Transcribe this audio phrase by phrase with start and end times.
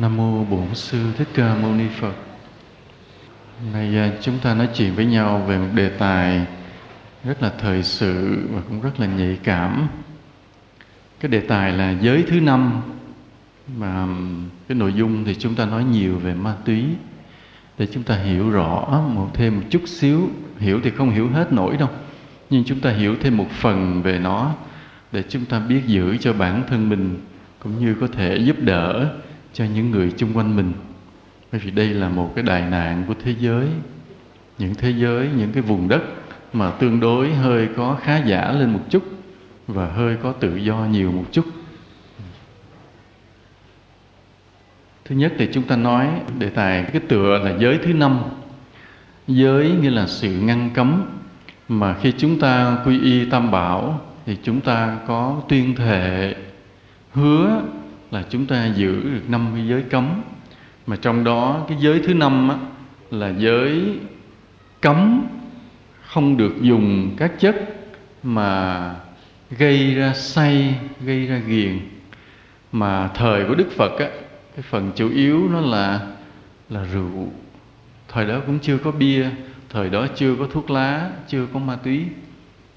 [0.00, 2.12] Nam mô Bổn sư Thích Ca Mâu Ni Phật.
[3.72, 6.46] nay à, chúng ta nói chuyện với nhau về một đề tài
[7.24, 9.88] rất là thời sự và cũng rất là nhạy cảm.
[11.20, 12.80] Cái đề tài là giới thứ năm
[13.76, 14.06] mà
[14.68, 16.84] cái nội dung thì chúng ta nói nhiều về ma túy
[17.78, 20.28] để chúng ta hiểu rõ một thêm một chút xíu
[20.58, 21.88] hiểu thì không hiểu hết nổi đâu
[22.50, 24.54] nhưng chúng ta hiểu thêm một phần về nó
[25.12, 27.18] để chúng ta biết giữ cho bản thân mình
[27.58, 29.10] cũng như có thể giúp đỡ
[29.56, 30.72] cho những người chung quanh mình
[31.52, 33.66] bởi vì đây là một cái đại nạn của thế giới
[34.58, 36.02] những thế giới những cái vùng đất
[36.52, 39.02] mà tương đối hơi có khá giả lên một chút
[39.66, 41.44] và hơi có tự do nhiều một chút
[45.04, 48.20] thứ nhất thì chúng ta nói đề tài cái tựa là giới thứ năm
[49.28, 51.02] giới nghĩa là sự ngăn cấm
[51.68, 56.34] mà khi chúng ta quy y tam bảo thì chúng ta có tuyên thệ
[57.12, 57.62] hứa
[58.10, 60.22] là chúng ta giữ được 50 giới cấm
[60.86, 62.56] mà trong đó cái giới thứ năm á,
[63.10, 63.84] là giới
[64.80, 65.26] cấm
[66.06, 67.56] không được dùng các chất
[68.22, 68.94] mà
[69.58, 71.78] gây ra say gây ra ghiền
[72.72, 74.08] mà thời của đức phật á,
[74.56, 76.00] cái phần chủ yếu nó là
[76.70, 77.28] là rượu
[78.08, 79.30] thời đó cũng chưa có bia
[79.70, 82.00] thời đó chưa có thuốc lá chưa có ma túy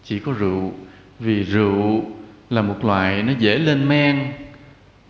[0.04, 0.74] chỉ có rượu
[1.20, 2.04] vì rượu
[2.50, 4.32] là một loại nó dễ lên men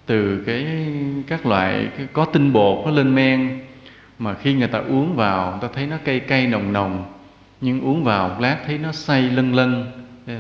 [0.10, 0.88] từ cái
[1.28, 3.60] các loại có tinh bột có lên men
[4.20, 7.04] mà khi người ta uống vào người ta thấy nó cay cay nồng nồng
[7.62, 9.86] nhưng uống vào một lát thấy nó say lân lân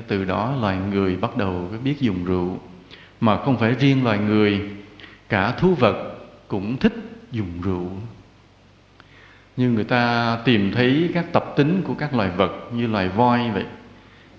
[0.08, 2.58] từ đó loài người bắt đầu có biết dùng rượu
[3.22, 4.62] mà không phải riêng loài người
[5.30, 6.14] cả thú vật
[6.48, 6.94] cũng thích
[7.32, 7.90] dùng rượu
[9.58, 13.42] như người ta tìm thấy các tập tính của các loài vật như loài voi
[13.54, 13.66] vậy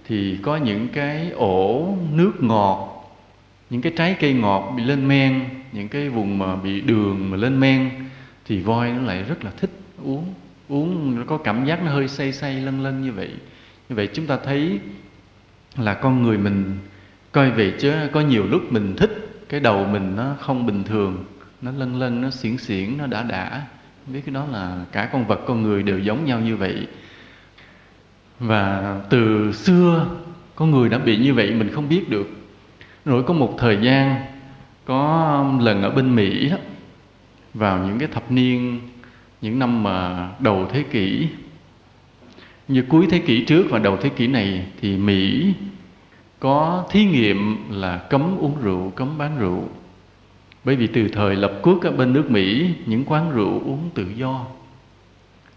[0.09, 3.00] thì có những cái ổ nước ngọt
[3.71, 5.41] những cái trái cây ngọt bị lên men
[5.73, 7.91] những cái vùng mà bị đường mà lên men
[8.47, 9.71] thì voi nó lại rất là thích
[10.05, 10.35] uống
[10.69, 13.31] uống nó có cảm giác nó hơi say say lân lân như vậy
[13.89, 14.79] như vậy chúng ta thấy
[15.77, 16.79] là con người mình
[17.33, 21.25] coi vậy chứ có nhiều lúc mình thích cái đầu mình nó không bình thường
[21.63, 23.63] nó lân lân nó xiển xiển nó đã đã
[24.07, 26.87] biết cái đó là cả con vật con người đều giống nhau như vậy
[28.39, 30.07] và từ xưa
[30.55, 32.31] con người đã bị như vậy mình không biết được
[33.05, 34.17] rồi có một thời gian
[34.85, 36.57] có um, lần ở bên mỹ đó
[37.55, 38.81] vào những cái thập niên
[39.41, 41.29] những năm mà đầu thế kỷ
[42.69, 45.53] như cuối thế kỷ trước và đầu thế kỷ này thì mỹ
[46.41, 49.63] có thí nghiệm là cấm uống rượu cấm bán rượu
[50.65, 54.07] bởi vì từ thời lập quốc ở bên nước mỹ những quán rượu uống tự
[54.17, 54.45] do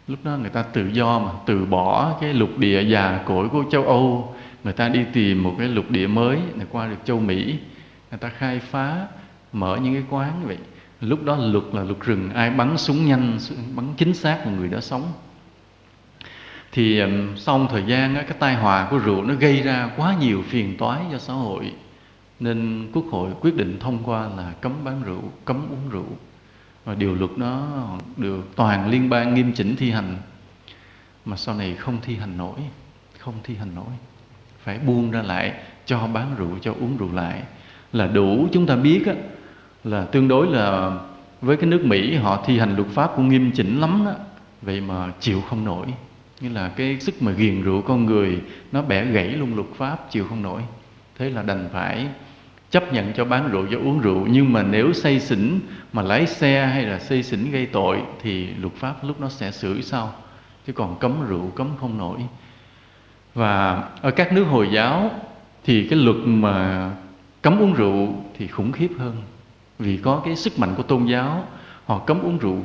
[0.07, 3.63] lúc đó người ta tự do mà từ bỏ cái lục địa già cỗi của
[3.71, 7.19] châu âu người ta đi tìm một cái lục địa mới để qua được châu
[7.19, 7.55] mỹ
[8.11, 9.07] người ta khai phá
[9.53, 10.57] mở những cái quán như vậy
[11.01, 13.37] lúc đó luật là luật rừng ai bắn súng nhanh
[13.75, 15.11] bắn chính xác là người đó sống
[16.71, 17.01] thì
[17.37, 20.75] sau một thời gian cái tai họa của rượu nó gây ra quá nhiều phiền
[20.77, 21.73] toái cho xã hội
[22.39, 26.17] nên quốc hội quyết định thông qua là cấm bán rượu cấm uống rượu
[26.85, 27.67] và điều luật đó
[28.17, 30.17] được toàn liên bang nghiêm chỉnh thi hành
[31.25, 32.59] mà sau này không thi hành nổi
[33.19, 33.85] không thi hành nổi
[34.63, 35.53] phải buông ra lại
[35.85, 37.41] cho bán rượu cho uống rượu lại
[37.93, 39.13] là đủ chúng ta biết á,
[39.83, 40.91] là tương đối là
[41.41, 44.11] với cái nước Mỹ họ thi hành luật pháp cũng nghiêm chỉnh lắm đó
[44.61, 45.87] vậy mà chịu không nổi
[46.41, 48.39] như là cái sức mà ghiền rượu con người
[48.71, 50.61] nó bẻ gãy luôn luật pháp chịu không nổi
[51.19, 52.07] thế là đành phải
[52.69, 55.59] chấp nhận cho bán rượu cho uống rượu nhưng mà nếu say xỉn
[55.93, 59.51] mà lái xe hay là say xỉn gây tội thì luật pháp lúc nó sẽ
[59.51, 60.13] xử sau
[60.67, 62.17] chứ còn cấm rượu cấm không nổi
[63.35, 65.11] và ở các nước hồi giáo
[65.63, 66.89] thì cái luật mà
[67.41, 68.07] cấm uống rượu
[68.37, 69.15] thì khủng khiếp hơn
[69.79, 71.45] vì có cái sức mạnh của tôn giáo
[71.85, 72.57] họ cấm uống rượu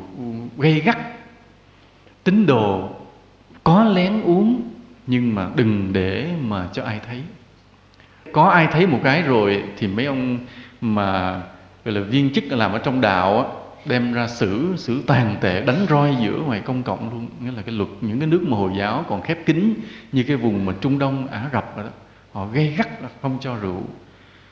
[0.59, 0.99] gây gắt
[2.25, 2.89] tín đồ
[3.65, 4.61] có lén uống
[5.07, 7.23] nhưng mà đừng để mà cho ai thấy
[8.33, 10.39] có ai thấy một cái rồi thì mấy ông
[10.81, 11.31] mà
[11.85, 13.45] gọi là viên chức làm ở trong đạo á
[13.89, 17.63] đem ra xử xử tàn tệ đánh roi giữa ngoài công cộng luôn nghĩa là
[17.63, 19.75] cái luật những cái nước mà hồi giáo còn khép kín
[20.13, 21.91] như cái vùng mà trung đông ả rập rồi đó
[22.33, 23.83] họ gây gắt là không cho rượu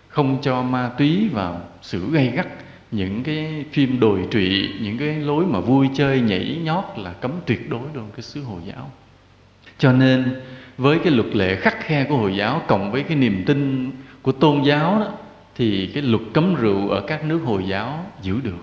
[0.09, 2.47] không cho ma túy vào xử gây gắt
[2.91, 7.33] những cái phim đồi trụy những cái lối mà vui chơi nhảy nhót là cấm
[7.47, 8.91] tuyệt đối luôn cái xứ hồi giáo
[9.79, 10.41] cho nên
[10.79, 13.91] với cái luật lệ khắc khe của hồi giáo cộng với cái niềm tin
[14.23, 15.13] của tôn giáo đó
[15.57, 18.57] thì cái luật cấm rượu ở các nước hồi giáo giữ được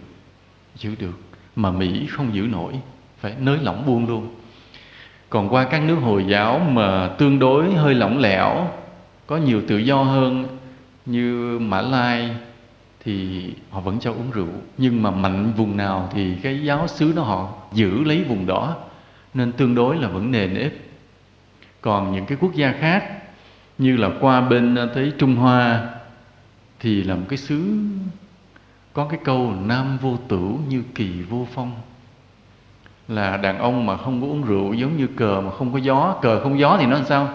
[0.77, 1.19] giữ được
[1.55, 2.73] mà Mỹ không giữ nổi
[3.19, 4.35] phải nới lỏng buông luôn
[5.29, 8.67] còn qua các nước hồi giáo mà tương đối hơi lỏng lẻo
[9.27, 10.57] có nhiều tự do hơn
[11.05, 12.31] như Mã Lai
[13.05, 14.47] thì họ vẫn cho uống rượu
[14.77, 18.75] nhưng mà mạnh vùng nào thì cái giáo xứ đó họ giữ lấy vùng đó
[19.33, 20.71] nên tương đối là vẫn nền ép
[21.81, 23.19] còn những cái quốc gia khác
[23.77, 25.87] như là qua bên ờ, tới Trung Hoa
[26.79, 27.61] thì là một cái xứ
[28.93, 31.71] có cái câu nam vô tử như kỳ vô phong
[33.07, 36.15] là đàn ông mà không có uống rượu giống như cờ mà không có gió
[36.21, 37.29] cờ không gió thì nó làm sao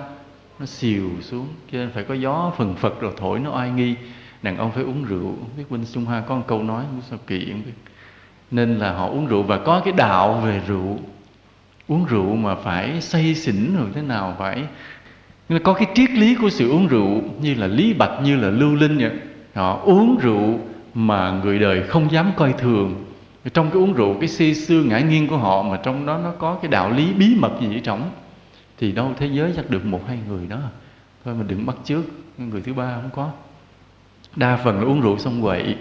[0.58, 3.94] nó xìu xuống cho nên phải có gió phần phật rồi thổi nó oai nghi
[4.42, 7.02] đàn ông phải uống rượu không biết Vinh Trung Hoa có một câu nói không
[7.10, 7.72] sao kỳ không biết
[8.50, 10.98] nên là họ uống rượu và có cái đạo về rượu
[11.88, 14.62] uống rượu mà phải say xỉn rồi thế nào phải
[15.64, 18.74] có cái triết lý của sự uống rượu như là lý bạch như là lưu
[18.74, 19.10] linh vậy
[19.54, 20.60] họ uống rượu
[21.06, 23.04] mà người đời không dám coi thường
[23.54, 26.30] trong cái uống rượu cái xê xưa ngã nghiêng của họ mà trong đó nó
[26.38, 28.10] có cái đạo lý bí mật gì ở trong
[28.78, 30.56] thì đâu thế giới chắc được một hai người đó
[31.24, 32.04] thôi mà đừng bắt trước
[32.38, 33.30] người thứ ba không có
[34.36, 35.76] đa phần là uống rượu xong quậy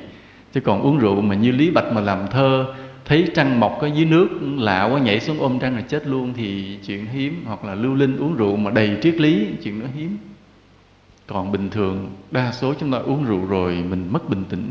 [0.54, 2.66] chứ còn uống rượu mà như lý bạch mà làm thơ
[3.06, 6.34] thấy trăng mọc ở dưới nước lạ quá nhảy xuống ôm trăng là chết luôn
[6.34, 9.88] thì chuyện hiếm hoặc là lưu linh uống rượu mà đầy triết lý chuyện đó
[9.96, 10.18] hiếm
[11.28, 14.68] còn bình thường đa số chúng ta uống rượu rồi mình mất bình tĩnh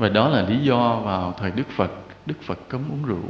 [0.00, 1.92] và đó là lý do vào thời đức phật
[2.26, 3.24] đức phật cấm uống rượu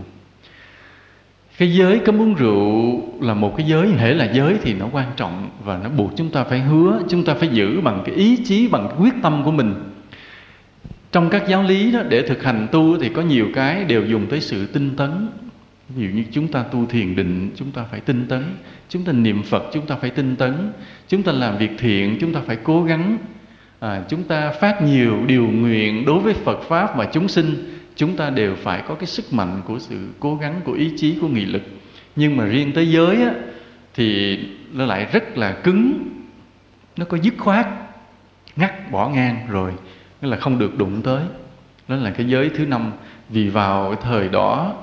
[1.59, 5.11] cái giới cấm uống rượu là một cái giới hễ là giới thì nó quan
[5.17, 8.37] trọng và nó buộc chúng ta phải hứa chúng ta phải giữ bằng cái ý
[8.45, 9.75] chí bằng cái quyết tâm của mình
[11.13, 14.27] trong các giáo lý đó để thực hành tu thì có nhiều cái đều dùng
[14.31, 15.29] tới sự tinh tấn
[15.89, 18.45] ví dụ như chúng ta tu thiền định chúng ta phải tinh tấn
[18.89, 20.73] chúng ta niệm phật chúng ta phải tinh tấn
[21.09, 23.19] chúng ta làm việc thiện chúng ta phải cố gắng
[23.81, 28.17] à, chúng ta phát nhiều điều nguyện đối với phật pháp và chúng sinh chúng
[28.17, 31.29] ta đều phải có cái sức mạnh của sự cố gắng của ý chí của
[31.29, 31.63] nghị lực
[32.17, 33.31] nhưng mà riêng thế giới á,
[33.95, 34.39] thì
[34.73, 36.07] nó lại rất là cứng
[36.97, 37.67] nó có dứt khoát
[38.57, 39.73] ngắt bỏ ngang rồi
[40.23, 41.23] nó là không được đụng tới
[41.89, 42.93] đó là cái giới thứ năm
[43.29, 44.75] vì vào cái thời đó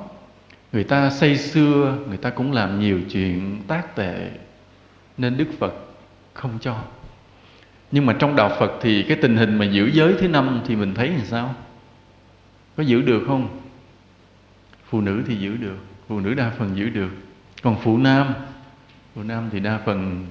[0.74, 4.30] người ta xây xưa người ta cũng làm nhiều chuyện tác tệ
[5.18, 5.74] nên đức phật
[6.34, 6.76] không cho
[7.92, 10.76] nhưng mà trong đạo phật thì cái tình hình mà giữ giới thứ năm thì
[10.76, 11.56] mình thấy là sao
[12.78, 13.48] có giữ được không
[14.90, 17.10] phụ nữ thì giữ được phụ nữ đa phần giữ được
[17.62, 18.28] còn phụ nam
[19.16, 20.26] phụ nam thì đa phần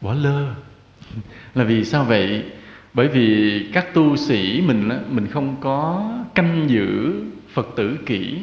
[0.00, 0.54] bỏ lơ
[1.54, 2.44] là vì sao vậy
[2.94, 7.14] bởi vì các tu sĩ mình mình không có canh giữ
[7.52, 8.38] phật tử kỹ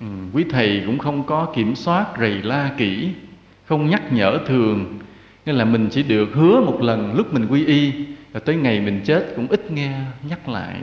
[0.00, 3.08] ừ, quý thầy cũng không có kiểm soát rầy la kỹ
[3.66, 4.98] không nhắc nhở thường
[5.46, 7.92] nên là mình chỉ được hứa một lần lúc mình quy y
[8.32, 10.80] rồi tới ngày mình chết cũng ít nghe nhắc lại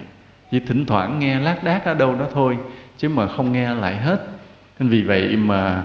[0.51, 2.57] chỉ thỉnh thoảng nghe lát đát ở đâu đó thôi
[2.97, 4.21] chứ mà không nghe lại hết
[4.79, 5.83] nên vì vậy mà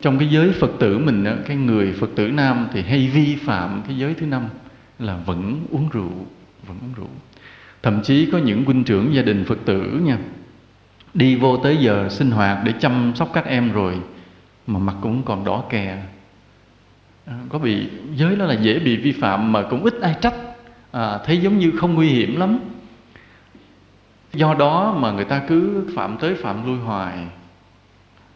[0.00, 3.82] trong cái giới phật tử mình cái người phật tử nam thì hay vi phạm
[3.88, 4.46] cái giới thứ năm
[4.98, 6.12] là vẫn uống rượu
[6.66, 7.08] vẫn uống rượu
[7.82, 10.18] thậm chí có những huynh trưởng gia đình phật tử nha
[11.14, 13.94] đi vô tới giờ sinh hoạt để chăm sóc các em rồi
[14.66, 16.02] mà mặt cũng còn đỏ kè
[17.28, 20.34] À, có bị giới đó là dễ bị vi phạm mà cũng ít ai trách
[20.92, 22.58] à, thấy giống như không nguy hiểm lắm
[24.34, 27.18] do đó mà người ta cứ phạm tới phạm lui hoài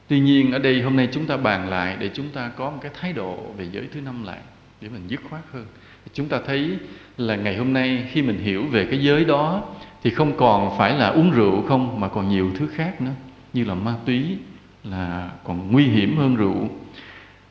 [0.09, 2.79] tuy nhiên ở đây hôm nay chúng ta bàn lại để chúng ta có một
[2.83, 4.39] cái thái độ về giới thứ năm lại
[4.81, 5.67] để mình dứt khoát hơn
[6.15, 6.71] chúng ta thấy
[7.17, 9.63] là ngày hôm nay khi mình hiểu về cái giới đó
[10.03, 13.13] thì không còn phải là uống rượu không mà còn nhiều thứ khác nữa
[13.53, 14.25] như là ma túy
[14.85, 16.69] là còn nguy hiểm hơn rượu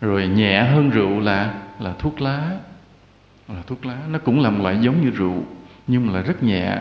[0.01, 2.51] rồi nhẹ hơn rượu là là thuốc lá
[3.47, 5.43] là thuốc lá nó cũng là một loại giống như rượu
[5.87, 6.77] nhưng mà là rất nhẹ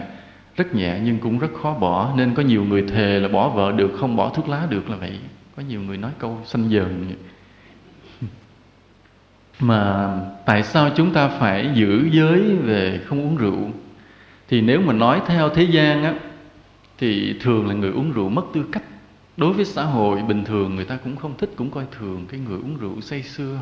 [0.56, 3.72] rất nhẹ nhưng cũng rất khó bỏ nên có nhiều người thề là bỏ vợ
[3.72, 5.18] được không bỏ thuốc lá được là vậy
[5.56, 7.06] có nhiều người nói câu sanh dờn
[9.60, 10.08] mà
[10.46, 13.70] tại sao chúng ta phải giữ giới về không uống rượu
[14.48, 16.14] thì nếu mà nói theo thế gian á
[16.98, 18.82] thì thường là người uống rượu mất tư cách
[19.40, 22.40] đối với xã hội bình thường người ta cũng không thích cũng coi thường cái
[22.49, 23.59] người uống rượu say xưa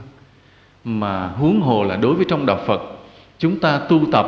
[0.84, 2.82] mà huống hồ là đối với trong đạo phật
[3.38, 4.26] chúng ta tu tập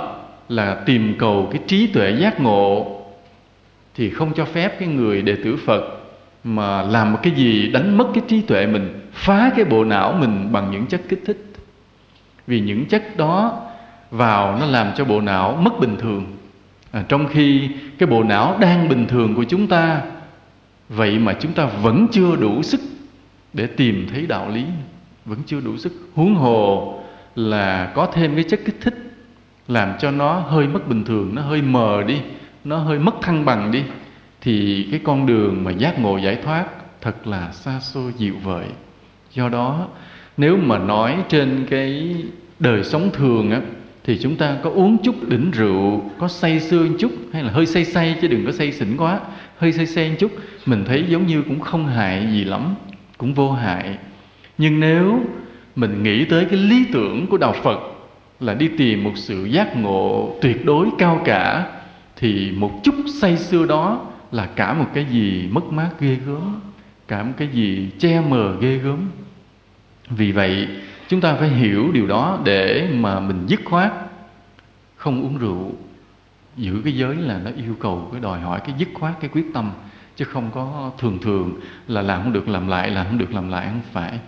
[0.49, 2.87] là tìm cầu cái trí tuệ giác ngộ
[3.95, 5.83] thì không cho phép cái người đệ tử phật
[6.45, 10.12] mà làm một cái gì đánh mất cái trí tuệ mình phá cái bộ não
[10.12, 11.47] mình bằng những chất kích thích
[12.47, 13.61] vì những chất đó
[14.11, 16.26] vào nó làm cho bộ não mất bình thường
[16.90, 20.00] à, trong khi cái bộ não đang bình thường của chúng ta
[20.90, 22.80] vậy mà chúng ta vẫn chưa đủ sức
[23.52, 24.64] để tìm thấy đạo lý
[25.25, 26.94] vẫn chưa đủ sức huống hồ
[27.35, 29.12] là có thêm cái chất kích thích
[29.68, 32.16] làm cho nó hơi mất bình thường nó hơi mờ đi
[32.64, 33.82] nó hơi mất thăng bằng đi
[34.40, 36.66] thì cái con đường mà giác ngộ giải thoát
[37.00, 38.66] thật là xa xôi dịu vời
[39.32, 39.87] do đó
[40.37, 42.14] nếu mà nói trên cái
[42.59, 43.61] đời sống thường á
[44.04, 47.66] thì chúng ta có uống chút đỉnh rượu có say sưa chút hay là hơi
[47.66, 49.20] say say chứ đừng có say xỉn quá
[49.61, 50.31] hơi xây xen chút
[50.67, 52.75] mình thấy giống như cũng không hại gì lắm
[53.19, 53.99] cũng vô hại
[54.59, 55.21] nhưng nếu
[55.76, 57.81] mình nghĩ tới cái lý tưởng của đạo phật
[58.40, 61.67] là đi tìm một sự giác ngộ tuyệt đối cao cả
[62.17, 66.61] thì một chút say xưa đó là cả một cái gì mất mát ghê gớm
[67.09, 68.99] cả một cái gì che mờ ghê gớm
[70.11, 70.69] vì vậy
[71.09, 73.93] chúng ta phải hiểu điều đó để mà mình dứt khoát
[74.97, 75.73] không uống rượu
[76.57, 79.47] giữ cái giới là nó yêu cầu cái đòi hỏi cái dứt khoát cái quyết
[79.54, 79.71] tâm
[80.16, 83.49] chứ không có thường thường là làm không được làm lại là không được làm
[83.49, 84.19] lại không phải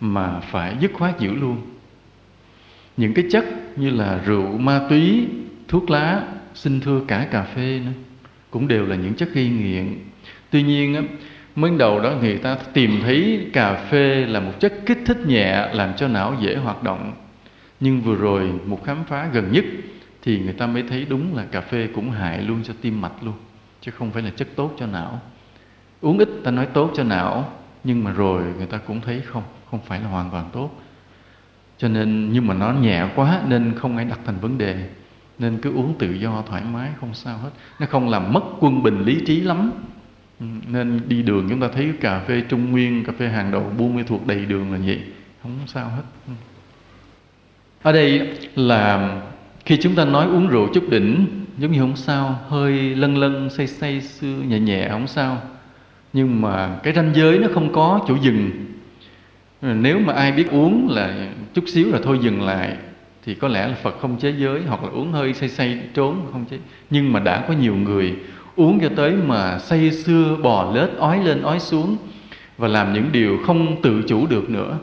[0.00, 1.56] mà phải dứt khoát giữ luôn
[2.96, 3.44] những cái chất
[3.76, 5.26] như là rượu ma túy
[5.68, 6.22] thuốc lá
[6.54, 7.92] xin thưa cả cà phê nữa
[8.50, 9.98] cũng đều là những chất gây nghiện
[10.50, 11.02] tuy nhiên á,
[11.56, 15.68] mới đầu đó người ta tìm thấy cà phê là một chất kích thích nhẹ
[15.72, 17.12] làm cho não dễ hoạt động
[17.80, 19.64] nhưng vừa rồi một khám phá gần nhất
[20.24, 23.22] thì người ta mới thấy đúng là cà phê cũng hại luôn cho tim mạch
[23.22, 23.34] luôn
[23.80, 25.20] chứ không phải là chất tốt cho não
[26.00, 27.52] uống ít ta nói tốt cho não
[27.84, 30.70] nhưng mà rồi người ta cũng thấy không không phải là hoàn toàn tốt
[31.78, 34.88] cho nên nhưng mà nó nhẹ quá nên không ai đặt thành vấn đề
[35.38, 38.82] nên cứ uống tự do thoải mái không sao hết nó không làm mất quân
[38.82, 39.70] bình lý trí lắm
[40.40, 43.72] ừ, nên đi đường chúng ta thấy cà phê trung nguyên cà phê hàng đầu
[43.78, 45.00] buôn mê thuộc đầy đường là vậy
[45.42, 46.32] không sao hết ừ.
[47.82, 48.18] ở đây
[48.56, 49.20] là
[49.66, 51.26] khi chúng ta nói uống rượu chút đỉnh
[51.58, 55.42] giống như không sao hơi lân lân say say xưa nhẹ nhẹ không sao
[56.12, 58.50] nhưng mà cái ranh giới nó không có chỗ dừng
[59.62, 62.76] nếu mà ai biết uống là chút xíu là thôi dừng lại
[63.26, 66.16] thì có lẽ là Phật không chế giới hoặc là uống hơi say say trốn
[66.32, 66.58] không chế
[66.90, 68.14] nhưng mà đã có nhiều người
[68.56, 71.96] uống cho tới mà say sưa bò lết ói lên ói xuống
[72.58, 74.78] và làm những điều không tự chủ được nữa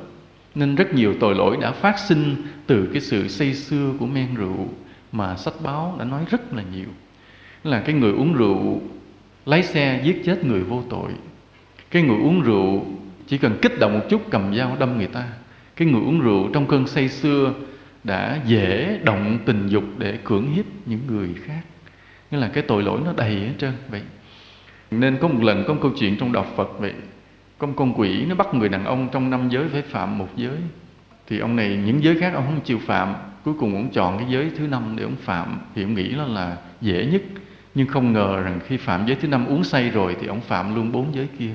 [0.55, 2.35] nên rất nhiều tội lỗi đã phát sinh
[2.67, 4.67] từ cái sự say xưa của men rượu
[5.11, 6.87] mà sách báo đã nói rất là nhiều.
[7.63, 8.81] Là cái người uống rượu
[9.45, 11.11] lái xe giết chết người vô tội.
[11.91, 12.85] Cái người uống rượu
[13.27, 15.23] chỉ cần kích động một chút cầm dao đâm người ta.
[15.75, 17.53] Cái người uống rượu trong cơn say xưa
[18.03, 21.61] đã dễ động tình dục để cưỡng hiếp những người khác.
[22.31, 24.01] Nghĩa là cái tội lỗi nó đầy hết trơn vậy.
[24.91, 26.93] Nên có một lần có một câu chuyện trong đạo Phật vậy
[27.61, 30.57] con con quỷ nó bắt người đàn ông trong năm giới phải phạm một giới
[31.27, 33.13] thì ông này những giới khác ông không chịu phạm
[33.43, 36.25] cuối cùng ông chọn cái giới thứ năm để ông phạm thì ông nghĩ nó
[36.25, 37.21] là dễ nhất
[37.75, 40.75] nhưng không ngờ rằng khi phạm giới thứ năm uống say rồi thì ông phạm
[40.75, 41.51] luôn bốn giới kia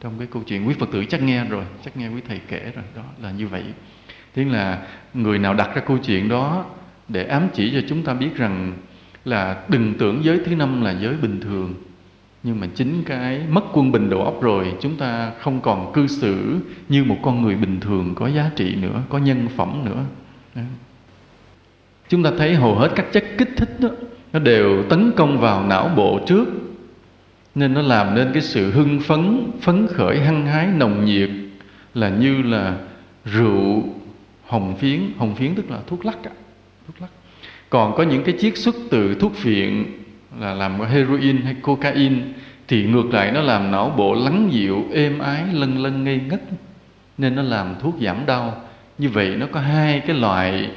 [0.00, 2.72] trong cái câu chuyện quý phật tử chắc nghe rồi chắc nghe quý thầy kể
[2.74, 3.64] rồi đó là như vậy
[4.34, 4.78] thế là
[5.14, 6.64] người nào đặt ra câu chuyện đó
[7.08, 8.72] để ám chỉ cho chúng ta biết rằng
[9.24, 11.74] là đừng tưởng giới thứ năm là giới bình thường
[12.42, 16.06] nhưng mà chính cái mất quân bình đầu óc rồi chúng ta không còn cư
[16.06, 16.56] xử
[16.88, 20.02] như một con người bình thường có giá trị nữa có nhân phẩm nữa
[22.08, 23.88] chúng ta thấy hầu hết các chất kích thích đó,
[24.32, 26.48] nó đều tấn công vào não bộ trước
[27.54, 31.30] nên nó làm nên cái sự hưng phấn phấn khởi hăng hái nồng nhiệt
[31.94, 32.76] là như là
[33.24, 33.82] rượu
[34.46, 36.18] hồng phiến hồng phiến tức là thuốc lắc
[36.86, 37.08] thuốc lắc
[37.70, 39.84] còn có những cái chiết xuất từ thuốc phiện
[40.36, 42.16] là làm cái heroin hay cocaine
[42.68, 46.40] thì ngược lại nó làm não bộ lắng dịu êm ái lân lân ngây ngất
[47.18, 48.56] nên nó làm thuốc giảm đau
[48.98, 50.70] như vậy nó có hai cái loại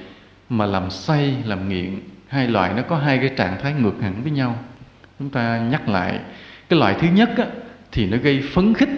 [0.50, 4.14] mà làm say làm nghiện hai loại nó có hai cái trạng thái ngược hẳn
[4.24, 4.60] với nhau
[5.20, 6.20] chúng ta nhắc lại
[6.70, 7.46] cái loại thứ nhất á,
[7.92, 8.90] thì nó gây phấn khích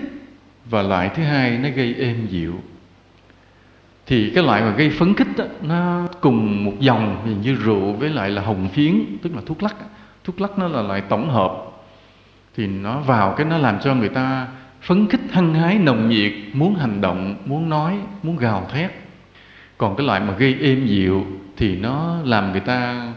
[0.70, 2.54] và loại thứ hai nó gây êm dịu
[4.06, 8.10] thì cái loại mà gây phấn khích á, nó cùng một dòng như rượu với
[8.10, 9.86] lại là hồng phiến tức là thuốc lắc á
[10.24, 11.52] thuốc lắc nó là loại tổng hợp
[12.56, 14.48] thì nó vào cái nó làm cho người ta
[14.82, 18.92] phấn khích hăng hái nồng nhiệt muốn hành động muốn nói muốn gào thét
[19.78, 21.26] còn cái loại mà gây êm dịu
[21.58, 23.08] thì nó làm người ta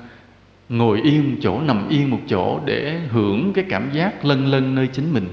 [0.69, 4.75] ngồi yên một chỗ nằm yên một chỗ để hưởng cái cảm giác lân lân
[4.75, 5.29] nơi chính mình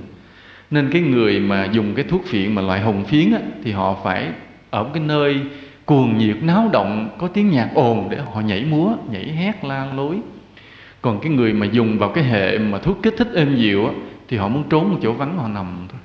[0.71, 3.95] nên cái người mà dùng cái thuốc phiện mà loại hồng phiến á, thì họ
[4.03, 4.27] phải
[4.69, 5.41] ở một cái nơi
[5.85, 9.85] cuồng nhiệt náo động có tiếng nhạc ồn để họ nhảy múa nhảy hét la
[9.93, 10.19] lối
[11.03, 13.91] còn cái người mà dùng vào cái hệ mà thuốc kích thích êm dịu á,
[14.27, 15.99] thì họ muốn trốn một chỗ vắng họ nằm thôi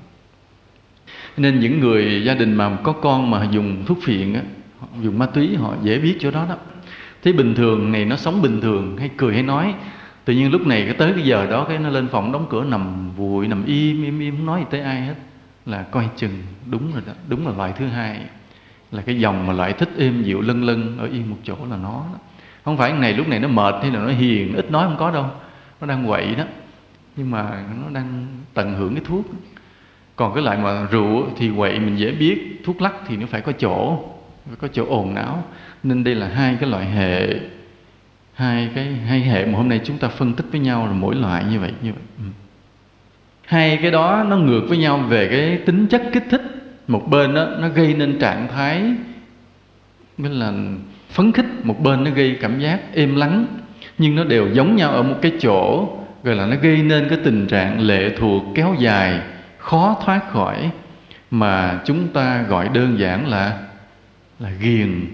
[1.37, 4.43] nên những người gia đình mà có con mà dùng thuốc phiện á,
[5.03, 6.57] dùng ma túy họ dễ biết chỗ đó đó
[7.23, 9.75] thế bình thường này nó sống bình thường hay cười hay nói
[10.25, 12.65] tự nhiên lúc này cái tới cái giờ đó cái nó lên phòng đóng cửa
[12.65, 15.15] nằm vùi nằm im im im không nói gì tới ai hết
[15.67, 16.39] là coi chừng
[16.71, 18.21] đúng rồi đó đúng là loại thứ hai
[18.93, 21.77] là cái dòng mà loại thích êm dịu lân lân ở yên một chỗ là
[21.77, 22.19] nó đó
[22.69, 25.11] không phải ngày lúc này nó mệt hay là nó hiền ít nói không có
[25.11, 25.27] đâu
[25.81, 26.45] nó đang quậy đó
[27.17, 29.27] nhưng mà nó đang tận hưởng cái thuốc
[30.17, 33.41] còn cái loại mà rượu thì quậy mình dễ biết thuốc lắc thì nó phải
[33.41, 33.99] có chỗ
[34.47, 35.45] phải có chỗ ồn não
[35.83, 37.29] nên đây là hai cái loại hệ
[38.35, 41.15] hai cái hai hệ mà hôm nay chúng ta phân tích với nhau là mỗi
[41.15, 42.25] loại như vậy như vậy ừ.
[43.47, 46.43] hai cái đó nó ngược với nhau về cái tính chất kích thích
[46.89, 48.83] một bên đó, nó gây nên trạng thái
[50.19, 50.53] nghĩa là
[51.11, 53.47] phấn khích một bên nó gây cảm giác êm lắng
[53.99, 55.89] nhưng nó đều giống nhau ở một cái chỗ
[56.23, 59.21] gọi là nó gây nên cái tình trạng lệ thuộc kéo dài
[59.59, 60.71] khó thoát khỏi
[61.31, 63.59] mà chúng ta gọi đơn giản là
[64.39, 65.07] là ghiền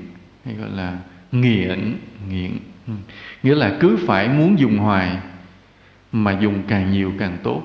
[0.45, 0.99] hay gọi là
[1.33, 1.97] nghiện
[2.31, 2.59] nghiện
[2.89, 2.93] ừ.
[3.43, 5.17] nghĩa là cứ phải muốn dùng hoài
[6.13, 7.63] mà dùng càng nhiều càng tốt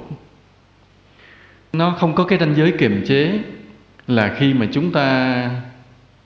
[1.74, 3.40] nó không có cái ranh giới kiềm chế
[4.08, 5.50] là khi mà chúng ta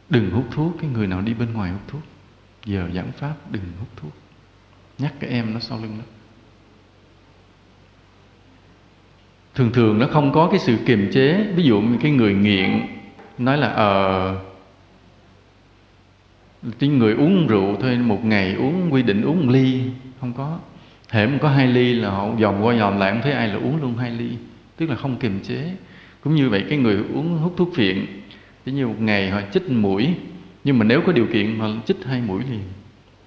[0.09, 2.01] đừng hút thuốc cái người nào đi bên ngoài hút thuốc
[2.65, 4.11] giờ giảng pháp đừng hút thuốc
[4.97, 6.03] nhắc cái em nó sau lưng nó
[9.55, 12.85] thường thường nó không có cái sự kiềm chế ví dụ như cái người nghiện
[13.37, 14.35] nói là ờ
[16.79, 19.81] cái người uống rượu thôi một ngày uống quy định uống một ly
[20.19, 20.59] không có
[21.09, 23.81] hễ có hai ly là họ dòm qua dòm lại không thấy ai là uống
[23.81, 24.29] luôn hai ly
[24.77, 25.75] tức là không kiềm chế
[26.23, 28.05] cũng như vậy cái người uống hút thuốc phiện
[28.65, 30.09] ví như một ngày họ chích mũi
[30.63, 32.63] nhưng mà nếu có điều kiện mà chích hai mũi liền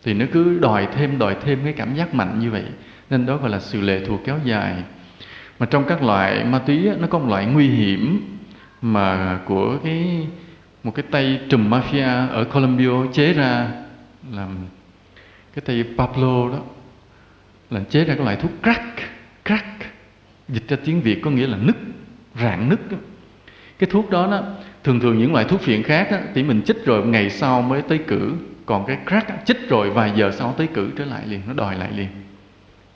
[0.04, 2.64] thì nó cứ đòi thêm đòi thêm cái cảm giác mạnh như vậy
[3.10, 4.82] nên đó gọi là sự lệ thuộc kéo dài
[5.58, 8.34] mà trong các loại ma túy á, nó có một loại nguy hiểm
[8.82, 10.26] mà của cái
[10.84, 13.68] một cái tay trùm mafia ở Colombia chế ra
[14.32, 14.48] là
[15.54, 16.58] cái tay Pablo đó
[17.70, 18.82] là chế ra cái loại thuốc crack
[19.44, 19.84] crack
[20.48, 21.76] dịch ra tiếng Việt có nghĩa là nứt
[22.40, 22.78] rạn nứt
[23.78, 24.42] cái thuốc đó đó
[24.86, 27.82] thường thường những loại thuốc phiện khác á, thì mình chích rồi ngày sau mới
[27.82, 28.32] tới cử
[28.66, 31.52] còn cái crack á, chích rồi vài giờ sau tới cử trở lại liền nó
[31.52, 32.06] đòi lại liền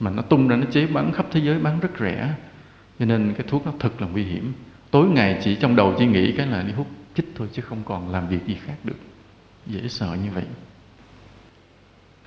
[0.01, 2.33] mà nó tung ra nó chế bán khắp thế giới bán rất rẻ
[2.99, 4.53] cho nên cái thuốc nó thật là nguy hiểm
[4.91, 7.83] tối ngày chỉ trong đầu chỉ nghĩ cái là đi hút chích thôi chứ không
[7.85, 8.97] còn làm việc gì khác được
[9.67, 10.45] dễ sợ như vậy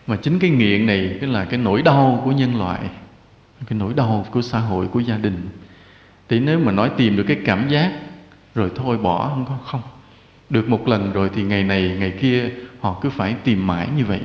[0.07, 2.79] mà chính cái nghiện này cái là cái nỗi đau của nhân loại
[3.67, 5.49] cái nỗi đau của xã hội của gia đình
[6.29, 7.91] thì nếu mà nói tìm được cái cảm giác
[8.55, 9.81] rồi thôi bỏ không có không
[10.49, 12.43] được một lần rồi thì ngày này ngày kia
[12.79, 14.21] họ cứ phải tìm mãi như vậy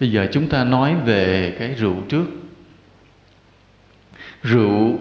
[0.00, 2.24] bây giờ chúng ta nói về cái rượu trước
[4.42, 4.98] rượu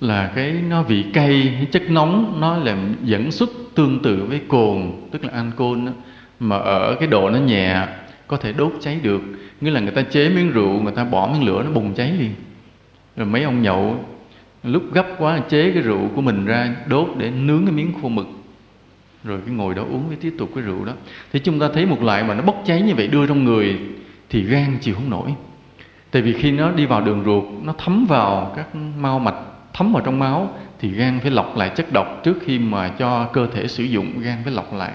[0.00, 4.92] là cái nó vị cay chất nóng nó làm dẫn xuất tương tự với cồn
[5.12, 5.92] tức là alcohol đó,
[6.40, 7.86] mà ở cái độ nó nhẹ
[8.26, 9.20] có thể đốt cháy được
[9.60, 12.12] nghĩa là người ta chế miếng rượu người ta bỏ miếng lửa nó bùng cháy
[12.18, 12.34] liền
[13.16, 14.04] rồi mấy ông nhậu
[14.62, 18.08] lúc gấp quá chế cái rượu của mình ra đốt để nướng cái miếng khô
[18.08, 18.26] mực
[19.24, 20.92] rồi cái ngồi đó uống với tiếp tục cái rượu đó
[21.32, 23.78] thì chúng ta thấy một loại mà nó bốc cháy như vậy đưa trong người
[24.30, 25.34] thì gan chịu không nổi
[26.10, 28.66] tại vì khi nó đi vào đường ruột nó thấm vào các
[28.98, 29.34] mau mạch
[29.74, 33.24] thấm vào trong máu thì gan phải lọc lại chất độc trước khi mà cho
[33.32, 34.92] cơ thể sử dụng gan phải lọc lại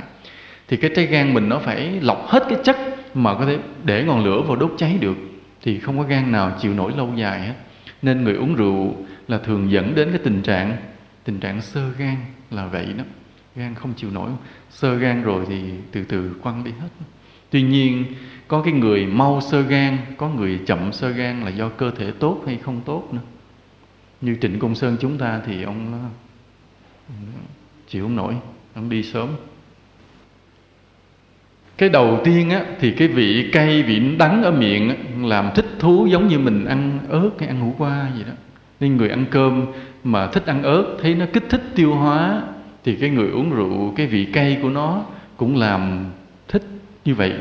[0.68, 2.78] thì cái trái gan mình nó phải lọc hết cái chất
[3.14, 5.18] mà có thể để ngọn lửa vào đốt cháy được
[5.62, 7.54] thì không có gan nào chịu nổi lâu dài hết
[8.06, 8.96] nên người uống rượu
[9.28, 10.78] là thường dẫn đến cái tình trạng
[11.24, 12.16] tình trạng sơ gan
[12.52, 13.04] là vậy đó
[13.56, 14.32] gan không chịu nổi
[14.70, 16.88] sơ gan rồi thì từ từ quăng đi hết
[17.50, 18.06] tuy nhiên
[18.48, 22.12] có cái người mau sơ gan có người chậm sơ gan là do cơ thể
[22.20, 23.22] tốt hay không tốt nữa
[24.22, 26.10] như trịnh công sơn chúng ta thì ông
[27.88, 28.36] chịu không nổi
[28.76, 29.30] ông đi sớm
[31.78, 35.66] cái đầu tiên á, thì cái vị cay vị đắng ở miệng á, làm thích
[35.80, 38.34] thú giống như mình ăn ớt hay ăn hủ qua gì đó
[38.80, 39.66] nên người ăn cơm
[40.04, 42.42] mà thích ăn ớt thấy nó kích thích tiêu hóa
[42.84, 45.02] thì cái người uống rượu cái vị cay của nó
[45.38, 46.06] cũng làm
[46.48, 46.64] thích
[47.06, 47.34] như vậy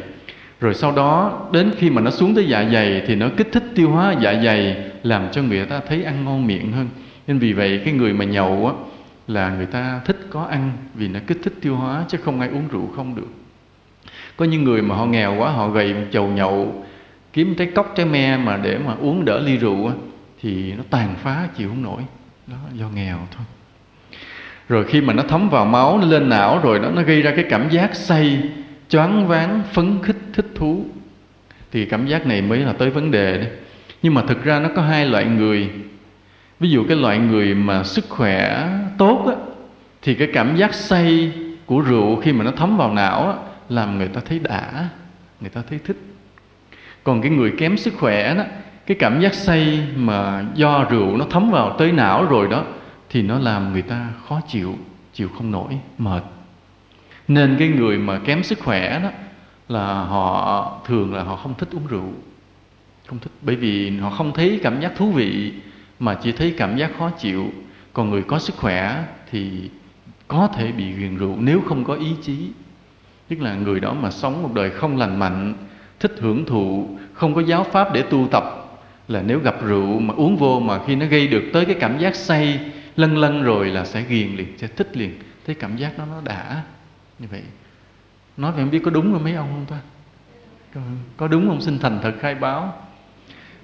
[0.60, 3.64] rồi sau đó đến khi mà nó xuống tới dạ dày thì nó kích thích
[3.74, 6.88] tiêu hóa dạ dày làm cho người ta thấy ăn ngon miệng hơn
[7.26, 8.72] nên vì vậy cái người mà nhậu á,
[9.28, 12.48] là người ta thích có ăn vì nó kích thích tiêu hóa chứ không ai
[12.50, 13.28] uống rượu không được
[14.36, 16.84] có những người mà họ nghèo quá họ gầy chầu nhậu
[17.32, 19.90] kiếm trái cốc trái me mà để mà uống đỡ ly rượu
[20.42, 22.02] thì nó tàn phá chịu không nổi
[22.46, 23.44] đó do nghèo thôi
[24.68, 27.32] rồi khi mà nó thấm vào máu nó lên não rồi đó nó gây ra
[27.36, 28.38] cái cảm giác say
[28.88, 30.84] choáng váng phấn khích thích thú
[31.72, 33.48] thì cảm giác này mới là tới vấn đề đấy
[34.02, 35.70] nhưng mà thực ra nó có hai loại người
[36.60, 38.68] ví dụ cái loại người mà sức khỏe
[38.98, 39.34] tốt á,
[40.02, 41.32] thì cái cảm giác say
[41.66, 43.32] của rượu khi mà nó thấm vào não á,
[43.68, 44.88] làm người ta thấy đã
[45.40, 45.96] người ta thấy thích
[47.04, 48.42] còn cái người kém sức khỏe đó
[48.86, 52.64] cái cảm giác say mà do rượu nó thấm vào tới não rồi đó
[53.10, 54.74] thì nó làm người ta khó chịu
[55.12, 56.22] chịu không nổi mệt
[57.28, 59.10] nên cái người mà kém sức khỏe đó
[59.68, 62.12] là họ thường là họ không thích uống rượu
[63.06, 65.52] không thích bởi vì họ không thấy cảm giác thú vị
[65.98, 67.52] mà chỉ thấy cảm giác khó chịu
[67.92, 69.50] còn người có sức khỏe thì
[70.28, 72.50] có thể bị ghiền rượu nếu không có ý chí
[73.28, 75.54] tức là người đó mà sống một đời không lành mạnh
[76.00, 78.44] thích hưởng thụ không có giáo pháp để tu tập
[79.08, 81.98] là nếu gặp rượu mà uống vô mà khi nó gây được tới cái cảm
[81.98, 85.14] giác say lân lân rồi là sẽ ghiền liền sẽ thích liền
[85.46, 86.62] thấy cảm giác nó nó đã
[87.18, 87.42] như vậy
[88.36, 89.80] nói về không biết có đúng không mấy ông không ta
[91.16, 92.72] có đúng không xin thành thật khai báo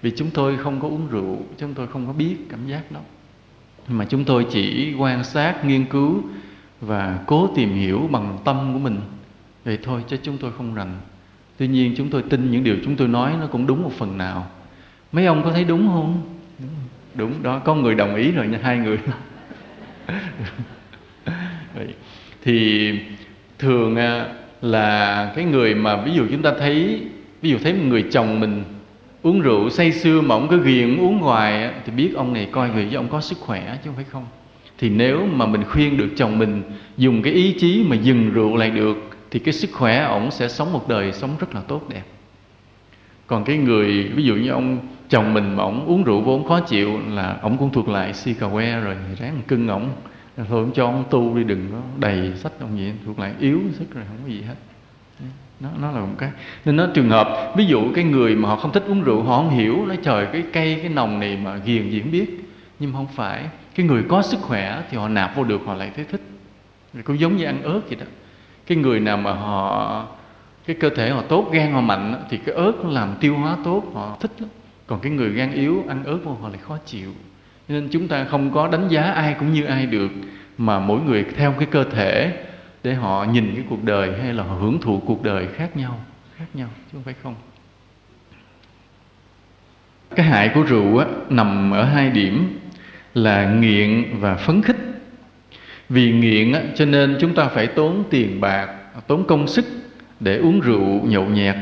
[0.03, 3.01] vì chúng tôi không có uống rượu chúng tôi không có biết cảm giác đó
[3.89, 6.23] mà chúng tôi chỉ quan sát nghiên cứu
[6.81, 9.01] và cố tìm hiểu bằng tâm của mình
[9.65, 10.99] vậy thôi chứ chúng tôi không rành
[11.57, 14.19] tuy nhiên chúng tôi tin những điều chúng tôi nói nó cũng đúng một phần
[14.19, 14.47] nào
[15.13, 16.23] mấy ông có thấy đúng không
[16.59, 16.69] đúng,
[17.15, 18.99] đúng đó có người đồng ý rồi nha hai người
[21.75, 21.95] vậy.
[22.45, 22.91] thì
[23.59, 24.25] thường à,
[24.63, 27.03] là cái người mà ví dụ chúng ta thấy
[27.43, 28.63] ví dụ thấy một người chồng mình
[29.23, 32.71] uống rượu say sưa mà ông cứ ghiền uống hoài thì biết ông này coi
[32.71, 34.27] người với ông có sức khỏe chứ không phải không
[34.79, 36.63] thì nếu mà mình khuyên được chồng mình
[36.97, 40.49] dùng cái ý chí mà dừng rượu lại được thì cái sức khỏe ổng sẽ
[40.49, 42.03] sống một đời sống rất là tốt đẹp
[43.27, 46.61] còn cái người ví dụ như ông chồng mình mà ổng uống rượu vốn khó
[46.61, 49.89] chịu là ổng cũng thuộc lại si cà que rồi ráng cưng ổng
[50.37, 53.61] thôi ông cho ông tu đi đừng có đầy sách ông gì thuộc lại yếu
[53.79, 54.55] sức rồi không có gì hết
[55.61, 56.31] nó nó là một cái
[56.65, 59.37] nên nó trường hợp ví dụ cái người mà họ không thích uống rượu họ
[59.37, 62.41] không hiểu nói trời cái cây cái nồng này mà ghiền gì biết
[62.79, 65.91] nhưng không phải cái người có sức khỏe thì họ nạp vô được họ lại
[65.97, 66.21] thấy thích
[67.05, 68.07] cũng giống như ăn ớt vậy đó
[68.71, 70.07] cái người nào mà họ
[70.67, 73.57] cái cơ thể họ tốt gan họ mạnh thì cái ớt nó làm tiêu hóa
[73.65, 74.49] tốt họ thích lắm
[74.87, 77.11] còn cái người gan yếu ăn ớt vô họ lại khó chịu
[77.69, 80.11] nên chúng ta không có đánh giá ai cũng như ai được
[80.59, 82.43] mà mỗi người theo cái cơ thể
[82.85, 86.01] để họ nhìn cái cuộc đời hay là họ hưởng thụ cuộc đời khác nhau
[86.37, 87.35] khác nhau chứ không phải không
[90.15, 92.59] cái hại của rượu á, nằm ở hai điểm
[93.15, 94.77] là nghiện và phấn khích
[95.91, 98.69] vì nghiện cho nên chúng ta phải tốn tiền bạc
[99.07, 99.65] tốn công sức
[100.21, 101.55] để uống rượu nhậu nhẹt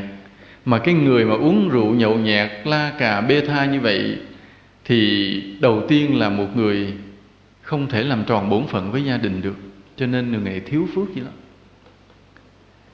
[0.65, 4.17] mà cái người mà uống rượu nhậu nhẹt la cà bê tha như vậy
[4.85, 5.27] thì
[5.61, 6.93] đầu tiên là một người
[7.61, 9.55] không thể làm tròn bổn phận với gia đình được
[9.97, 11.31] cho nên người này thiếu phước gì lắm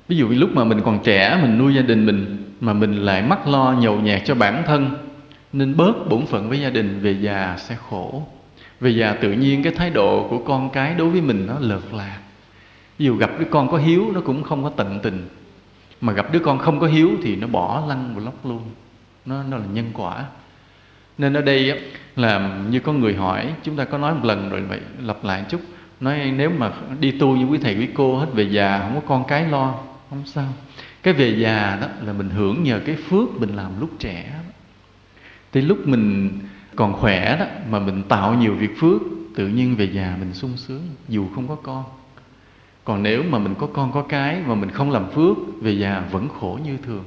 [0.07, 3.21] ví dụ lúc mà mình còn trẻ mình nuôi gia đình mình mà mình lại
[3.23, 4.89] mắc lo nhậu nhẹt cho bản thân
[5.53, 8.27] nên bớt bổn phận với gia đình về già sẽ khổ
[8.79, 11.83] về già tự nhiên cái thái độ của con cái đối với mình nó lợt
[11.93, 12.19] lạc
[12.99, 15.27] dù gặp đứa con có hiếu nó cũng không có tận tình
[16.01, 18.61] mà gặp đứa con không có hiếu thì nó bỏ lăn và lóc luôn
[19.25, 20.25] nó nó là nhân quả
[21.17, 21.81] nên ở đây
[22.15, 25.45] là như có người hỏi chúng ta có nói một lần rồi vậy lặp lại
[25.49, 25.61] chút
[25.99, 29.01] nói nếu mà đi tu như quý thầy quý cô hết về già không có
[29.07, 29.73] con cái lo
[30.09, 30.47] không sao
[31.03, 34.33] cái về già đó là mình hưởng nhờ cái phước mình làm lúc trẻ
[35.51, 36.31] tới lúc mình
[36.75, 39.01] còn khỏe đó mà mình tạo nhiều việc phước
[39.35, 41.83] tự nhiên về già mình sung sướng dù không có con
[42.83, 46.03] còn nếu mà mình có con có cái mà mình không làm phước về già
[46.11, 47.03] vẫn khổ như thường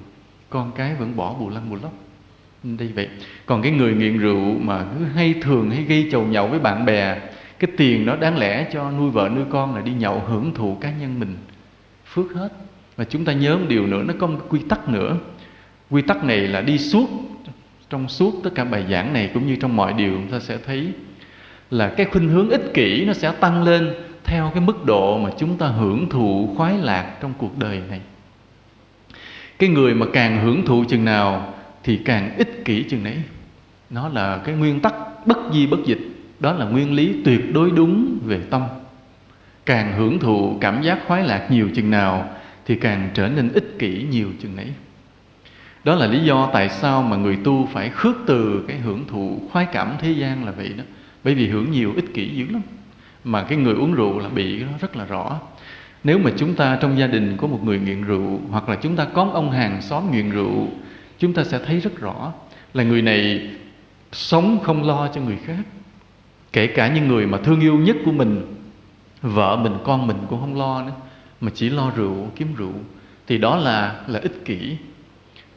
[0.50, 1.92] con cái vẫn bỏ bù lăng bù lóc
[2.62, 3.08] đây vậy
[3.46, 6.84] còn cái người nghiện rượu mà cứ hay thường hay gây chầu nhậu với bạn
[6.84, 7.20] bè
[7.58, 10.74] cái tiền đó đáng lẽ cho nuôi vợ nuôi con là đi nhậu hưởng thụ
[10.80, 11.36] cá nhân mình
[12.06, 12.48] phước hết
[12.96, 15.16] và chúng ta nhớ một điều nữa nó có một quy tắc nữa
[15.90, 17.08] quy tắc này là đi suốt
[17.90, 20.58] trong suốt tất cả bài giảng này cũng như trong mọi điều chúng ta sẽ
[20.66, 20.86] thấy
[21.70, 23.90] là cái khuynh hướng ích kỷ nó sẽ tăng lên
[24.24, 28.00] theo cái mức độ mà chúng ta hưởng thụ khoái lạc trong cuộc đời này
[29.58, 33.16] cái người mà càng hưởng thụ chừng nào thì càng ích kỷ chừng nấy
[33.90, 34.94] nó là cái nguyên tắc
[35.26, 35.98] bất di bất dịch
[36.40, 38.62] đó là nguyên lý tuyệt đối đúng về tâm
[39.66, 42.28] càng hưởng thụ cảm giác khoái lạc nhiều chừng nào
[42.66, 44.66] thì càng trở nên ích kỷ nhiều chừng nấy
[45.84, 49.40] đó là lý do tại sao mà người tu phải khước từ cái hưởng thụ
[49.52, 50.84] khoái cảm thế gian là vậy đó
[51.24, 52.62] bởi vì hưởng nhiều ích kỷ dữ lắm
[53.24, 55.38] mà cái người uống rượu là bị nó rất là rõ
[56.04, 58.96] nếu mà chúng ta trong gia đình có một người nghiện rượu hoặc là chúng
[58.96, 60.68] ta có ông hàng xóm nghiện rượu
[61.18, 62.32] chúng ta sẽ thấy rất rõ
[62.74, 63.50] là người này
[64.12, 65.60] sống không lo cho người khác
[66.52, 68.42] kể cả những người mà thương yêu nhất của mình
[69.22, 70.92] vợ mình con mình cũng không lo nữa
[71.40, 72.72] mà chỉ lo rượu kiếm rượu
[73.26, 74.76] thì đó là là ích kỷ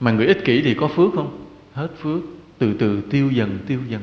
[0.02, 2.22] mà người ích kỷ thì có phước không hết phước
[2.58, 4.02] từ từ tiêu dần tiêu dần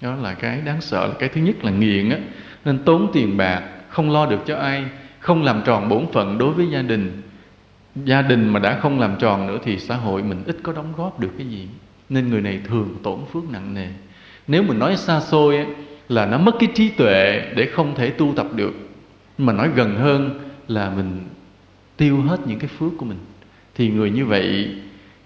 [0.00, 2.18] đó là cái đáng sợ là cái thứ nhất là nghiện á
[2.64, 4.84] nên tốn tiền bạc không lo được cho ai
[5.18, 7.22] không làm tròn bổn phận đối với gia đình
[8.04, 10.92] gia đình mà đã không làm tròn nữa thì xã hội mình ít có đóng
[10.96, 11.68] góp được cái gì
[12.08, 13.88] nên người này thường tổn phước nặng nề
[14.46, 15.64] nếu mình nói xa xôi á
[16.08, 18.72] là nó mất cái trí tuệ để không thể tu tập được
[19.38, 21.20] mà nói gần hơn là mình
[21.96, 23.18] tiêu hết những cái phước của mình
[23.74, 24.68] thì người như vậy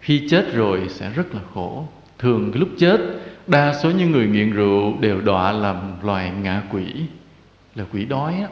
[0.05, 1.87] khi chết rồi sẽ rất là khổ
[2.19, 3.01] thường lúc chết
[3.47, 6.85] đa số những người nghiện rượu đều đọa làm loài ngạ quỷ
[7.75, 8.47] là quỷ đói á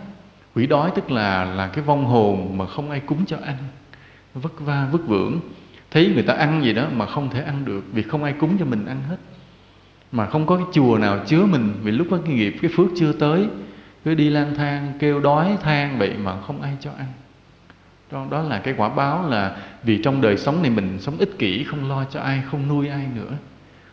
[0.55, 3.57] quỷ đói tức là là cái vong hồn mà không ai cúng cho ăn
[4.35, 5.41] vất va vất vưởng
[5.91, 8.57] thấy người ta ăn gì đó mà không thể ăn được vì không ai cúng
[8.59, 9.17] cho mình ăn hết
[10.13, 12.87] mà không có cái chùa nào chứa mình vì lúc đó cái nghiệp cái phước
[12.97, 13.49] chưa tới
[14.05, 17.07] cứ đi lang thang kêu đói than vậy mà không ai cho ăn
[18.13, 21.39] đó, đó là cái quả báo là vì trong đời sống này mình sống ích
[21.39, 23.31] kỷ không lo cho ai không nuôi ai nữa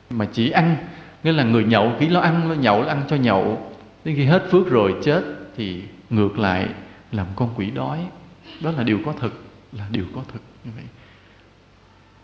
[0.10, 0.76] mà chỉ ăn
[1.24, 3.72] nghĩa là người nhậu chỉ lo ăn lo nhậu lo ăn cho nhậu
[4.06, 5.24] đến khi hết phước rồi chết
[5.58, 6.68] thì ngược lại
[7.12, 8.00] làm con quỷ đói
[8.64, 9.34] đó là điều có thật
[9.78, 10.84] là điều có thật như vậy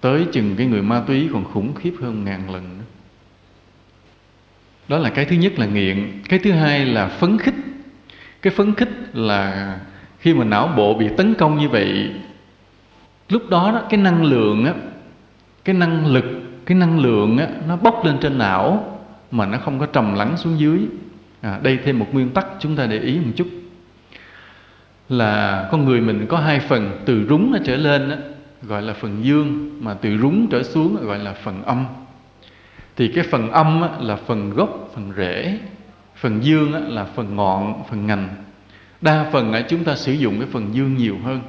[0.02, 2.86] tới chừng cái người ma túy còn khủng khiếp hơn ngàn lần nữa.
[4.88, 7.56] đó là cái thứ nhất là nghiện cái thứ hai là phấn khích
[8.42, 9.80] cái phấn khích là
[10.26, 12.10] khi mà não bộ bị tấn công như vậy
[13.30, 14.74] lúc đó, đó cái năng lượng á
[15.66, 16.26] cái năng lực
[16.66, 18.98] cái năng lượng á nó bốc lên trên não
[19.32, 20.80] mà nó không có trầm lắng xuống dưới
[21.42, 23.48] à, đây thêm một nguyên tắc chúng ta để ý một chút
[25.10, 28.18] là con người mình có hai phần từ rúng nó trở lên á,
[28.64, 31.86] gọi là phần dương mà từ rúng trở xuống gọi là phần âm
[32.98, 35.60] thì cái phần âm á, là phần gốc phần rễ
[36.16, 38.28] phần dương á, là phần ngọn phần ngành
[39.06, 41.42] đa phần là chúng ta sử dụng cái phần dương nhiều hơn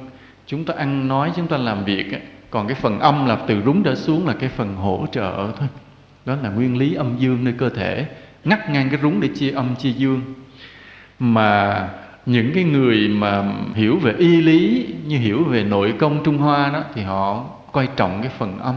[0.47, 2.05] chúng ta ăn nói chúng ta làm việc
[2.49, 5.67] còn cái phần âm là từ rúng trở xuống là cái phần hỗ trợ thôi
[6.25, 8.05] đó là nguyên lý âm dương nơi cơ thể
[8.43, 10.21] ngắt ngang cái rúng để chia âm chia dương
[11.19, 11.89] mà
[12.25, 13.43] những cái người mà
[13.75, 17.87] hiểu về y lý như hiểu về nội công trung hoa đó thì họ coi
[17.95, 18.75] trọng cái phần âm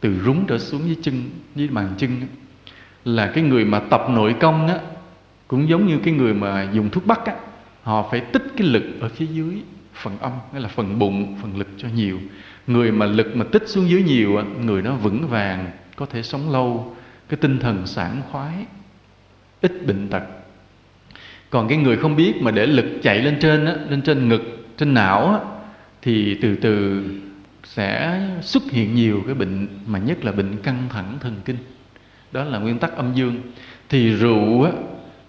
[0.00, 2.26] từ rúng trở xuống dưới chân dưới bàn chân đó.
[3.04, 4.74] là cái người mà tập nội công đó
[5.50, 7.34] cũng giống như cái người mà dùng thuốc bắc á
[7.82, 9.58] họ phải tích cái lực ở phía dưới
[9.94, 12.20] phần âm nghĩa là phần bụng phần lực cho nhiều
[12.66, 16.22] người mà lực mà tích xuống dưới nhiều á người nó vững vàng có thể
[16.22, 16.96] sống lâu
[17.28, 18.54] cái tinh thần sảng khoái
[19.62, 20.22] ít bệnh tật
[21.50, 24.66] còn cái người không biết mà để lực chạy lên trên á lên trên ngực
[24.76, 25.38] trên não á
[26.02, 27.04] thì từ từ
[27.64, 31.56] sẽ xuất hiện nhiều cái bệnh mà nhất là bệnh căng thẳng thần kinh
[32.32, 33.40] đó là nguyên tắc âm dương
[33.88, 34.72] thì rượu á,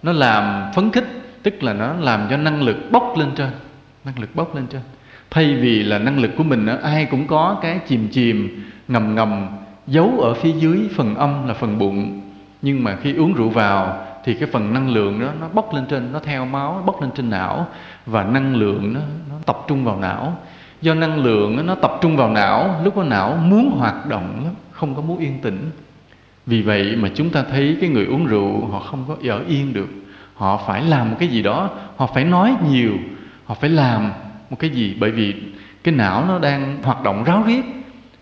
[0.03, 1.05] nó làm phấn khích
[1.43, 3.49] tức là nó làm cho năng lực bốc lên trên
[4.05, 4.81] năng lực bốc lên trên
[5.31, 9.15] thay vì là năng lực của mình đó, ai cũng có cái chìm chìm ngầm
[9.15, 9.47] ngầm
[9.87, 12.21] giấu ở phía dưới phần âm là phần bụng
[12.61, 15.85] nhưng mà khi uống rượu vào thì cái phần năng lượng đó nó bốc lên
[15.89, 17.67] trên nó theo máu nó bốc lên trên não
[18.05, 20.37] và năng lượng nó, nó tập trung vào não
[20.81, 24.53] do năng lượng nó tập trung vào não lúc đó não muốn hoạt động lắm
[24.71, 25.69] không có muốn yên tĩnh
[26.45, 29.73] vì vậy mà chúng ta thấy cái người uống rượu họ không có ở yên
[29.73, 29.87] được
[30.35, 32.93] họ phải làm một cái gì đó họ phải nói nhiều
[33.45, 34.11] họ phải làm
[34.49, 35.33] một cái gì bởi vì
[35.83, 37.61] cái não nó đang hoạt động ráo riết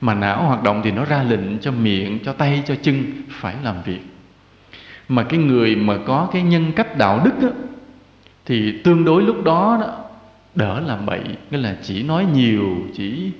[0.01, 3.55] mà não hoạt động thì nó ra lệnh cho miệng cho tay cho chân phải
[3.63, 4.01] làm việc
[5.09, 7.55] mà cái người mà có cái nhân cách đạo đức á,
[8.45, 9.99] thì tương đối lúc đó, đó
[10.55, 13.31] đỡ làm bậy nghĩa là chỉ nói nhiều chỉ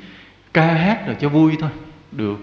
[0.54, 1.70] ca hát rồi cho vui thôi
[2.12, 2.40] được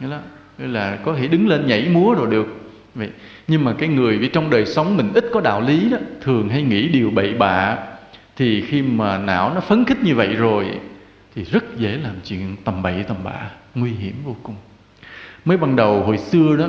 [0.00, 0.20] nghĩa là
[0.66, 2.60] là có thể đứng lên nhảy múa rồi được
[2.94, 3.08] vậy
[3.48, 6.48] nhưng mà cái người vì trong đời sống mình ít có đạo lý đó thường
[6.48, 7.76] hay nghĩ điều bậy bạ
[8.36, 10.66] thì khi mà não nó phấn khích như vậy rồi
[11.34, 14.54] thì rất dễ làm chuyện tầm bậy tầm bạ nguy hiểm vô cùng
[15.44, 16.64] mới ban đầu hồi xưa đó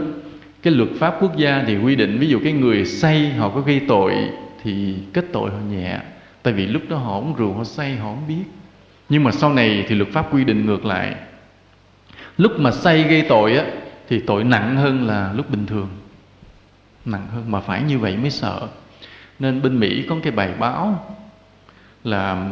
[0.63, 3.61] cái luật pháp quốc gia thì quy định ví dụ cái người say họ có
[3.61, 4.11] gây tội
[4.63, 5.97] thì kết tội họ nhẹ
[6.43, 8.45] tại vì lúc đó họ uống rượu họ say họ không biết
[9.09, 11.15] nhưng mà sau này thì luật pháp quy định ngược lại
[12.39, 13.63] lúc mà say gây tội á
[14.09, 15.87] thì tội nặng hơn là lúc bình thường
[17.05, 18.67] nặng hơn mà phải như vậy mới sợ
[19.39, 21.05] nên bên mỹ có cái bài báo
[22.03, 22.49] là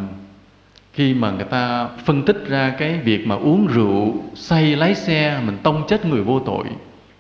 [0.94, 5.42] khi mà người ta phân tích ra cái việc mà uống rượu say lái xe
[5.46, 6.64] mình tông chết người vô tội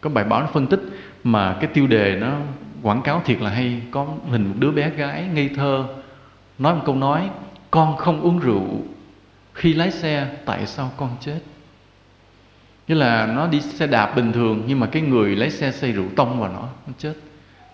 [0.01, 0.82] có bài báo nó phân tích
[1.23, 2.38] mà cái tiêu đề nó
[2.82, 5.86] quảng cáo thiệt là hay có hình một đứa bé gái ngây thơ
[6.60, 7.30] nói một câu nói
[7.71, 8.65] con không uống rượu
[9.53, 11.39] khi lái xe tại sao con chết
[12.88, 15.91] nghĩa là nó đi xe đạp bình thường nhưng mà cái người lái xe say
[15.91, 17.13] rượu tông vào nó nó chết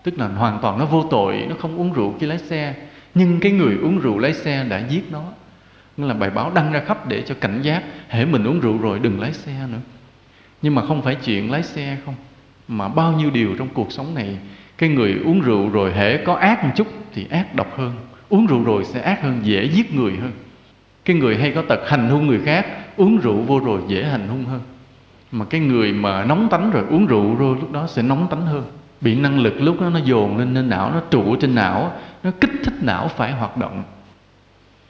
[0.02, 2.74] tức là hoàn toàn nó vô tội nó không uống rượu khi lái xe
[3.14, 5.22] nhưng cái người uống rượu lái xe đã giết nó
[5.96, 8.78] nên là bài báo đăng ra khắp để cho cảnh giác hễ mình uống rượu
[8.78, 9.78] rồi đừng lái xe nữa
[10.62, 12.14] nhưng mà không phải chuyện lái xe không
[12.68, 14.36] mà bao nhiêu điều trong cuộc sống này
[14.78, 17.92] cái người uống rượu rồi hễ có ác một chút thì ác độc hơn
[18.28, 20.32] uống rượu rồi sẽ ác hơn dễ giết người hơn
[21.04, 24.28] cái người hay có tật hành hung người khác uống rượu vô rồi dễ hành
[24.28, 24.60] hung hơn
[25.34, 28.46] mà cái người mà nóng tánh rồi uống rượu rồi lúc đó sẽ nóng tánh
[28.46, 28.62] hơn
[29.00, 31.92] bị năng lực lúc đó nó dồn lên lên não nó trụ trên não
[32.22, 33.82] nó kích thích não phải hoạt động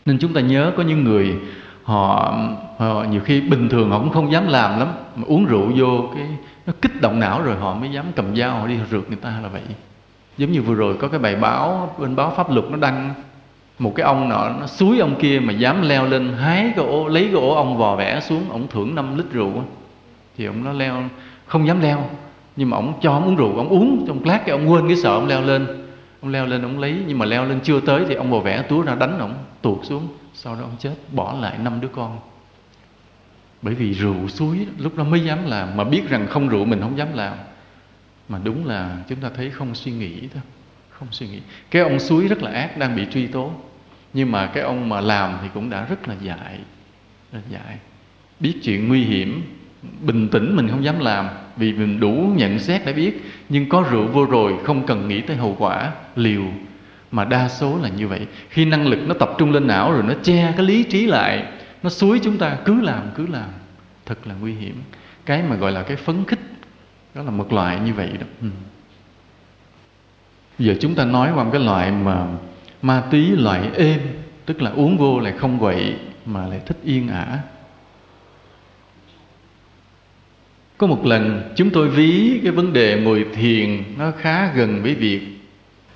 [0.07, 1.35] nên chúng ta nhớ có những người
[1.83, 2.35] họ,
[2.79, 6.05] họ nhiều khi bình thường họ cũng không dám làm lắm mà uống rượu vô
[6.15, 6.27] cái
[6.67, 9.41] nó kích động não rồi họ mới dám cầm dao họ đi rượt người ta
[9.43, 9.63] là vậy
[10.39, 13.15] giống như vừa rồi có cái bài báo bên báo pháp luật nó đăng
[13.79, 17.09] một cái ông nọ nó suối ông kia mà dám leo lên hái cái ô
[17.09, 19.51] lấy cái ổ ong vò vẽ xuống ông thưởng 5 lít rượu
[20.39, 21.09] thì ông nó leo
[21.47, 22.11] không dám leo
[22.57, 24.97] nhưng mà ông cho ông uống rượu ông uống trong lát cái ông quên cái
[24.97, 25.67] sợ ông leo lên
[26.21, 28.63] ông leo lên ông lấy nhưng mà leo lên chưa tới thì ông bồ vẽ
[28.69, 32.19] túa ra đánh ông tuột xuống sau đó ông chết bỏ lại năm đứa con
[33.63, 36.81] bởi vì rượu suối lúc đó mới dám làm mà biết rằng không rượu mình
[36.81, 37.37] không dám làm
[38.29, 40.43] mà đúng là chúng ta thấy không suy nghĩ thôi
[40.91, 43.51] không suy nghĩ cái ông suối rất là ác đang bị truy tố
[44.13, 46.59] nhưng mà cái ông mà làm thì cũng đã rất là dại
[47.33, 47.79] rất là dại
[48.41, 49.43] biết chuyện nguy hiểm
[50.03, 53.85] bình tĩnh mình không dám làm vì mình đủ nhận xét đã biết nhưng có
[53.91, 56.43] rượu vô rồi không cần nghĩ tới hậu quả liều
[57.11, 60.03] mà đa số là như vậy khi năng lực nó tập trung lên não rồi
[60.03, 61.45] nó che cái lý trí lại
[61.83, 63.49] nó suối chúng ta cứ làm cứ làm
[64.07, 64.75] thật là nguy hiểm
[65.27, 66.41] cái mà gọi là cái phấn khích
[67.15, 68.47] đó là một loại như vậy đó ừ.
[70.59, 72.27] giờ chúng ta nói qua một cái loại mà
[72.83, 74.01] ma túy loại êm
[74.47, 75.95] tức là uống vô lại không quậy
[76.27, 77.39] mà lại thích yên ả
[80.85, 84.95] có một lần chúng tôi ví cái vấn đề ngồi thiền nó khá gần với
[84.95, 85.21] việc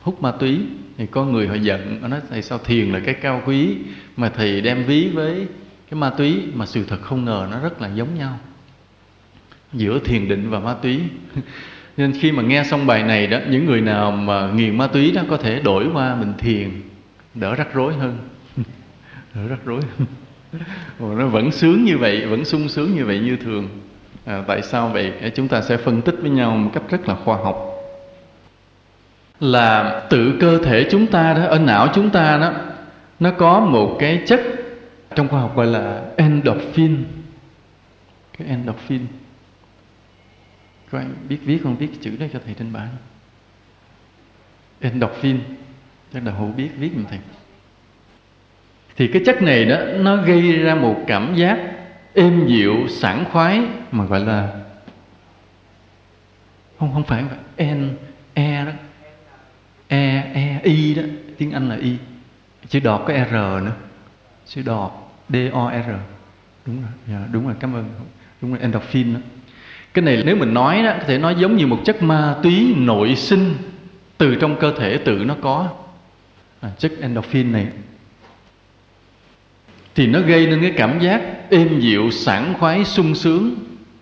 [0.03, 0.59] hút ma túy
[0.96, 3.70] thì có người họ giận họ nói thầy sao thiền là cái cao quý
[4.16, 5.46] mà thầy đem ví với
[5.90, 8.38] cái ma túy mà sự thật không ngờ nó rất là giống nhau
[9.72, 10.98] giữa thiền định và ma túy
[11.96, 15.12] nên khi mà nghe xong bài này đó những người nào mà nghiền ma túy
[15.12, 16.70] đó có thể đổi qua mình thiền
[17.35, 18.18] đỡ rắc rối hơn
[19.35, 20.09] đỡ rắc rối hơn
[20.98, 23.68] Ồ, nó vẫn sướng như vậy vẫn sung sướng như vậy như thường
[24.29, 27.09] à, tại sao vậy à, chúng ta sẽ phân tích với nhau một cách rất
[27.09, 27.57] là khoa học
[29.41, 32.53] là tự cơ thể chúng ta đó ở não chúng ta đó
[33.21, 34.41] nó có một cái chất
[35.14, 37.05] trong khoa học gọi là endorphin
[38.38, 39.07] cái endorphin
[40.93, 42.88] các bạn biết viết không biết chữ đó cho thầy trên bảng
[44.81, 45.38] endorphin
[46.14, 47.19] chắc là hữu biết viết mà thầy
[48.97, 51.59] thì cái chất này đó nó gây ra một cảm giác
[52.18, 54.48] êm dịu sảng khoái mà gọi là
[56.78, 57.81] không không phải vậy n
[58.35, 58.72] e đó
[59.88, 61.02] e e y đó
[61.38, 61.92] tiếng anh là y
[62.68, 63.33] chữ đọt có r
[63.66, 63.72] nữa
[64.46, 64.90] chữ đọt
[65.28, 65.88] d o r
[66.66, 67.85] đúng rồi yeah, dạ, đúng rồi cảm ơn
[68.42, 69.20] đúng rồi endorphin đó
[69.94, 72.74] cái này nếu mình nói đó có thể nói giống như một chất ma túy
[72.78, 73.54] nội sinh
[74.18, 75.68] từ trong cơ thể tự nó có
[76.61, 77.66] à, chất endorphin này
[79.98, 83.54] thì nó gây nên cái cảm giác êm dịu sảng khoái sung sướng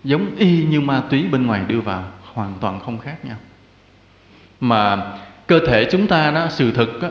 [0.03, 3.35] giống y như ma túy bên ngoài đưa vào hoàn toàn không khác nhau
[4.61, 4.97] mà
[5.47, 7.07] cơ thể chúng ta đó sự thực đó,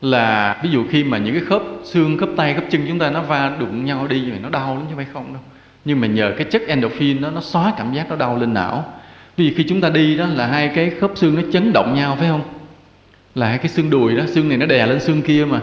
[0.00, 3.10] là ví dụ khi mà những cái khớp xương khớp tay khớp chân chúng ta
[3.10, 5.42] nó va đụng nhau đi rồi nó đau lắm chứ phải không đâu
[5.84, 8.84] nhưng mà nhờ cái chất endorphin nó nó xóa cảm giác nó đau lên não
[9.36, 12.16] vì khi chúng ta đi đó là hai cái khớp xương nó chấn động nhau
[12.20, 12.42] phải không
[13.34, 15.60] là hai cái xương đùi đó xương này nó đè lên xương kia mà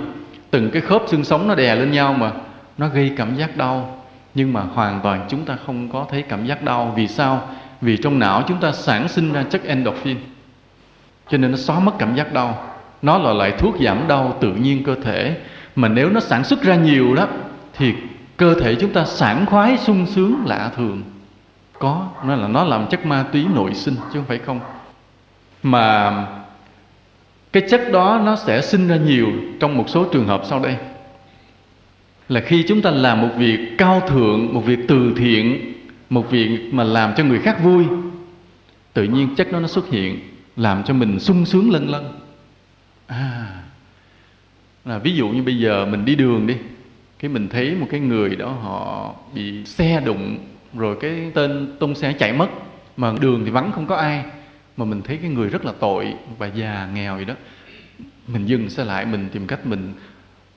[0.51, 2.31] từng cái khớp xương sống nó đè lên nhau mà
[2.79, 3.95] nó gây cảm giác đau
[4.35, 7.47] nhưng mà hoàn toàn chúng ta không có thấy cảm giác đau vì sao
[7.81, 10.17] vì trong não chúng ta sản sinh ra chất endorphin
[11.29, 12.63] cho nên nó xóa mất cảm giác đau
[13.01, 15.37] nó là loại thuốc giảm đau tự nhiên cơ thể
[15.75, 17.27] mà nếu nó sản xuất ra nhiều đó
[17.77, 17.93] thì
[18.37, 21.01] cơ thể chúng ta sảng khoái sung sướng lạ thường
[21.79, 24.59] có nó là nó làm chất ma túy nội sinh chứ không phải không
[25.63, 26.25] mà
[27.53, 29.27] cái chất đó nó sẽ sinh ra nhiều
[29.59, 30.75] trong một số trường hợp sau đây
[32.29, 35.73] là khi chúng ta làm một việc cao thượng một việc từ thiện
[36.09, 37.85] một việc mà làm cho người khác vui
[38.93, 40.19] tự nhiên chất nó nó xuất hiện
[40.55, 42.19] làm cho mình sung sướng lân lân
[43.07, 43.49] à,
[44.85, 46.55] là ví dụ như bây giờ mình đi đường đi
[47.19, 50.37] cái mình thấy một cái người đó họ bị xe đụng
[50.77, 52.47] rồi cái tên tung xe chạy mất
[52.97, 54.23] mà đường thì vắng không có ai
[54.77, 57.33] mà mình thấy cái người rất là tội và già nghèo gì đó
[58.27, 59.93] mình dừng xe lại mình tìm cách mình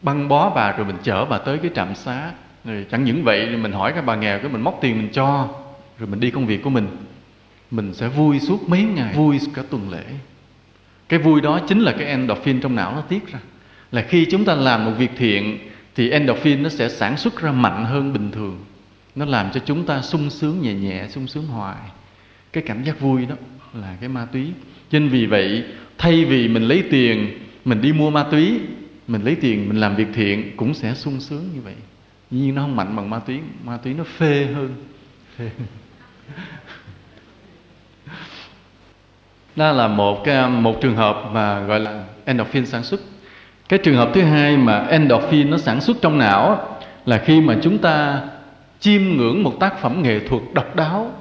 [0.03, 2.31] băng bó bà rồi mình chở bà tới cái trạm xá
[2.65, 5.09] rồi chẳng những vậy thì mình hỏi các bà nghèo cái mình móc tiền mình
[5.12, 5.49] cho
[5.99, 6.87] rồi mình đi công việc của mình
[7.71, 10.05] mình sẽ vui suốt mấy ngày vui cả tuần lễ
[11.09, 13.38] cái vui đó chính là cái endorphin trong não nó tiết ra
[13.93, 15.59] là khi chúng ta làm một việc thiện
[15.95, 18.65] thì endorphin nó sẽ sản xuất ra mạnh hơn bình thường
[19.15, 21.77] nó làm cho chúng ta sung sướng nhẹ nhẹ sung sướng hoài
[22.53, 23.35] cái cảm giác vui đó
[23.75, 24.46] là cái ma túy
[24.92, 25.65] nên vì vậy
[25.98, 28.61] thay vì mình lấy tiền mình đi mua ma túy
[29.09, 31.75] mình lấy tiền mình làm việc thiện cũng sẽ sung sướng như vậy
[32.31, 34.75] nhưng nó không mạnh bằng ma túy ma túy nó phê hơn
[35.37, 35.50] phê.
[39.57, 43.00] đó là một cái một trường hợp mà gọi là endorphin sản xuất
[43.69, 46.77] cái trường hợp thứ hai mà endorphin nó sản xuất trong não
[47.07, 48.25] là khi mà chúng ta
[48.81, 51.15] chiêm ngưỡng một tác phẩm nghệ thuật độc đáo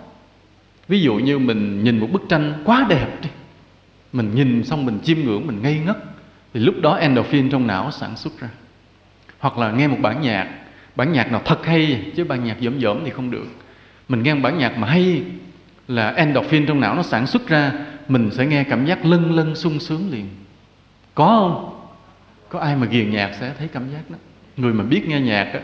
[0.88, 3.30] ví dụ như mình nhìn một bức tranh quá đẹp đi
[4.14, 5.98] mình nhìn xong mình chiêm ngưỡng mình ngây ngất
[6.54, 8.50] thì lúc đó endorphin trong não sản xuất ra
[9.40, 10.48] hoặc là nghe một bản nhạc
[10.96, 13.48] bản nhạc nào thật hay chứ bản nhạc dởm dởm thì không được
[14.10, 15.24] mình nghe một bản nhạc mà hay
[15.88, 17.72] là endorphin trong não nó sản xuất ra
[18.08, 20.28] mình sẽ nghe cảm giác lân lân sung sướng liền
[21.16, 21.68] có không
[22.50, 24.16] có ai mà ghiền nhạc sẽ thấy cảm giác đó
[24.58, 25.60] người mà biết nghe nhạc đó,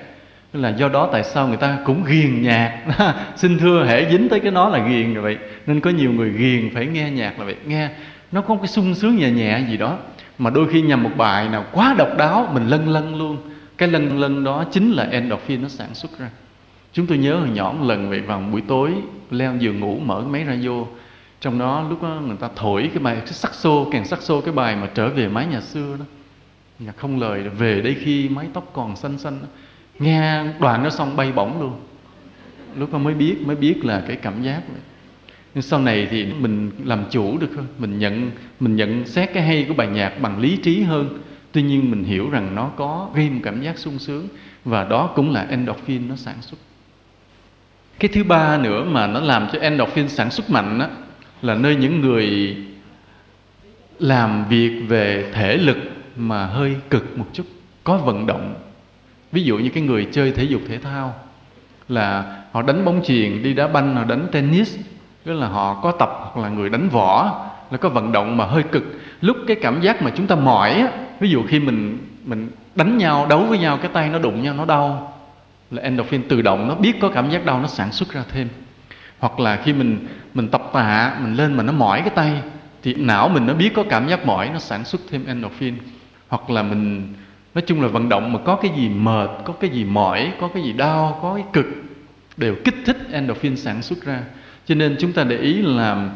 [0.54, 2.84] là do đó tại sao người ta cũng ghiền nhạc
[3.36, 6.30] xin thưa hễ dính tới cái nó là ghiền rồi vậy nên có nhiều người
[6.30, 7.90] ghiền phải nghe nhạc là vậy nghe
[8.32, 9.98] nó có một cái sung sướng nhẹ nhẹ gì đó
[10.38, 13.38] mà đôi khi nhằm một bài nào quá độc đáo mình lân lân luôn
[13.78, 16.30] cái lân lân đó chính là endorphin nó sản xuất ra
[16.94, 18.94] chúng tôi nhớ hồi nhỏ một lần vậy vào buổi tối
[19.32, 20.80] leo giường ngủ mở cái máy radio
[21.42, 24.42] trong đó lúc đó người ta thổi cái bài cái sắc xô càng sắc xô
[24.42, 26.06] cái bài mà trở về mái nhà xưa đó
[26.80, 29.48] nhà không lời về đây khi mái tóc còn xanh xanh đó.
[30.00, 31.74] nghe đoàn nó xong bay bổng luôn
[32.78, 34.82] lúc đó mới biết mới biết là cái cảm giác vậy
[35.58, 39.44] nhưng sau này thì mình làm chủ được hơn mình nhận mình nhận xét cái
[39.44, 41.20] hay của bài nhạc bằng lý trí hơn
[41.52, 44.28] tuy nhiên mình hiểu rằng nó có gây một cảm giác sung sướng
[44.66, 46.58] và đó cũng là endorphin nó sản xuất
[48.00, 50.88] cái thứ ba nữa mà nó làm cho endorphin sản xuất mạnh đó,
[51.42, 52.56] là nơi những người
[54.00, 55.78] làm việc về thể lực
[56.16, 57.46] mà hơi cực một chút
[57.84, 58.56] có vận động
[59.32, 61.16] ví dụ như cái người chơi thể dục thể thao
[61.90, 64.78] là họ đánh bóng chuyền đi đá banh họ đánh tennis
[65.28, 67.40] tức là họ có tập hoặc là người đánh võ
[67.72, 68.84] là có vận động mà hơi cực
[69.22, 70.88] lúc cái cảm giác mà chúng ta mỏi á,
[71.20, 74.54] ví dụ khi mình mình đánh nhau đấu với nhau cái tay nó đụng nhau
[74.54, 75.14] nó đau
[75.72, 78.48] là endorphin tự động nó biết có cảm giác đau nó sản xuất ra thêm
[79.20, 82.42] hoặc là khi mình mình tập tạ mình lên mà nó mỏi cái tay
[82.84, 85.76] thì não mình nó biết có cảm giác mỏi nó sản xuất thêm endorphin
[86.28, 87.14] hoặc là mình
[87.56, 90.50] nói chung là vận động mà có cái gì mệt có cái gì mỏi có
[90.54, 91.66] cái gì đau có cái cực
[92.38, 94.20] đều kích thích endorphin sản xuất ra
[94.68, 96.10] cho nên chúng ta để ý là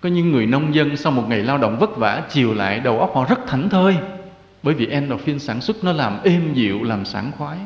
[0.00, 3.00] có những người nông dân sau một ngày lao động vất vả chiều lại đầu
[3.00, 3.96] óc họ rất thảnh thơi
[4.62, 7.58] bởi vì endorphin sản xuất nó làm êm dịu làm sảng khoái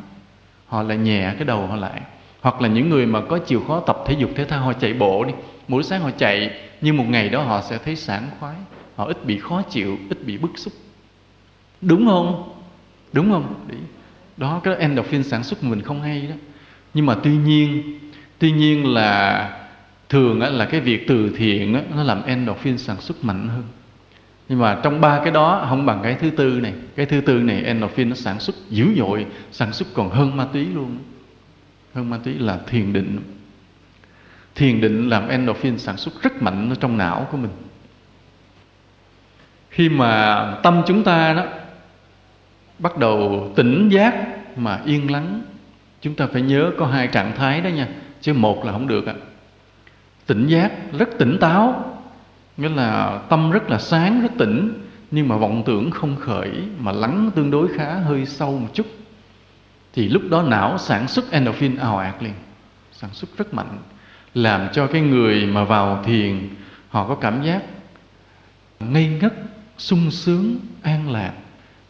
[0.66, 2.00] họ lại nhẹ cái đầu họ lại
[2.40, 4.92] hoặc là những người mà có chịu khó tập thể dục thể thao họ chạy
[4.94, 5.32] bộ đi
[5.68, 8.54] mỗi sáng họ chạy nhưng một ngày đó họ sẽ thấy sảng khoái
[8.96, 10.72] họ ít bị khó chịu ít bị bức xúc
[11.80, 12.52] đúng không
[13.12, 13.54] đúng không
[14.36, 16.34] đó cái endorphin sản xuất mình không hay đó
[16.94, 17.82] nhưng mà tuy nhiên
[18.38, 19.48] tuy nhiên là
[20.12, 23.62] thường là cái việc từ thiện nó làm endorphin sản xuất mạnh hơn
[24.48, 27.34] nhưng mà trong ba cái đó không bằng cái thứ tư này cái thứ tư
[27.38, 30.98] này endorphin nó sản xuất dữ dội sản xuất còn hơn ma túy luôn
[31.94, 33.20] hơn ma túy là thiền định
[34.54, 37.52] thiền định làm endorphin sản xuất rất mạnh ở trong não của mình
[39.70, 41.44] khi mà tâm chúng ta đó
[42.78, 44.24] bắt đầu tỉnh giác
[44.56, 45.42] mà yên lắng
[46.00, 47.88] chúng ta phải nhớ có hai trạng thái đó nha
[48.20, 49.26] chứ một là không được ạ à
[50.26, 51.84] tỉnh giác rất tỉnh táo
[52.56, 56.50] nghĩa là tâm rất là sáng rất tỉnh nhưng mà vọng tưởng không khởi
[56.80, 58.86] mà lắng tương đối khá hơi sâu một chút
[59.94, 62.32] thì lúc đó não sản xuất endorphin ào ạt liền
[62.92, 63.78] sản xuất rất mạnh
[64.34, 66.48] làm cho cái người mà vào thiền
[66.90, 67.60] họ có cảm giác
[68.80, 69.34] ngây ngất
[69.78, 71.32] sung sướng an lạc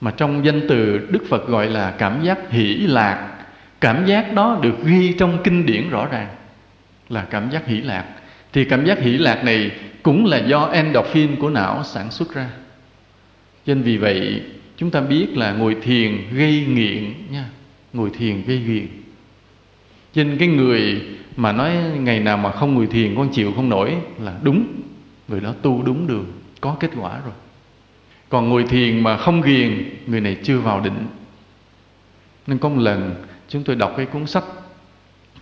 [0.00, 3.36] mà trong danh từ đức phật gọi là cảm giác hỷ lạc
[3.80, 6.28] cảm giác đó được ghi trong kinh điển rõ ràng
[7.08, 8.04] là cảm giác hỷ lạc
[8.52, 9.70] thì cảm giác hỷ lạc này
[10.02, 12.50] cũng là do endorphin của não sản xuất ra
[13.66, 14.42] nên vì vậy
[14.76, 17.46] chúng ta biết là ngồi thiền gây nghiện nha
[17.92, 18.86] ngồi thiền gây nghiện
[20.14, 21.02] nên cái người
[21.36, 24.66] mà nói ngày nào mà không ngồi thiền con chịu không nổi là đúng
[25.28, 26.26] người đó tu đúng đường
[26.60, 27.34] có kết quả rồi
[28.28, 31.06] còn ngồi thiền mà không ghiền người này chưa vào định
[32.46, 33.14] nên có một lần
[33.48, 34.44] chúng tôi đọc cái cuốn sách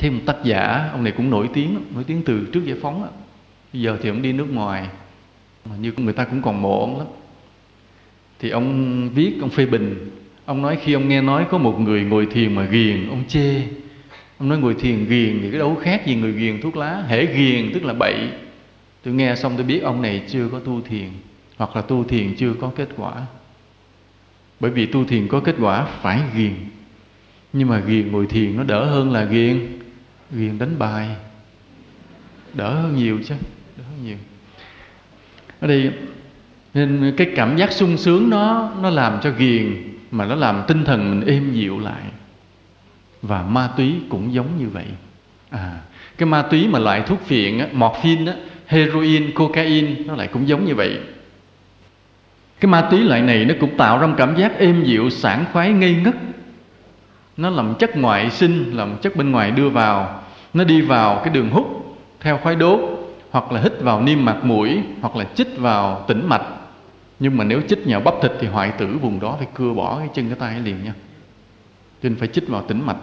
[0.01, 3.07] thêm một tác giả ông này cũng nổi tiếng nổi tiếng từ trước giải phóng
[3.73, 4.87] bây giờ thì ông đi nước ngoài
[5.71, 7.07] mà như người ta cũng còn mộ ông lắm
[8.39, 10.11] thì ông viết ông phê bình
[10.45, 13.55] ông nói khi ông nghe nói có một người ngồi thiền mà ghiền ông chê
[14.39, 17.27] ông nói ngồi thiền ghiền thì cái đâu khác gì người ghiền thuốc lá hễ
[17.27, 18.15] ghiền tức là bậy
[19.05, 21.09] tôi nghe xong tôi biết ông này chưa có tu thiền
[21.57, 23.23] hoặc là tu thiền chưa có kết quả
[24.61, 26.53] bởi vì tu thiền có kết quả phải ghiền
[27.53, 29.80] nhưng mà ghiền ngồi thiền nó đỡ hơn là ghiền
[30.33, 31.09] ghiền đánh bài
[32.55, 33.35] đỡ hơn nhiều chứ
[33.77, 34.17] đỡ hơn nhiều
[35.61, 35.91] ở đây
[36.75, 40.85] nên cái cảm giác sung sướng nó nó làm cho ghiền mà nó làm tinh
[40.85, 42.03] thần mình êm dịu lại
[43.23, 44.85] và ma túy cũng giống như vậy
[45.51, 45.81] à
[46.19, 50.49] cái ma túy mà loại thuốc phiện á, morphine á, heroin cocaine nó lại cũng
[50.49, 50.99] giống như vậy
[52.61, 55.45] cái ma túy loại này nó cũng tạo ra một cảm giác êm dịu sảng
[55.53, 56.15] khoái ngây ngất
[57.41, 60.21] nó làm chất ngoại sinh làm chất bên ngoài đưa vào
[60.55, 62.81] nó đi vào cái đường hút theo khoái đốt
[63.31, 66.43] hoặc là hít vào niêm mạc mũi hoặc là chích vào tĩnh mạch
[67.19, 69.99] nhưng mà nếu chích vào bắp thịt thì hoại tử vùng đó phải cưa bỏ
[69.99, 70.93] cái chân cái tay liền nha
[72.03, 72.97] cho nên phải chích vào tĩnh mạch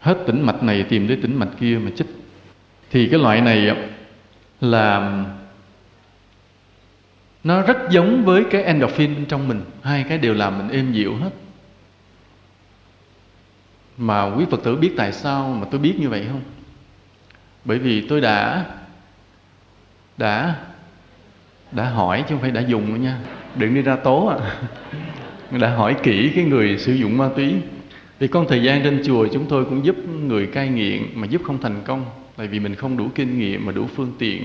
[0.00, 2.06] hết tĩnh mạch này tìm tới tĩnh mạch kia mà chích
[2.90, 3.76] thì cái loại này
[4.60, 5.12] là
[7.44, 11.16] nó rất giống với cái endorphin trong mình hai cái đều làm mình êm dịu
[11.16, 11.30] hết
[13.98, 16.40] mà quý phật tử biết tại sao mà tôi biết như vậy không
[17.64, 18.64] bởi vì tôi đã
[20.18, 20.56] đã
[21.72, 23.18] đã hỏi chứ không phải đã dùng nữa nha
[23.56, 24.38] đừng đi ra tố à
[25.60, 27.54] đã hỏi kỹ cái người sử dụng ma túy
[28.18, 31.42] vì con thời gian trên chùa chúng tôi cũng giúp người cai nghiện mà giúp
[31.44, 32.04] không thành công
[32.36, 34.42] tại vì mình không đủ kinh nghiệm mà đủ phương tiện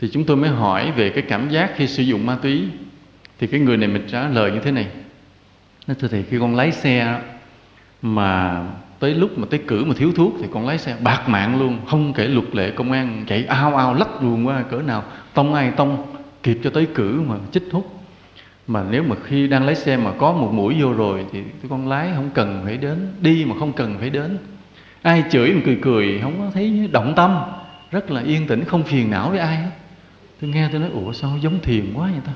[0.00, 2.62] thì chúng tôi mới hỏi về cái cảm giác khi sử dụng ma túy
[3.38, 4.86] thì cái người này mình trả lời như thế này
[5.86, 7.18] nó thưa thầy khi con lái xe
[8.04, 8.62] mà
[8.98, 11.78] tới lúc mà tới cử mà thiếu thuốc thì con lái xe bạc mạng luôn
[11.88, 15.02] không kể luật lệ công an chạy ao ao lách luồn qua cỡ nào
[15.34, 16.04] tông ai tông
[16.42, 18.02] kịp cho tới cử mà chích thuốc.
[18.66, 21.40] mà nếu mà khi đang lái xe mà có một mũi vô rồi thì
[21.70, 24.38] con lái không cần phải đến đi mà không cần phải đến
[25.02, 27.38] ai chửi mà cười cười không có thấy động tâm
[27.90, 29.70] rất là yên tĩnh không phiền não với ai hết
[30.40, 32.32] tôi nghe tôi nói ủa sao giống thiền quá vậy ta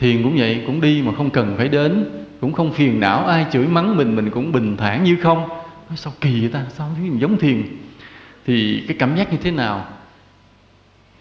[0.00, 2.04] thiền cũng vậy cũng đi mà không cần phải đến
[2.40, 5.48] cũng không phiền não ai chửi mắng mình mình cũng bình thản như không
[5.88, 7.62] nói, sao kỳ vậy ta sao thấy giống thiền
[8.46, 9.86] thì cái cảm giác như thế nào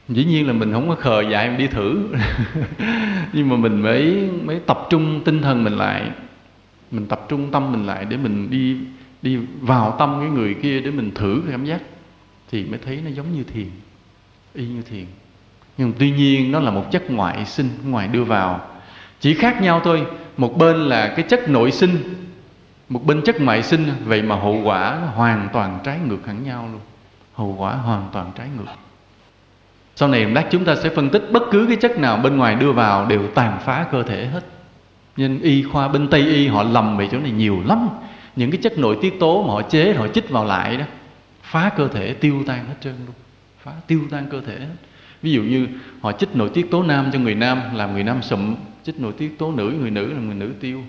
[0.10, 2.10] dĩ nhiên là mình không có khờ dại mình đi thử
[3.34, 6.10] nhưng mà mình mới mới tập trung tinh thần mình lại
[6.92, 8.78] mình tập trung tâm mình lại để mình đi
[9.22, 11.82] đi vào tâm cái người kia để mình thử cái cảm giác
[12.52, 13.68] thì mới thấy nó giống như thiền
[14.54, 15.06] y như thiền
[15.78, 18.68] nhưng tuy nhiên nó là một chất ngoại sinh ngoài đưa vào
[19.20, 20.06] chỉ khác nhau thôi
[20.38, 21.98] một bên là cái chất nội sinh
[22.90, 26.44] một bên chất ngoại sinh vậy mà hậu quả nó hoàn toàn trái ngược hẳn
[26.44, 26.82] nhau luôn
[27.36, 28.72] hậu quả hoàn toàn trái ngược
[29.96, 32.56] sau này lát chúng ta sẽ phân tích bất cứ cái chất nào bên ngoài
[32.56, 34.46] đưa vào đều tàn phá cơ thể hết
[35.18, 37.88] nên y khoa bên tây y họ lầm về chỗ này nhiều lắm
[38.36, 40.86] những cái chất nội tiết tố mà họ chế họ chích vào lại đó
[41.44, 43.16] phá cơ thể tiêu tan hết trơn luôn
[43.64, 44.76] phá tiêu tan cơ thể hết
[45.22, 45.68] ví dụ như
[46.02, 48.56] họ chích nội tiết tố nam cho người nam làm người nam sụm
[48.88, 50.82] chích nội tiết tố nữ người nữ là người nữ tiêu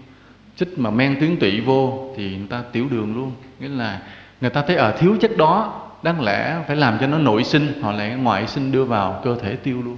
[0.56, 4.02] chích mà men tuyến tụy vô thì người ta tiểu đường luôn nghĩa là
[4.40, 7.18] người ta thấy ở ờ, à, thiếu chất đó đáng lẽ phải làm cho nó
[7.18, 9.96] nội sinh họ lại ngoại sinh đưa vào cơ thể tiêu luôn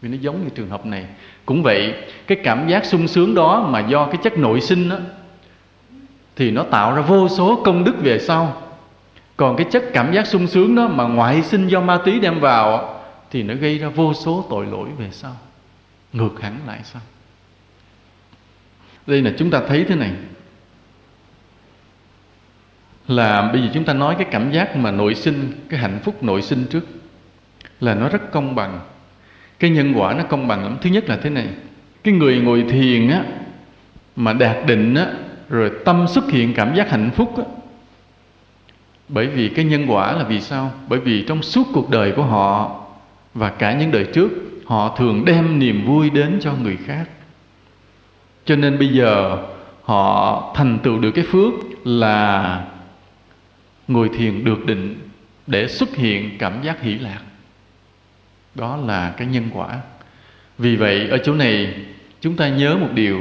[0.00, 1.06] vì nó giống như trường hợp này
[1.46, 1.94] cũng vậy
[2.26, 4.96] cái cảm giác sung sướng đó mà do cái chất nội sinh đó,
[6.36, 8.52] thì nó tạo ra vô số công đức về sau
[9.36, 12.40] còn cái chất cảm giác sung sướng đó mà ngoại sinh do ma túy đem
[12.40, 12.96] vào
[13.30, 15.36] thì nó gây ra vô số tội lỗi về sau
[16.12, 17.02] ngược hẳn lại sao
[19.06, 20.10] đây là chúng ta thấy thế này
[23.08, 26.22] là bây giờ chúng ta nói cái cảm giác mà nội sinh cái hạnh phúc
[26.22, 26.86] nội sinh trước
[27.80, 28.80] là nó rất công bằng
[29.60, 31.48] cái nhân quả nó công bằng lắm thứ nhất là thế này
[32.04, 33.24] cái người ngồi thiền á
[34.16, 35.06] mà đạt định á
[35.48, 37.44] rồi tâm xuất hiện cảm giác hạnh phúc á
[39.08, 42.22] bởi vì cái nhân quả là vì sao bởi vì trong suốt cuộc đời của
[42.24, 42.80] họ
[43.34, 44.30] và cả những đời trước
[44.66, 47.04] họ thường đem niềm vui đến cho người khác
[48.50, 49.38] cho nên bây giờ
[49.82, 51.52] họ thành tựu được cái phước
[51.84, 52.60] là
[53.88, 54.96] ngồi thiền được định
[55.46, 57.20] để xuất hiện cảm giác hỷ lạc
[58.54, 59.78] đó là cái nhân quả
[60.58, 61.74] vì vậy ở chỗ này
[62.20, 63.20] chúng ta nhớ một điều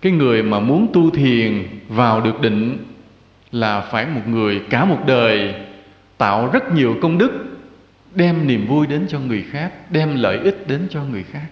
[0.00, 2.78] cái người mà muốn tu thiền vào được định
[3.52, 5.54] là phải một người cả một đời
[6.18, 7.30] tạo rất nhiều công đức
[8.14, 11.46] đem niềm vui đến cho người khác đem lợi ích đến cho người khác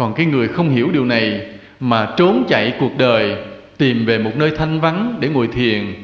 [0.00, 1.46] còn cái người không hiểu điều này
[1.80, 3.36] mà trốn chạy cuộc đời
[3.78, 5.94] tìm về một nơi thanh vắng để ngồi thiền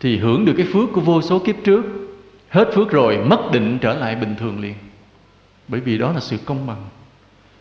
[0.00, 1.84] thì hưởng được cái phước của vô số kiếp trước
[2.48, 4.74] hết phước rồi mất định trở lại bình thường liền
[5.68, 6.84] bởi vì đó là sự công bằng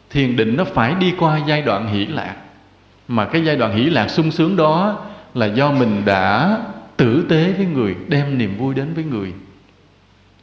[0.09, 2.35] thiền định nó phải đi qua giai đoạn hỷ lạc
[3.07, 4.99] mà cái giai đoạn hỷ lạc sung sướng đó
[5.33, 6.57] là do mình đã
[6.97, 9.33] tử tế với người đem niềm vui đến với người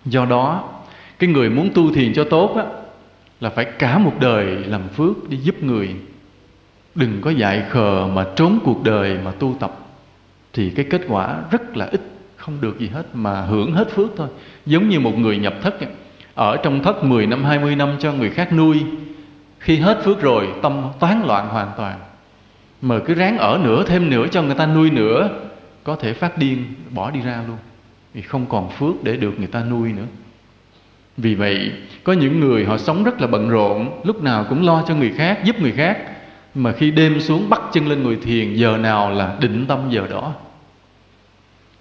[0.04, 0.64] do đó
[1.18, 2.64] cái người muốn tu thiền cho tốt á,
[3.41, 5.95] là phải cả một đời làm phước để giúp người
[6.95, 9.78] đừng có dạy khờ mà trốn cuộc đời mà tu tập
[10.53, 12.01] thì cái kết quả rất là ít
[12.36, 14.28] không được gì hết mà hưởng hết phước thôi
[14.66, 15.74] giống như một người nhập thất
[16.34, 18.82] ở trong thất 10 năm 20 năm cho người khác nuôi
[19.59, 21.99] khi hết phước rồi tâm toán loạn hoàn toàn
[22.82, 25.28] mà cứ ráng ở nữa thêm nữa cho người ta nuôi nữa
[25.84, 27.57] có thể phát điên bỏ đi ra luôn
[28.14, 30.07] vì không còn phước để được người ta nuôi nữa
[31.18, 31.72] vì vậy,
[32.04, 35.12] có những người họ sống rất là bận rộn, lúc nào cũng lo cho người
[35.16, 35.98] khác, giúp người khác.
[36.54, 40.06] Mà khi đêm xuống bắt chân lên ngồi thiền, giờ nào là định tâm giờ
[40.10, 40.34] đó.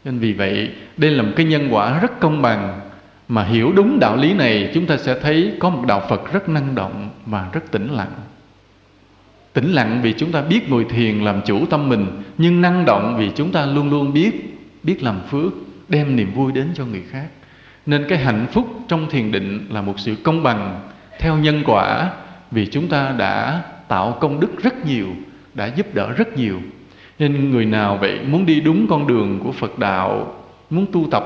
[0.06, 2.80] Nên vì vậy, đây là một cái nhân quả rất công bằng.
[3.28, 6.50] Mà hiểu đúng đạo lý này, chúng ta sẽ thấy có một đạo Phật rất
[6.50, 8.12] năng động và rất tĩnh lặng.
[9.54, 12.06] Tĩnh lặng vì chúng ta biết ngồi thiền làm chủ tâm mình,
[12.38, 15.54] nhưng năng động vì chúng ta luôn luôn biết, biết làm phước,
[15.90, 17.28] đem niềm vui đến cho người khác
[17.88, 20.82] nên cái hạnh phúc trong thiền định là một sự công bằng
[21.20, 22.12] theo nhân quả
[22.52, 25.08] vì chúng ta đã tạo công đức rất nhiều
[25.54, 26.62] đã giúp đỡ rất nhiều
[27.20, 30.36] nên người nào vậy muốn đi đúng con đường của phật đạo
[30.70, 31.24] muốn tu tập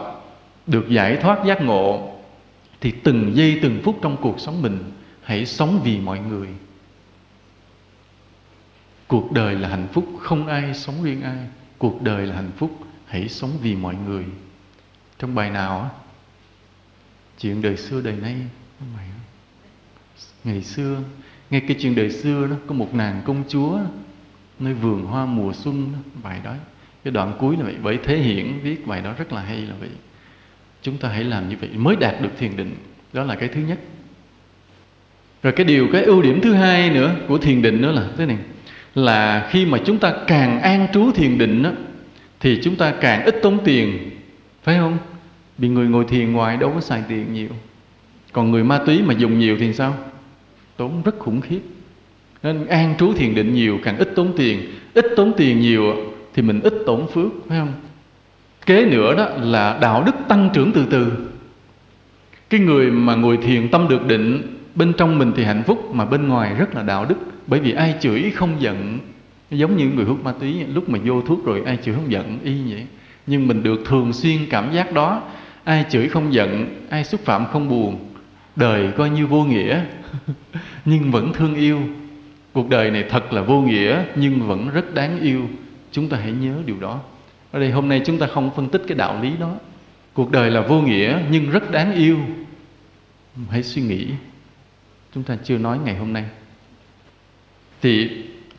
[0.68, 2.09] được giải thoát giác ngộ
[2.82, 4.80] thì từng giây từng phút trong cuộc sống mình
[5.24, 6.47] hãy sống vì mọi người
[9.07, 11.38] cuộc đời là hạnh phúc không ai sống riêng ai
[11.78, 14.26] cuộc đời là hạnh phúc hãy sống vì mọi người
[15.20, 15.89] trong bài nào á
[17.42, 18.36] chuyện đời xưa đời nay
[20.44, 20.98] ngày xưa
[21.50, 23.80] nghe cái chuyện đời xưa đó có một nàng công chúa
[24.60, 26.54] nơi vườn hoa mùa xuân đó, bài đó
[27.04, 29.74] cái đoạn cuối là vậy bởi thế hiển viết bài đó rất là hay là
[29.80, 29.89] vậy
[30.82, 32.76] chúng ta hãy làm như vậy mới đạt được thiền định
[33.14, 33.80] đó là cái thứ nhất
[35.44, 38.26] rồi cái điều cái ưu điểm thứ hai nữa của thiền định đó là thế
[38.26, 38.38] này
[38.96, 41.72] là khi mà chúng ta càng an trú thiền định đó,
[42.39, 43.98] thì chúng ta càng ít tốn tiền
[44.64, 44.98] phải không
[45.62, 47.47] vì người ngồi thiền ngoài đâu có xài tiền nhiều
[48.34, 49.93] còn người ma túy mà dùng nhiều thì sao
[50.78, 51.59] tốn rất khủng khiếp
[52.43, 54.59] nên an trú thiền định nhiều càng ít tốn tiền
[54.93, 55.95] ít tốn tiền nhiều
[56.34, 57.74] thì mình ít tổn phước phải không
[58.66, 61.12] kế nữa đó là đạo đức tăng trưởng từ từ
[62.49, 66.05] cái người mà ngồi thiền tâm được định bên trong mình thì hạnh phúc mà
[66.05, 67.16] bên ngoài rất là đạo đức
[67.47, 68.97] bởi vì ai chửi không giận
[69.51, 72.39] giống như người hút ma túy lúc mà vô thuốc rồi ai chửi không giận
[72.43, 72.86] y vậy
[73.28, 75.22] nhưng mình được thường xuyên cảm giác đó
[75.64, 77.99] ai chửi không giận ai xúc phạm không buồn
[78.55, 79.82] đời coi như vô nghĩa
[80.86, 81.80] nhưng vẫn thương yêu
[82.53, 85.49] cuộc đời này thật là vô nghĩa nhưng vẫn rất đáng yêu
[85.91, 86.99] chúng ta hãy nhớ điều đó
[87.51, 89.53] ở đây hôm nay chúng ta không phân tích cái đạo lý đó
[90.14, 92.18] cuộc đời là vô nghĩa nhưng rất đáng yêu
[93.49, 94.07] hãy suy nghĩ
[95.14, 96.24] chúng ta chưa nói ngày hôm nay
[97.82, 98.09] thì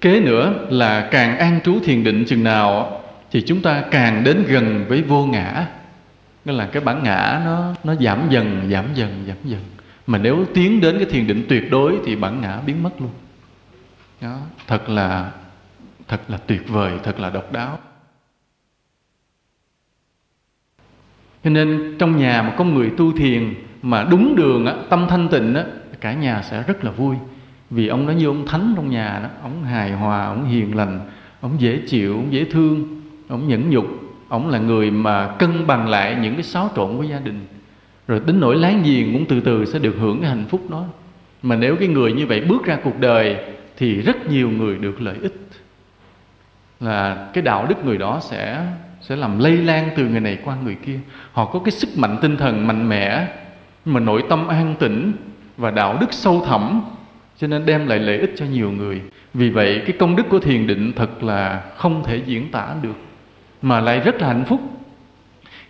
[0.00, 3.00] kế nữa là càng an trú thiền định chừng nào
[3.30, 5.66] thì chúng ta càng đến gần với vô ngã
[6.44, 9.60] Nghĩa là cái bản ngã nó nó giảm dần, giảm dần, giảm dần.
[10.06, 13.10] Mà nếu tiến đến cái thiền định tuyệt đối thì bản ngã biến mất luôn.
[14.20, 15.30] Đó, thật là
[16.08, 17.78] thật là tuyệt vời, thật là độc đáo.
[21.44, 25.28] Cho nên trong nhà mà có người tu thiền mà đúng đường á, tâm thanh
[25.28, 25.64] tịnh á,
[26.00, 27.16] cả nhà sẽ rất là vui.
[27.70, 31.00] Vì ông nó như ông thánh trong nhà đó, ông hài hòa, ông hiền lành,
[31.40, 33.86] ông dễ chịu, ông dễ thương, ông nhẫn nhục,
[34.32, 37.46] Ông là người mà cân bằng lại những cái xáo trộn của gia đình
[38.08, 40.84] Rồi tính nỗi láng giềng cũng từ từ sẽ được hưởng cái hạnh phúc đó
[41.42, 43.36] Mà nếu cái người như vậy bước ra cuộc đời
[43.76, 45.32] Thì rất nhiều người được lợi ích
[46.80, 48.66] Là cái đạo đức người đó sẽ
[49.00, 50.98] sẽ làm lây lan từ người này qua người kia
[51.32, 53.26] Họ có cái sức mạnh tinh thần mạnh mẽ
[53.84, 55.12] Mà nội tâm an tĩnh
[55.56, 56.80] và đạo đức sâu thẳm
[57.38, 59.00] cho nên đem lại lợi ích cho nhiều người
[59.34, 62.94] vì vậy cái công đức của thiền định thật là không thể diễn tả được
[63.62, 64.60] mà lại rất là hạnh phúc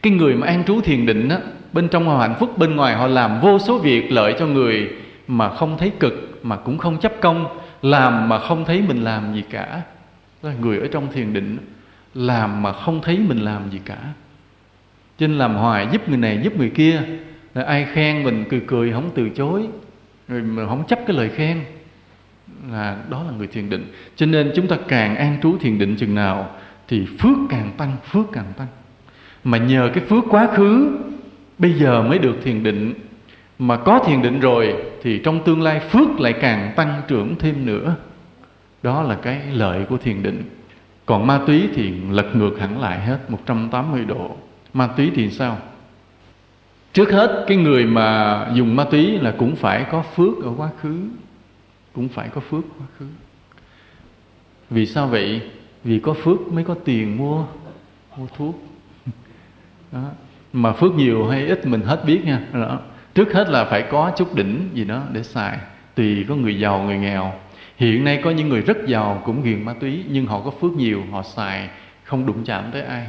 [0.02, 1.38] cái người mà an trú thiền định á
[1.72, 4.90] bên trong họ hạnh phúc bên ngoài họ làm vô số việc lợi cho người
[5.28, 9.34] mà không thấy cực mà cũng không chấp công làm mà không thấy mình làm
[9.34, 9.80] gì cả
[10.42, 11.58] là người ở trong thiền định
[12.14, 13.98] làm mà không thấy mình làm gì cả
[15.18, 17.02] trên làm hoài giúp người này giúp người kia
[17.54, 19.66] là ai khen mình cười cười không từ chối
[20.28, 21.64] người mà không chấp cái lời khen
[22.70, 23.86] là đó là người thiền định
[24.16, 26.50] cho nên chúng ta càng an trú thiền định chừng nào
[26.92, 28.66] thì phước càng tăng phước càng tăng
[29.44, 30.96] mà nhờ cái phước quá khứ
[31.58, 32.94] bây giờ mới được thiền định
[33.58, 37.66] mà có thiền định rồi thì trong tương lai phước lại càng tăng trưởng thêm
[37.66, 37.96] nữa
[38.82, 40.42] đó là cái lợi của thiền định
[41.06, 44.36] còn ma túy thì lật ngược hẳn lại hết 180 độ
[44.72, 45.58] ma túy thì sao
[46.92, 50.68] trước hết cái người mà dùng ma túy là cũng phải có phước ở quá
[50.82, 51.00] khứ
[51.92, 53.06] cũng phải có phước quá khứ
[54.70, 55.40] vì sao vậy
[55.84, 57.44] vì có phước mới có tiền mua
[58.18, 58.64] mua thuốc
[59.92, 60.10] đó.
[60.52, 62.78] mà phước nhiều hay ít mình hết biết nha đó.
[63.14, 65.58] trước hết là phải có chút đỉnh gì đó để xài
[65.94, 67.32] tùy có người giàu người nghèo
[67.76, 70.72] hiện nay có những người rất giàu cũng nghiện ma túy nhưng họ có phước
[70.72, 71.68] nhiều họ xài
[72.04, 73.06] không đụng chạm tới ai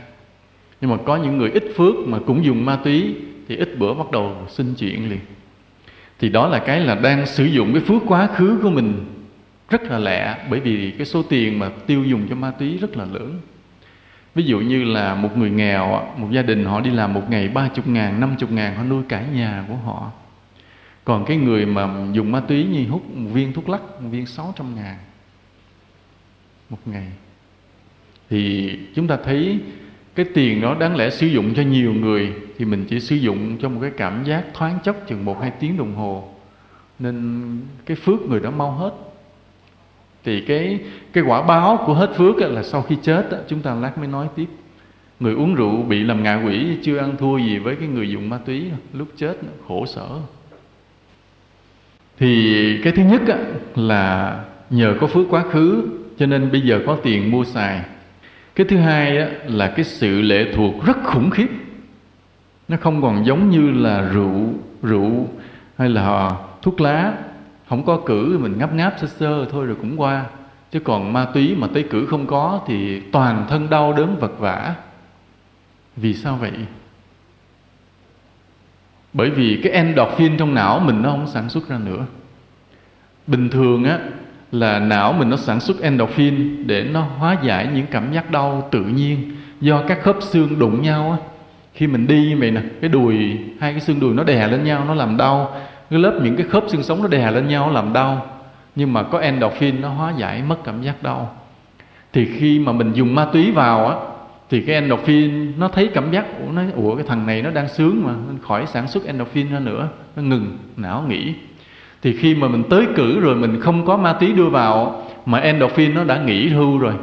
[0.82, 3.16] nhưng mà có những người ít phước mà cũng dùng ma túy
[3.48, 5.20] thì ít bữa bắt đầu xin chuyện liền
[6.20, 9.00] thì đó là cái là đang sử dụng cái phước quá khứ của mình
[9.74, 12.98] rất là lẹ bởi vì cái số tiền mà tiêu dùng cho ma túy rất
[12.98, 13.40] là lớn
[14.36, 17.50] ví dụ như là một người nghèo một gia đình họ đi làm một ngày
[17.50, 20.12] ba chục ngàn năm chục ngàn họ nuôi cả nhà của họ
[21.04, 24.26] còn cái người mà dùng ma túy như hút một viên thuốc lắc một viên
[24.26, 24.96] sáu trăm ngàn
[26.70, 27.08] một ngày
[28.30, 29.60] thì chúng ta thấy
[30.16, 33.58] cái tiền đó đáng lẽ sử dụng cho nhiều người thì mình chỉ sử dụng
[33.62, 36.30] cho một cái cảm giác thoáng chốc chừng một hai tiếng đồng hồ
[37.00, 37.44] nên
[37.86, 38.92] cái phước người đó mau hết
[40.26, 40.80] thì cái
[41.14, 44.28] cái quả báo của hết phước là sau khi chết chúng ta lát mới nói
[44.36, 44.46] tiếp
[45.20, 48.30] người uống rượu bị làm ngạ quỷ chưa ăn thua gì với cái người dùng
[48.30, 48.64] ma túy
[48.94, 49.36] lúc chết
[49.68, 50.08] khổ sở
[52.20, 52.54] thì
[52.84, 53.22] cái thứ nhất
[53.76, 55.84] là nhờ có phước quá khứ
[56.18, 57.82] cho nên bây giờ có tiền mua xài
[58.56, 59.12] cái thứ hai
[59.46, 61.48] là cái sự lệ thuộc rất khủng khiếp
[62.68, 65.28] nó không còn giống như là rượu rượu
[65.78, 67.14] hay là thuốc lá
[67.70, 70.26] không có cử mình ngáp ngáp sơ sơ thôi rồi cũng qua
[70.72, 74.40] chứ còn ma túy mà tới cử không có thì toàn thân đau đớn vật
[74.40, 74.76] vã
[75.96, 76.52] vì sao vậy
[79.14, 82.06] bởi vì cái endorphin trong não mình nó không sản xuất ra nữa
[83.28, 84.00] bình thường á
[84.52, 88.68] là não mình nó sản xuất endorphin để nó hóa giải những cảm giác đau
[88.72, 91.18] tự nhiên do các khớp xương đụng nhau á
[91.74, 93.18] khi mình đi như vậy nè cái đùi
[93.60, 95.58] hai cái xương đùi nó đè lên nhau nó làm đau
[95.94, 98.26] cái lớp những cái khớp xương sống nó đè lên nhau làm đau
[98.76, 101.34] nhưng mà có endorphin nó hóa giải mất cảm giác đau
[102.14, 103.96] thì khi mà mình dùng ma túy vào á
[104.50, 107.68] thì cái endorphin nó thấy cảm giác của nó, ủa cái thằng này nó đang
[107.68, 111.34] sướng mà nên khỏi sản xuất endorphin ra nữa nó ngừng não nghỉ
[112.02, 115.40] thì khi mà mình tới cử rồi mình không có ma túy đưa vào mà
[115.40, 116.94] endorphin nó đã nghỉ hưu rồi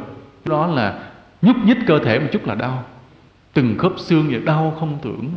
[0.45, 0.93] đó là
[1.41, 2.83] nhúc nhích cơ thể một chút là đau
[3.53, 5.29] từng khớp xương và đau không tưởng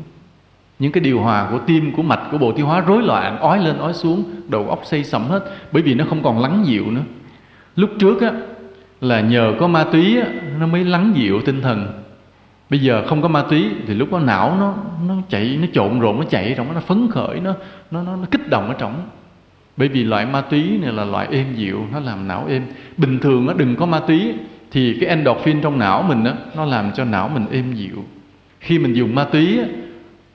[0.79, 3.59] những cái điều hòa của tim của mạch của bộ tiêu hóa rối loạn ói
[3.65, 6.91] lên ói xuống đầu óc xây sẩm hết bởi vì nó không còn lắng dịu
[6.91, 7.03] nữa
[7.77, 8.31] lúc trước á
[9.01, 10.27] là nhờ có ma túy á,
[10.61, 11.87] nó mới lắng dịu tinh thần
[12.71, 14.75] bây giờ không có ma túy thì lúc đó não nó
[15.09, 17.55] nó chạy nó trộn rộn nó chạy trong nó phấn khởi nó
[17.91, 19.09] nó nó, nó kích động ở trong
[19.77, 22.67] bởi vì loại ma túy này là loại êm dịu nó làm não êm
[22.97, 24.35] bình thường nó đừng có ma túy
[24.71, 28.05] thì cái endorphin trong não mình á, nó làm cho não mình êm dịu
[28.61, 29.65] khi mình dùng ma túy á,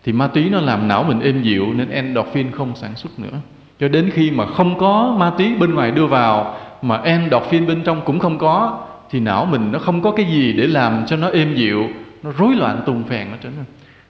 [0.03, 3.39] thì ma túy nó làm não mình êm dịu nên endorphin không sản xuất nữa
[3.79, 7.81] cho đến khi mà không có ma túy bên ngoài đưa vào mà endorphin bên
[7.85, 11.17] trong cũng không có thì não mình nó không có cái gì để làm cho
[11.17, 11.87] nó êm dịu
[12.23, 13.65] nó rối loạn tùng phèn nó trở nên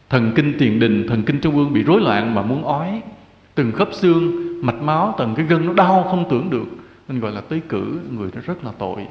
[0.09, 3.01] thần kinh tiền đình thần kinh trung ương bị rối loạn mà muốn ói
[3.55, 4.35] từng khớp xương
[4.65, 6.65] mạch máu từng cái gân nó đau không tưởng được
[7.07, 9.05] nên gọi là tới cử người nó rất là tội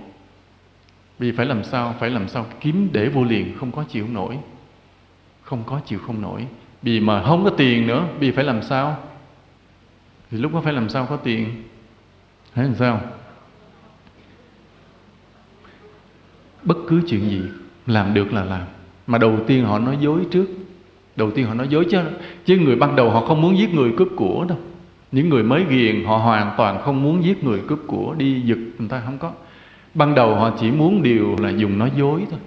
[1.18, 4.38] vì phải làm sao phải làm sao kiếm để vô liền không có chịu nổi
[5.42, 6.46] không có chịu không nổi
[6.82, 8.96] bị mà không có tiền nữa, bị phải làm sao?
[10.30, 11.62] Thì lúc đó phải làm sao có tiền?
[12.54, 13.00] Thấy làm sao?
[16.62, 17.42] Bất cứ chuyện gì
[17.86, 18.62] làm được là làm.
[19.06, 20.46] Mà đầu tiên họ nói dối trước.
[21.16, 21.98] Đầu tiên họ nói dối chứ.
[22.44, 24.58] Chứ người ban đầu họ không muốn giết người cướp của đâu.
[25.12, 28.58] Những người mới ghiền họ hoàn toàn không muốn giết người cướp của đi giật
[28.78, 29.32] người ta không có.
[29.94, 32.38] Ban đầu họ chỉ muốn điều là dùng nói dối thôi.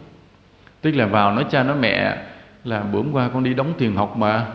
[0.81, 2.23] Tức là vào nói cha nói mẹ
[2.63, 4.45] là bữa hôm qua con đi đóng tiền học mà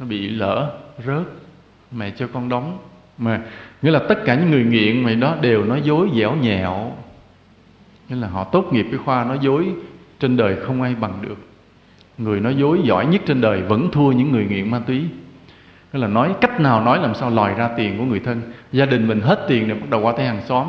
[0.00, 0.70] nó bị lỡ
[1.06, 1.22] rớt
[1.92, 2.78] mẹ cho con đóng
[3.18, 3.40] mà
[3.82, 6.92] nghĩa là tất cả những người nghiện mày đó đều nói dối dẻo nhẹo
[8.08, 9.68] nghĩa là họ tốt nghiệp cái khoa nói dối
[10.20, 11.36] trên đời không ai bằng được
[12.18, 15.04] người nói dối giỏi nhất trên đời vẫn thua những người nghiện ma túy
[15.92, 18.40] nghĩa là nói cách nào nói làm sao lòi ra tiền của người thân
[18.72, 20.68] gia đình mình hết tiền rồi bắt đầu qua tới hàng xóm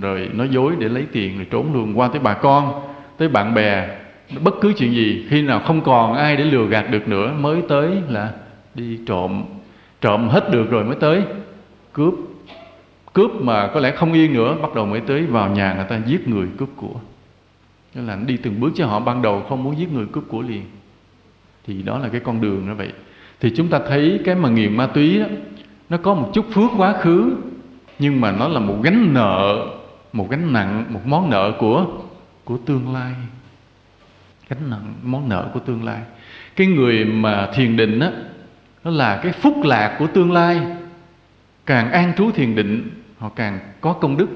[0.00, 2.82] rồi nói dối để lấy tiền rồi trốn luôn qua tới bà con
[3.18, 3.88] tới bạn bè
[4.42, 7.62] bất cứ chuyện gì khi nào không còn ai để lừa gạt được nữa mới
[7.68, 8.32] tới là
[8.74, 9.44] đi trộm
[10.00, 11.22] trộm hết được rồi mới tới
[11.92, 12.14] cướp
[13.12, 16.00] cướp mà có lẽ không yên nữa bắt đầu mới tới vào nhà người ta
[16.06, 17.00] giết người cướp của
[17.94, 20.42] đó là đi từng bước chứ họ ban đầu không muốn giết người cướp của
[20.42, 20.62] liền
[21.66, 22.92] thì đó là cái con đường đó vậy
[23.40, 25.26] thì chúng ta thấy cái mà nghiện ma túy đó
[25.88, 27.30] nó có một chút phước quá khứ
[27.98, 29.66] nhưng mà nó là một gánh nợ
[30.12, 31.86] một gánh nặng một món nợ của
[32.44, 33.12] của tương lai
[34.48, 36.00] gánh nặng món nợ của tương lai
[36.56, 38.10] cái người mà thiền định á
[38.84, 40.60] nó là cái phúc lạc của tương lai
[41.66, 44.26] càng an trú thiền định họ càng có công đức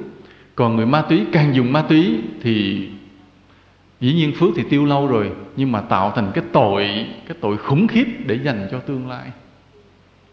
[0.55, 2.89] còn người ma túy càng dùng ma túy thì
[4.01, 7.57] dĩ nhiên phước thì tiêu lâu rồi nhưng mà tạo thành cái tội cái tội
[7.57, 9.31] khủng khiếp để dành cho tương lai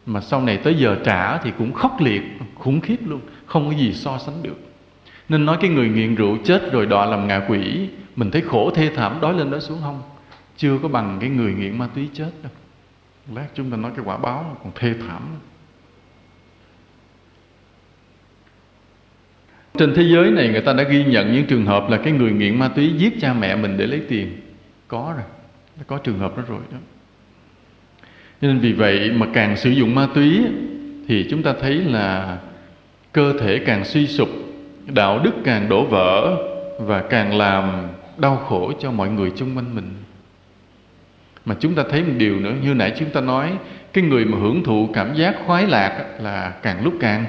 [0.05, 2.21] mà sau này tới giờ trả thì cũng khốc liệt
[2.55, 4.74] khủng khiếp luôn không có gì so sánh được
[5.29, 7.79] nên nói cái người nghiện rượu chết rồi đọa làm ngạ quỷ
[8.15, 10.01] mình thấy khổ thê thảm đói lên đói xuống không
[10.57, 12.51] chưa có bằng cái người nghiện ma túy chết đâu
[13.35, 15.21] lát chúng ta nói cái quả báo còn thê thảm
[19.77, 22.31] trên thế giới này người ta đã ghi nhận những trường hợp là cái người
[22.31, 24.37] nghiện ma túy giết cha mẹ mình để lấy tiền
[24.87, 25.25] có rồi
[25.77, 26.77] đã có trường hợp đó rồi đó
[28.41, 30.45] nên vì vậy mà càng sử dụng ma túy
[31.07, 32.37] thì chúng ta thấy là
[33.11, 34.29] cơ thể càng suy sụp
[34.93, 36.35] đạo đức càng đổ vỡ
[36.79, 37.71] và càng làm
[38.17, 39.89] đau khổ cho mọi người chung quanh mình
[41.45, 43.51] mà chúng ta thấy một điều nữa như nãy chúng ta nói
[43.93, 47.25] cái người mà hưởng thụ cảm giác khoái lạc là càng lúc càng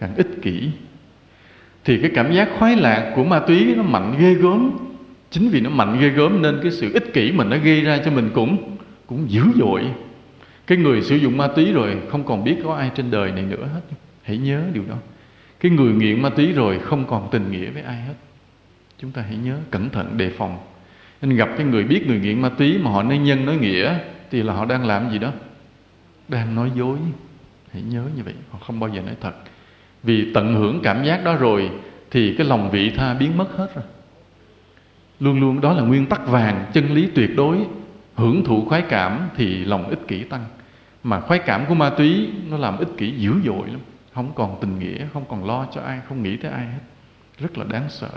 [0.00, 0.70] càng ích kỷ
[1.84, 4.70] thì cái cảm giác khoái lạc của ma túy nó mạnh ghê gớm
[5.30, 7.98] chính vì nó mạnh ghê gớm nên cái sự ích kỷ mình nó gây ra
[8.04, 8.76] cho mình cũng
[9.06, 9.84] cũng dữ dội
[10.66, 13.42] cái người sử dụng ma túy rồi không còn biết có ai trên đời này
[13.42, 13.80] nữa hết
[14.22, 14.94] hãy nhớ điều đó
[15.60, 18.14] cái người nghiện ma túy rồi không còn tình nghĩa với ai hết
[18.98, 20.58] chúng ta hãy nhớ cẩn thận đề phòng
[21.22, 23.98] nên gặp cái người biết người nghiện ma túy mà họ nói nhân nói nghĩa
[24.30, 25.32] thì là họ đang làm gì đó
[26.28, 26.98] đang nói dối
[27.72, 29.34] hãy nhớ như vậy họ không bao giờ nói thật
[30.02, 31.70] vì tận hưởng cảm giác đó rồi
[32.10, 33.84] thì cái lòng vị tha biến mất hết rồi
[35.20, 37.58] luôn luôn đó là nguyên tắc vàng chân lý tuyệt đối
[38.14, 40.44] hưởng thụ khoái cảm thì lòng ích kỷ tăng
[41.02, 43.80] mà khoái cảm của ma túy nó làm ích kỷ dữ dội lắm
[44.18, 46.78] không còn tình nghĩa không còn lo cho ai không nghĩ tới ai hết
[47.38, 48.10] rất là đáng sợ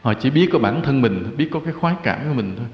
[0.00, 2.66] họ chỉ biết có bản thân mình biết có cái khoái cảm của mình thôi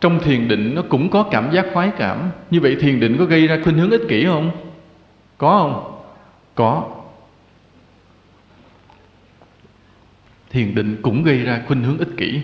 [0.00, 3.24] trong thiền định nó cũng có cảm giác khoái cảm như vậy thiền định có
[3.24, 4.50] gây ra khuynh hướng ích kỷ không
[5.38, 5.94] có không
[6.54, 6.84] có
[10.50, 12.40] thiền định cũng gây ra khuynh hướng ích kỷ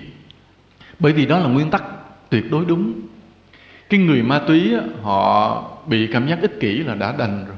[0.99, 1.84] bởi vì đó là nguyên tắc
[2.30, 2.92] tuyệt đối đúng
[3.90, 7.57] cái người ma túy họ bị cảm giác ích kỷ là đã đành rồi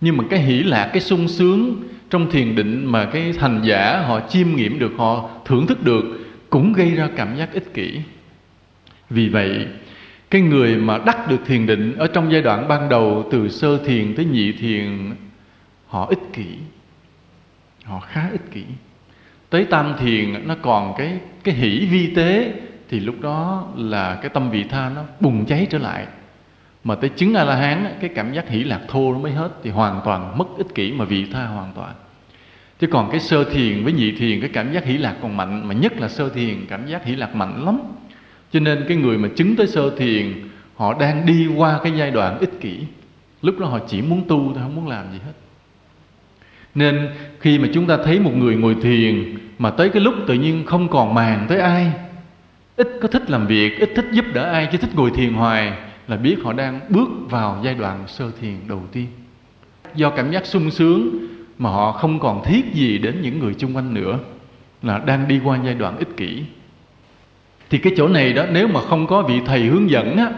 [0.00, 1.76] nhưng mà cái hỷ lạc cái sung sướng
[2.10, 6.04] trong thiền định mà cái thành giả họ chiêm nghiệm được họ thưởng thức được
[6.50, 8.00] cũng gây ra cảm giác ích kỷ
[9.10, 9.66] vì vậy
[10.30, 13.78] cái người mà đắc được thiền định ở trong giai đoạn ban đầu từ sơ
[13.78, 14.98] thiền tới nhị thiền
[15.86, 16.46] họ ích kỷ
[17.84, 18.64] họ khá ích kỷ
[19.50, 22.52] tới tam thiền nó còn cái cái hỷ vi tế
[22.88, 26.06] thì lúc đó là cái tâm vị tha nó bùng cháy trở lại
[26.84, 29.48] mà tới chứng a la hán cái cảm giác hỷ lạc thô nó mới hết
[29.62, 31.92] thì hoàn toàn mất ích kỷ mà vị tha hoàn toàn
[32.80, 35.68] chứ còn cái sơ thiền với nhị thiền cái cảm giác hỷ lạc còn mạnh
[35.68, 37.78] mà nhất là sơ thiền cảm giác hỷ lạc mạnh lắm
[38.52, 40.32] cho nên cái người mà chứng tới sơ thiền
[40.76, 42.80] họ đang đi qua cái giai đoạn ích kỷ
[43.42, 45.32] lúc đó họ chỉ muốn tu thôi không muốn làm gì hết
[46.74, 47.08] nên
[47.40, 50.66] khi mà chúng ta thấy một người ngồi thiền mà tới cái lúc tự nhiên
[50.66, 51.90] không còn màng tới ai
[52.76, 55.72] ít có thích làm việc ít thích giúp đỡ ai chứ thích ngồi thiền hoài
[56.10, 59.06] là biết họ đang bước vào giai đoạn sơ thiền đầu tiên
[59.94, 61.10] do cảm giác sung sướng
[61.58, 64.18] mà họ không còn thiết gì đến những người chung quanh nữa
[64.82, 66.44] là đang đi qua giai đoạn ích kỷ
[67.70, 70.32] thì cái chỗ này đó nếu mà không có vị thầy hướng dẫn á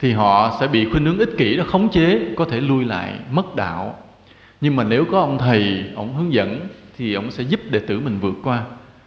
[0.00, 3.12] thì họ sẽ bị khuynh hướng ích kỷ đó khống chế có thể lui lại
[3.30, 3.98] mất đạo
[4.60, 6.60] nhưng mà nếu có ông thầy ông hướng dẫn
[6.98, 8.62] thì ông sẽ giúp đệ tử mình vượt qua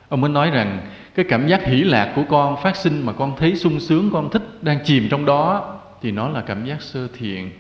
[0.10, 0.80] ông mới nói rằng
[1.16, 4.30] cái cảm giác hỷ lạc của con phát sinh mà con thấy sung sướng con
[4.30, 7.52] thích đang chìm trong đó thì nó là cảm giác sơ thiện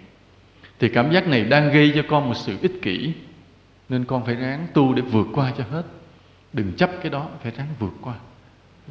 [0.79, 3.13] thì cảm giác này đang gây cho con một sự ích kỷ
[3.89, 5.83] nên con phải ráng tu để vượt qua cho hết
[6.53, 8.13] đừng chấp cái đó phải ráng vượt qua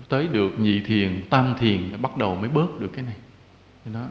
[0.08, 3.16] tới được nhị thiền tam thiền bắt đầu mới bớt được cái này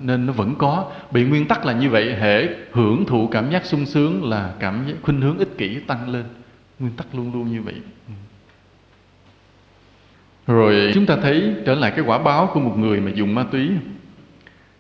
[0.01, 3.65] nên nó vẫn có bị nguyên tắc là như vậy hệ hưởng thụ cảm giác
[3.65, 6.25] sung sướng là cảm giác khuynh hướng ích kỷ tăng lên
[6.79, 7.75] nguyên tắc luôn luôn như vậy
[10.47, 13.43] rồi chúng ta thấy trở lại cái quả báo của một người mà dùng ma
[13.51, 13.69] túy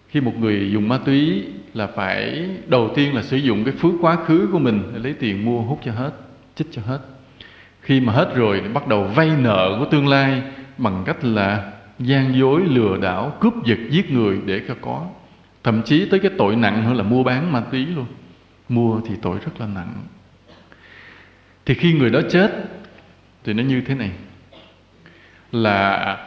[0.09, 3.93] khi một người dùng ma túy là phải đầu tiên là sử dụng cái phước
[4.01, 6.11] quá khứ của mình để lấy tiền mua hút cho hết
[6.55, 6.99] chích cho hết
[7.81, 10.41] khi mà hết rồi bắt đầu vay nợ của tương lai
[10.77, 15.07] bằng cách là gian dối lừa đảo cướp giật giết người để cho có
[15.63, 18.05] thậm chí tới cái tội nặng hơn là mua bán ma túy luôn
[18.69, 19.93] mua thì tội rất là nặng
[21.65, 22.53] thì khi người đó chết
[23.43, 24.11] thì nó như thế này
[25.51, 26.17] là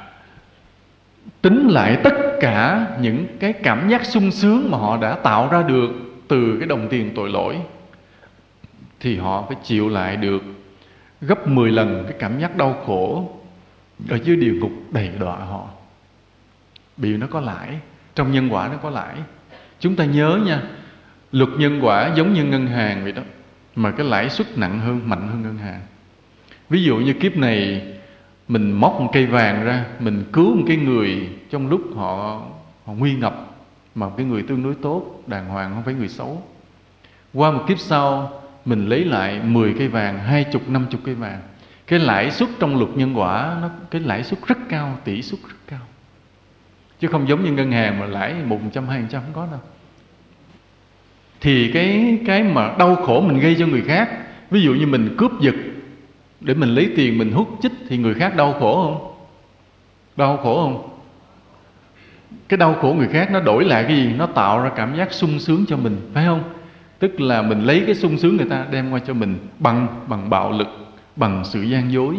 [1.42, 5.62] tính lại tất cả những cái cảm giác sung sướng mà họ đã tạo ra
[5.62, 5.90] được
[6.28, 7.56] từ cái đồng tiền tội lỗi
[9.00, 10.42] thì họ phải chịu lại được
[11.20, 13.30] gấp 10 lần cái cảm giác đau khổ
[14.08, 15.68] ở dưới địa ngục đầy đọa họ
[16.96, 17.68] vì nó có lãi
[18.14, 19.14] trong nhân quả nó có lãi
[19.80, 20.62] chúng ta nhớ nha
[21.32, 23.22] luật nhân quả giống như ngân hàng vậy đó
[23.76, 25.80] mà cái lãi suất nặng hơn mạnh hơn ngân hàng
[26.68, 27.82] ví dụ như kiếp này
[28.48, 32.40] mình móc một cây vàng ra mình cứu một cái người trong lúc họ
[32.86, 33.46] họ nguy ngập
[33.94, 36.42] mà cái người tương đối tốt đàng hoàng không phải người xấu
[37.34, 38.30] qua một kiếp sau
[38.64, 41.40] mình lấy lại 10 cây vàng hai chục năm chục cây vàng
[41.86, 45.40] cái lãi suất trong luật nhân quả nó cái lãi suất rất cao tỷ suất
[45.42, 45.80] rất cao
[47.00, 49.60] chứ không giống như ngân hàng mà lãi một trăm hai trăm không có đâu
[51.40, 54.10] thì cái cái mà đau khổ mình gây cho người khác
[54.50, 55.54] ví dụ như mình cướp giật
[56.40, 59.12] để mình lấy tiền mình hút chích thì người khác đau khổ không
[60.16, 60.89] đau khổ không
[62.48, 65.12] cái đau khổ người khác nó đổi lại cái gì nó tạo ra cảm giác
[65.12, 66.42] sung sướng cho mình phải không
[66.98, 70.30] tức là mình lấy cái sung sướng người ta đem qua cho mình bằng bằng
[70.30, 70.66] bạo lực
[71.16, 72.16] bằng sự gian dối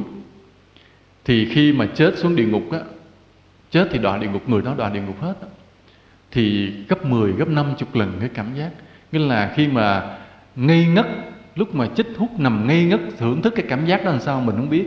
[1.25, 2.79] thì khi mà chết xuống địa ngục á
[3.71, 5.33] chết thì đọa địa ngục người đó đọa địa ngục hết
[6.31, 8.69] thì gấp 10, gấp 50 lần cái cảm giác
[9.11, 10.17] nghĩa là khi mà
[10.55, 11.05] ngây ngất
[11.55, 14.41] lúc mà chích hút nằm ngây ngất thưởng thức cái cảm giác đó làm sao
[14.41, 14.85] mình không biết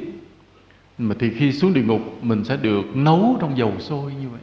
[0.99, 4.41] mà thì khi xuống địa ngục mình sẽ được nấu trong dầu sôi như vậy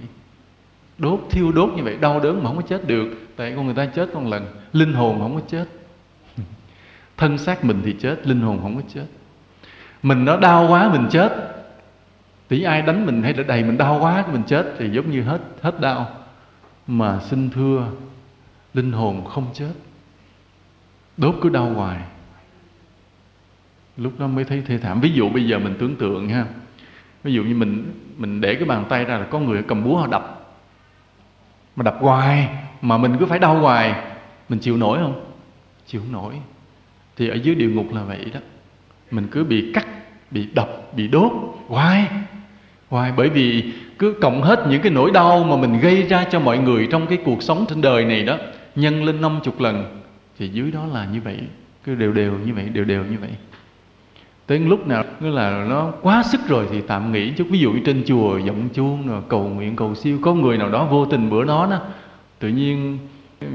[1.01, 3.75] đốt thiêu đốt như vậy đau đớn mà không có chết được tại con người
[3.75, 5.65] ta chết con lần linh hồn không có chết
[7.17, 9.05] thân xác mình thì chết linh hồn không có chết
[10.03, 11.31] mình nó đau quá mình chết
[12.47, 15.21] tỷ ai đánh mình hay là đầy mình đau quá mình chết thì giống như
[15.21, 16.09] hết hết đau
[16.87, 17.87] mà xin thưa
[18.73, 19.71] linh hồn không chết
[21.17, 21.99] đốt cứ đau hoài
[23.97, 26.45] lúc đó mới thấy thê thảm ví dụ bây giờ mình tưởng tượng ha
[27.23, 29.97] ví dụ như mình mình để cái bàn tay ra là có người cầm búa
[29.97, 30.30] họ đập
[31.75, 32.47] mà đập hoài
[32.81, 33.93] mà mình cứ phải đau hoài
[34.49, 35.25] mình chịu nổi không
[35.87, 36.35] chịu không nổi
[37.17, 38.39] thì ở dưới địa ngục là vậy đó
[39.11, 39.87] mình cứ bị cắt
[40.31, 41.31] bị đập bị đốt
[41.67, 42.07] hoài
[42.89, 43.63] hoài bởi vì
[43.99, 47.07] cứ cộng hết những cái nỗi đau mà mình gây ra cho mọi người trong
[47.07, 48.37] cái cuộc sống trên đời này đó
[48.75, 50.01] nhân lên năm chục lần
[50.39, 51.39] thì dưới đó là như vậy
[51.83, 53.29] cứ đều đều như vậy đều đều như vậy
[54.51, 57.73] Đến lúc nào cứ là nó quá sức rồi thì tạm nghỉ chứ ví dụ
[57.85, 61.29] trên chùa vọng chuông rồi cầu nguyện cầu siêu có người nào đó vô tình
[61.29, 61.81] bữa đó đó
[62.39, 62.97] tự nhiên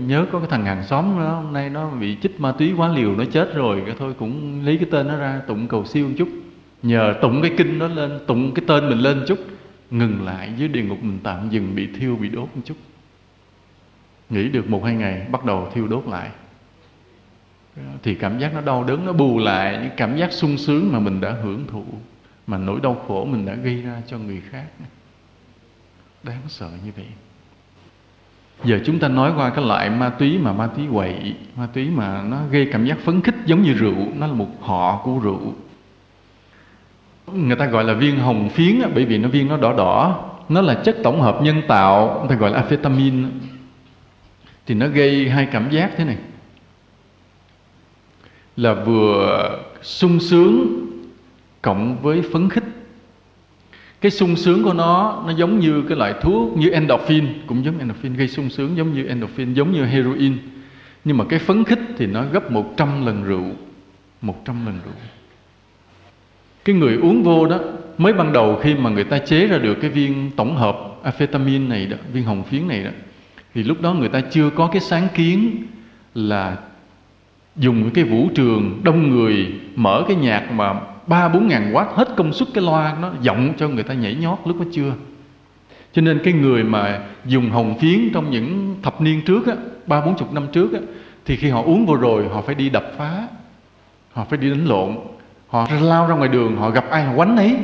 [0.07, 2.89] nhớ có cái thằng hàng xóm nó hôm nay nó bị chích ma túy quá
[2.89, 6.09] liều nó chết rồi cái thôi cũng lấy cái tên nó ra tụng cầu siêu
[6.09, 6.29] một chút
[6.83, 9.39] nhờ tụng cái kinh nó lên tụng cái tên mình lên một chút
[9.91, 12.77] ngừng lại dưới địa ngục mình tạm dừng bị thiêu bị đốt một chút
[14.31, 16.31] nghĩ được một hai ngày bắt đầu thiêu đốt lại
[18.03, 20.99] thì cảm giác nó đau đớn nó bù lại những cảm giác sung sướng mà
[20.99, 21.85] mình đã hưởng thụ
[22.47, 24.67] mà nỗi đau khổ mình đã gây ra cho người khác
[26.23, 27.05] đáng sợ như vậy
[28.65, 31.91] giờ chúng ta nói qua cái loại ma túy mà ma túy quậy ma túy
[31.91, 35.19] mà nó gây cảm giác phấn khích giống như rượu nó là một họ của
[35.19, 35.55] rượu
[37.35, 40.61] người ta gọi là viên hồng phiến bởi vì nó viên nó đỏ đỏ nó
[40.61, 43.29] là chất tổng hợp nhân tạo người ta gọi là amphetamine
[44.67, 46.17] thì nó gây hai cảm giác thế này
[48.57, 50.87] là vừa sung sướng
[51.63, 52.65] cộng với phấn khích
[54.01, 57.79] cái sung sướng của nó nó giống như cái loại thuốc như endorphin cũng giống
[57.79, 60.37] endorphin gây sung sướng giống như endorphin giống như heroin
[61.05, 63.45] nhưng mà cái phấn khích thì nó gấp 100 lần rượu
[64.21, 64.95] 100 lần rượu
[66.65, 67.59] cái người uống vô đó
[67.99, 71.69] mới ban đầu khi mà người ta chế ra được cái viên tổng hợp amphetamine
[71.69, 72.91] này đó viên hồng phiến này đó
[73.55, 75.57] thì lúc đó người ta chưa có cái sáng kiến
[76.15, 76.57] là
[77.57, 79.47] dùng cái vũ trường đông người
[79.77, 83.53] mở cái nhạc mà ba bốn ngàn watt hết công suất cái loa nó giọng
[83.59, 84.93] cho người ta nhảy nhót lúc đó chưa
[85.93, 89.55] cho nên cái người mà dùng hồng phiến trong những thập niên trước á
[89.87, 90.79] ba bốn chục năm trước á
[91.25, 93.29] thì khi họ uống vô rồi họ phải đi đập phá
[94.13, 94.97] họ phải đi đánh lộn
[95.49, 97.57] họ lao ra ngoài đường họ gặp ai họ quánh ấy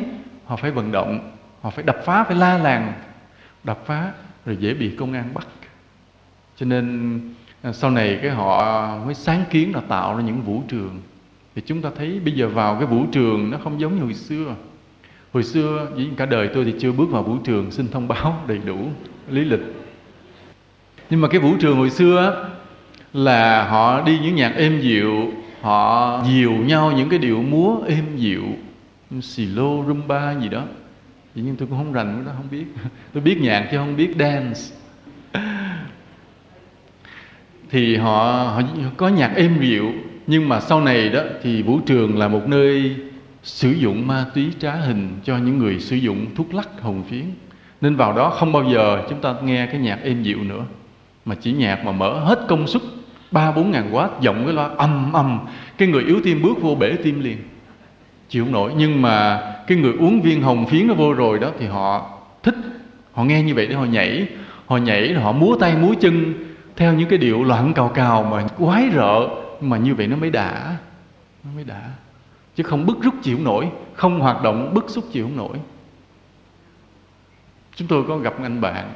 [0.47, 1.31] họ phải vận động
[1.63, 2.93] họ phải đập phá phải la làng
[3.65, 4.13] đập phá
[4.47, 5.47] rồi dễ bị công an bắt
[6.57, 7.19] cho nên
[7.63, 11.01] À, sau này cái họ mới sáng kiến là tạo ra những vũ trường
[11.55, 14.15] thì chúng ta thấy bây giờ vào cái vũ trường nó không giống như hồi
[14.15, 14.55] xưa
[15.33, 18.43] hồi xưa với cả đời tôi thì chưa bước vào vũ trường xin thông báo
[18.49, 18.77] đầy đủ
[19.31, 19.61] lý lịch
[21.11, 22.49] nhưng mà cái vũ trường hồi xưa
[23.13, 28.17] là họ đi những nhạc êm dịu họ dìu nhau những cái điệu múa êm
[28.17, 28.43] dịu
[29.21, 30.63] xì lô rumba gì đó
[31.35, 32.65] nhưng tôi cũng không rành cái đó không biết
[33.13, 34.61] tôi biết nhạc chứ không biết dance
[37.73, 38.23] thì họ,
[38.55, 38.63] họ
[38.97, 39.93] có nhạc êm dịu
[40.27, 42.97] nhưng mà sau này đó thì vũ trường là một nơi
[43.43, 47.23] sử dụng ma túy trá hình cho những người sử dụng thuốc lắc hồng phiến
[47.81, 50.63] nên vào đó không bao giờ chúng ta nghe cái nhạc êm dịu nữa
[51.25, 52.83] mà chỉ nhạc mà mở hết công suất
[53.31, 55.39] ba bốn ngàn watt giọng cái loa âm âm
[55.79, 57.37] cái người yếu tim bước vô bể tim liền
[58.29, 61.51] chịu không nổi nhưng mà cái người uống viên hồng phiến nó vô rồi đó
[61.59, 62.11] thì họ
[62.43, 62.55] thích
[63.13, 64.27] họ nghe như vậy để họ nhảy
[64.67, 66.33] họ nhảy rồi họ múa tay múa chân
[66.77, 69.29] theo những cái điệu loạn cào cào mà quái rợ
[69.61, 70.77] mà như vậy nó mới đã
[71.45, 71.91] nó mới đã
[72.57, 75.59] chứ không bức rút chịu nổi không hoạt động bức xúc chịu nổi
[77.77, 78.93] chúng tôi có gặp anh bạn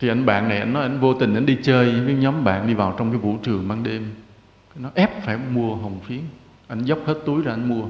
[0.00, 2.66] thì anh bạn này anh nói anh vô tình anh đi chơi với nhóm bạn
[2.66, 4.14] đi vào trong cái vũ trường ban đêm
[4.78, 6.20] nó ép phải mua hồng phiến
[6.68, 7.84] anh dốc hết túi ra anh mua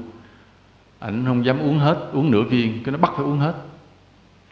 [0.99, 3.53] anh không dám uống hết uống nửa viên cái nó bắt phải uống hết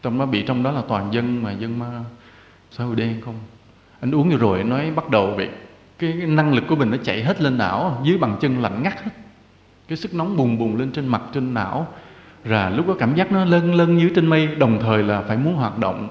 [0.02, 2.02] trong nó bị trong đó là toàn dân mà dân ma
[2.72, 3.36] xã hội đen không
[4.00, 5.48] anh uống rồi nói bắt đầu bị
[6.00, 8.84] cái, cái năng lực của mình nó chạy hết lên não dưới bàn chân lạnh
[8.84, 9.12] ngắt hết
[9.88, 11.88] cái sức nóng bùng bùng lên trên mặt trên não
[12.44, 15.38] là lúc có cảm giác nó lân lân dưới trên mây đồng thời là phải
[15.38, 16.08] muốn hoạt động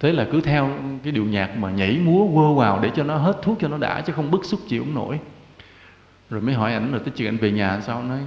[0.00, 0.70] thế là cứ theo
[1.02, 3.76] cái điệu nhạc mà nhảy múa quơ vào để cho nó hết thuốc cho nó
[3.78, 5.18] đã chứ không bức xúc chịu không nổi
[6.30, 8.18] rồi mới hỏi ảnh rồi tới chuyện anh về nhà sao nói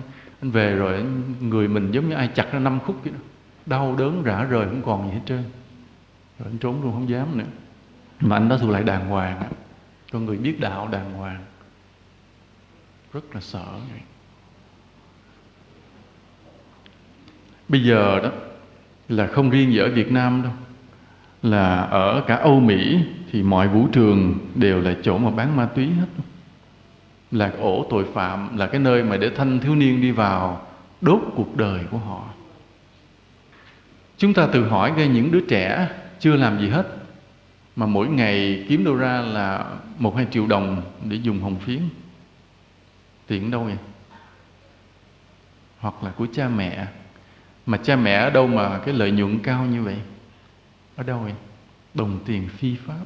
[0.41, 1.03] anh về rồi
[1.41, 3.19] người mình giống như ai chặt ra năm khúc vậy đó
[3.65, 5.43] đau đớn rã rời không còn gì hết trơn
[6.39, 7.45] rồi anh trốn luôn không dám nữa
[8.21, 9.43] mà anh đó thuộc lại đàng hoàng
[10.11, 11.39] con người biết đạo đàng hoàng
[13.13, 13.65] rất là sợ
[17.69, 18.29] bây giờ đó
[19.09, 20.51] là không riêng gì ở Việt Nam đâu
[21.43, 22.99] là ở cả Âu Mỹ
[23.31, 26.07] thì mọi vũ trường đều là chỗ mà bán ma túy hết
[27.31, 30.61] là ổ tội phạm là cái nơi mà để thanh thiếu niên đi vào
[31.01, 32.23] đốt cuộc đời của họ
[34.17, 35.89] chúng ta tự hỏi về những đứa trẻ
[36.19, 36.87] chưa làm gì hết
[37.79, 41.81] mà mỗi ngày kiếm đâu ra là một hai triệu đồng để dùng hồng phiến
[43.27, 43.77] tiền đâu vậy
[45.79, 46.87] hoặc là của cha mẹ
[47.65, 49.97] mà cha mẹ ở đâu mà cái lợi nhuận cao như vậy
[50.95, 51.33] ở đâu vậy
[51.93, 52.99] đồng tiền phi pháp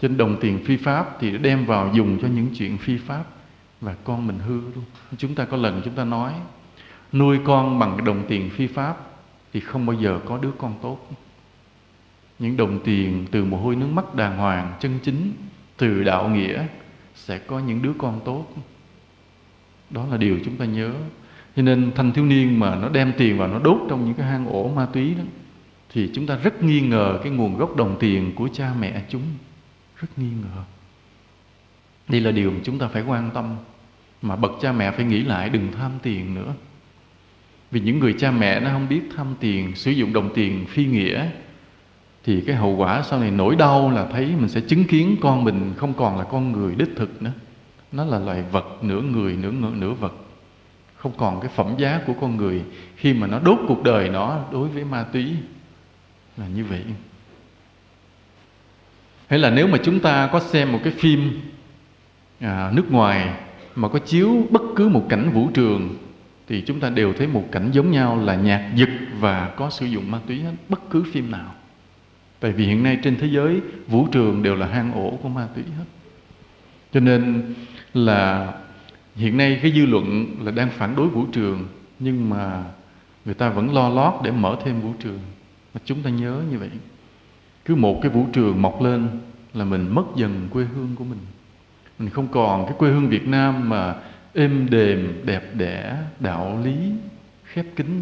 [0.00, 3.24] trên đồng tiền phi pháp thì đem vào dùng cho những chuyện phi pháp
[3.80, 4.84] và con mình hư luôn
[5.18, 6.32] chúng ta có lần chúng ta nói
[7.12, 8.96] nuôi con bằng đồng tiền phi pháp
[9.52, 10.98] thì không bao giờ có đứa con tốt
[12.38, 15.32] những đồng tiền từ mồ hôi nước mắt đàng hoàng chân chính
[15.76, 16.66] từ đạo nghĩa
[17.14, 18.46] sẽ có những đứa con tốt
[19.90, 20.94] đó là điều chúng ta nhớ
[21.56, 24.26] cho nên thanh thiếu niên mà nó đem tiền và nó đốt trong những cái
[24.26, 25.24] hang ổ ma túy đó
[25.92, 29.22] thì chúng ta rất nghi ngờ cái nguồn gốc đồng tiền của cha mẹ chúng
[29.96, 30.62] rất nghi ngờ
[32.08, 33.56] đây là điều mà chúng ta phải quan tâm
[34.22, 36.52] mà bậc cha mẹ phải nghĩ lại đừng tham tiền nữa
[37.70, 40.84] vì những người cha mẹ nó không biết tham tiền sử dụng đồng tiền phi
[40.84, 41.28] nghĩa
[42.26, 45.44] thì cái hậu quả sau này nỗi đau là thấy mình sẽ chứng kiến con
[45.44, 47.30] mình không còn là con người đích thực nữa
[47.92, 50.12] nó là loài vật nửa người nửa nửa vật
[50.96, 52.62] không còn cái phẩm giá của con người
[52.96, 55.26] khi mà nó đốt cuộc đời nó đối với ma túy
[56.36, 56.82] là như vậy
[59.26, 61.40] hay là nếu mà chúng ta có xem một cái phim
[62.40, 63.34] à, nước ngoài
[63.74, 65.96] mà có chiếu bất cứ một cảnh vũ trường
[66.48, 69.86] thì chúng ta đều thấy một cảnh giống nhau là nhạc giật và có sử
[69.86, 71.52] dụng ma túy hết bất cứ phim nào
[72.40, 75.48] Tại vì hiện nay trên thế giới vũ trường đều là hang ổ của ma
[75.54, 75.84] túy hết.
[76.92, 77.54] Cho nên
[77.94, 78.52] là
[79.16, 81.66] hiện nay cái dư luận là đang phản đối vũ trường
[81.98, 82.64] nhưng mà
[83.24, 85.18] người ta vẫn lo lót để mở thêm vũ trường.
[85.74, 86.70] Mà chúng ta nhớ như vậy.
[87.64, 89.06] Cứ một cái vũ trường mọc lên
[89.54, 91.18] là mình mất dần quê hương của mình.
[91.98, 93.94] Mình không còn cái quê hương Việt Nam mà
[94.34, 96.76] êm đềm, đẹp đẽ, đạo lý,
[97.44, 98.00] khép kín,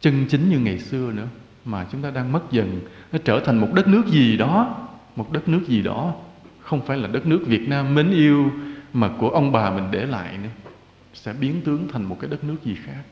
[0.00, 1.26] chân chính như ngày xưa nữa
[1.64, 2.80] mà chúng ta đang mất dần
[3.12, 4.78] nó trở thành một đất nước gì đó
[5.16, 6.14] một đất nước gì đó
[6.60, 8.50] không phải là đất nước Việt Nam mến yêu
[8.92, 10.48] mà của ông bà mình để lại nữa
[11.14, 13.02] sẽ biến tướng thành một cái đất nước gì khác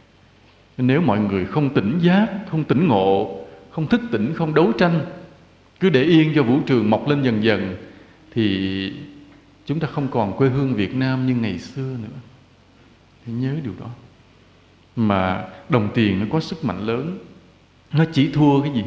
[0.79, 3.37] nếu mọi người không tỉnh giác không tỉnh ngộ
[3.71, 5.01] không thức tỉnh không đấu tranh
[5.81, 7.77] cứ để yên cho vũ trường mọc lên dần dần
[8.35, 8.57] thì
[9.67, 12.17] chúng ta không còn quê hương Việt Nam như ngày xưa nữa
[13.27, 13.87] thì nhớ điều đó
[14.97, 17.19] mà đồng tiền nó có sức mạnh lớn
[17.93, 18.85] nó chỉ thua cái gì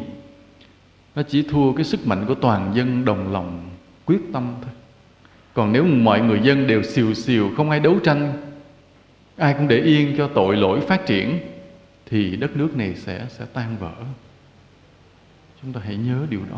[1.15, 3.69] nó chỉ thua cái sức mạnh của toàn dân đồng lòng
[4.05, 4.71] quyết tâm thôi
[5.53, 8.33] còn nếu mọi người dân đều xìu xìu không ai đấu tranh
[9.37, 11.39] ai cũng để yên cho tội lỗi phát triển
[12.05, 13.91] thì đất nước này sẽ sẽ tan vỡ
[15.61, 16.57] chúng ta hãy nhớ điều đó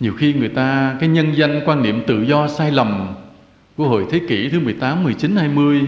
[0.00, 3.14] nhiều khi người ta cái nhân danh quan niệm tự do sai lầm
[3.76, 5.80] của hồi thế kỷ thứ 18, 19, 20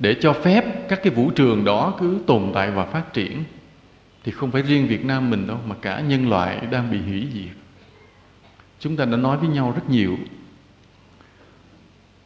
[0.00, 3.44] để cho phép các cái vũ trường đó cứ tồn tại và phát triển
[4.24, 7.26] thì không phải riêng Việt Nam mình đâu mà cả nhân loại đang bị hủy
[7.34, 7.56] diệt.
[8.78, 10.16] Chúng ta đã nói với nhau rất nhiều.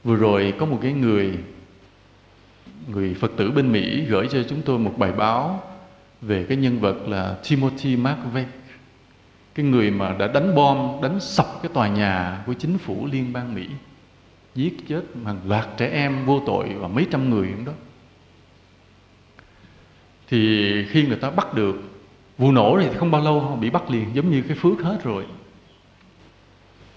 [0.05, 1.39] Vừa rồi có một cái người
[2.89, 5.63] người Phật tử bên Mỹ gửi cho chúng tôi một bài báo
[6.21, 8.49] về cái nhân vật là Timothy McVeigh
[9.55, 13.33] cái người mà đã đánh bom đánh sập cái tòa nhà của chính phủ liên
[13.33, 13.67] bang Mỹ
[14.55, 17.73] giết chết hàng loạt trẻ em vô tội và mấy trăm người cũng đó
[20.29, 21.83] thì khi người ta bắt được
[22.39, 24.99] vụ nổ thì không bao lâu họ bị bắt liền giống như cái phước hết
[25.05, 25.25] rồi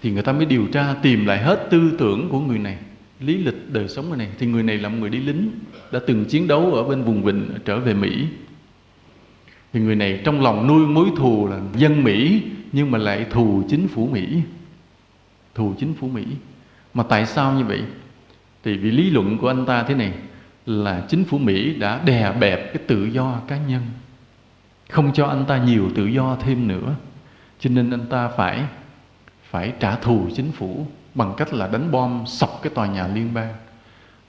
[0.02, 2.78] thì người ta mới điều tra tìm lại hết tư tưởng của người này
[3.20, 5.50] lý lịch đời sống người này thì người này là một người đi lính
[5.92, 8.26] đã từng chiến đấu ở bên vùng vịnh trở về mỹ
[9.72, 13.62] thì người này trong lòng nuôi mối thù là dân mỹ nhưng mà lại thù
[13.68, 14.24] chính phủ mỹ
[15.54, 16.24] thù chính phủ mỹ
[16.94, 17.82] mà tại sao như vậy?
[18.64, 20.12] Thì vì lý luận của anh ta thế này
[20.66, 23.82] là chính phủ Mỹ đã đè bẹp cái tự do cá nhân
[24.90, 26.94] không cho anh ta nhiều tự do thêm nữa
[27.60, 28.60] cho nên anh ta phải
[29.50, 33.34] phải trả thù chính phủ bằng cách là đánh bom sập cái tòa nhà liên
[33.34, 33.54] bang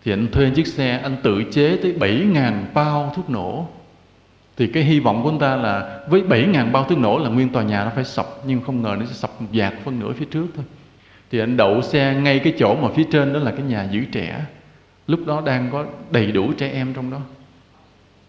[0.05, 3.69] thì anh thuê chiếc xe anh tự chế tới 7.000 bao thuốc nổ
[4.57, 7.49] thì cái hy vọng của anh ta là với 7.000 bao thuốc nổ là nguyên
[7.49, 10.25] tòa nhà nó phải sập nhưng không ngờ nó sẽ sập dạt phân nửa phía
[10.25, 10.65] trước thôi
[11.31, 14.05] thì anh đậu xe ngay cái chỗ mà phía trên đó là cái nhà giữ
[14.11, 14.43] trẻ
[15.07, 17.17] lúc đó đang có đầy đủ trẻ em trong đó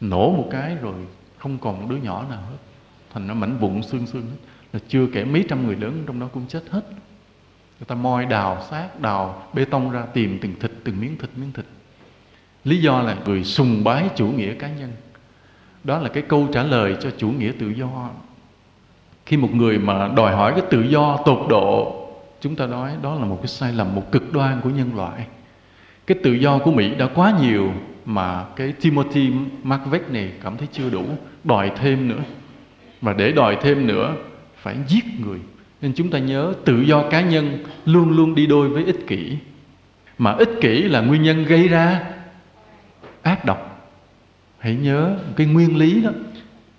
[0.00, 0.94] nổ một cái rồi
[1.38, 2.56] không còn một đứa nhỏ nào hết
[3.14, 4.36] thành nó mảnh vụn xương xương hết
[4.72, 6.84] là chưa kể mấy trăm người lớn trong đó cũng chết hết
[7.78, 11.30] người ta moi đào xác đào bê tông ra tìm từng thịt từng miếng thịt
[11.36, 11.64] miếng thịt
[12.64, 14.92] lý do là người sùng bái chủ nghĩa cá nhân
[15.84, 18.10] đó là cái câu trả lời cho chủ nghĩa tự do
[19.26, 21.96] khi một người mà đòi hỏi cái tự do tột độ
[22.40, 25.26] chúng ta nói đó là một cái sai lầm một cực đoan của nhân loại
[26.06, 27.72] cái tự do của mỹ đã quá nhiều
[28.04, 29.30] mà cái timothy
[29.62, 31.04] mcveigh này cảm thấy chưa đủ
[31.44, 32.20] đòi thêm nữa
[33.00, 34.14] và để đòi thêm nữa
[34.56, 35.38] phải giết người
[35.80, 39.36] nên chúng ta nhớ tự do cá nhân luôn luôn đi đôi với ích kỷ
[40.18, 42.04] mà ích kỷ là nguyên nhân gây ra
[43.22, 43.90] ác độc
[44.58, 46.10] hãy nhớ cái nguyên lý đó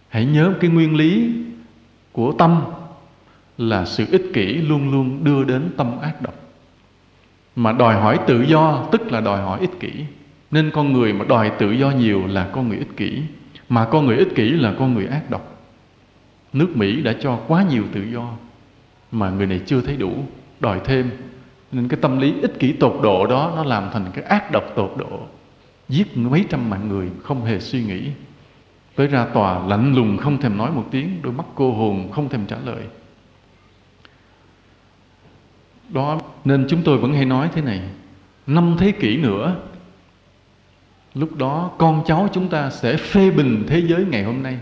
[0.10, 1.32] hãy nhớ cái nguyên lý
[2.12, 2.62] của tâm
[3.62, 6.34] là sự ích kỷ luôn luôn đưa đến tâm ác độc
[7.56, 9.92] mà đòi hỏi tự do tức là đòi hỏi ích kỷ
[10.52, 13.22] nên con người mà đòi tự do nhiều là con người ích kỷ
[13.70, 15.62] mà con người ích kỷ là con người ác độc
[16.54, 18.30] nước mỹ đã cho quá nhiều tự do
[19.12, 20.12] mà người này chưa thấy đủ
[20.60, 21.10] đòi thêm
[21.72, 24.64] nên cái tâm lý ích kỷ tột độ đó nó làm thành cái ác độc
[24.76, 25.20] tột độ
[25.90, 28.04] giết mấy trăm mạng người không hề suy nghĩ
[28.96, 32.30] tới ra tòa lạnh lùng không thèm nói một tiếng đôi mắt cô hồn không
[32.30, 32.84] thèm trả lời
[35.91, 37.81] đó nên chúng tôi vẫn hay nói thế này
[38.47, 39.55] năm thế kỷ nữa
[41.15, 44.59] lúc đó con cháu chúng ta sẽ phê bình thế giới ngày hôm nay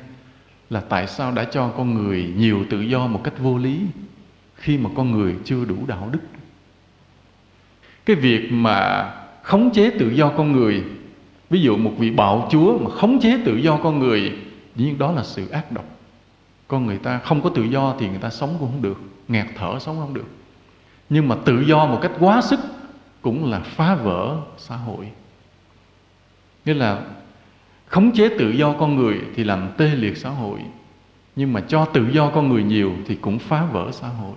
[0.70, 3.80] là tại sao đã cho con người nhiều tự do một cách vô lý
[4.56, 6.20] khi mà con người chưa đủ đạo đức
[8.06, 9.10] cái việc mà
[9.44, 10.84] khống chế tự do con người
[11.50, 14.22] ví dụ một vị bạo chúa mà khống chế tự do con người
[14.76, 15.86] dĩ nhiên đó là sự ác độc
[16.68, 19.46] con người ta không có tự do thì người ta sống cũng không được nghẹt
[19.56, 20.26] thở sống không được
[21.10, 22.60] nhưng mà tự do một cách quá sức
[23.22, 25.12] cũng là phá vỡ xã hội
[26.66, 27.02] nghĩa là
[27.88, 30.60] khống chế tự do con người thì làm tê liệt xã hội
[31.36, 34.36] nhưng mà cho tự do con người nhiều thì cũng phá vỡ xã hội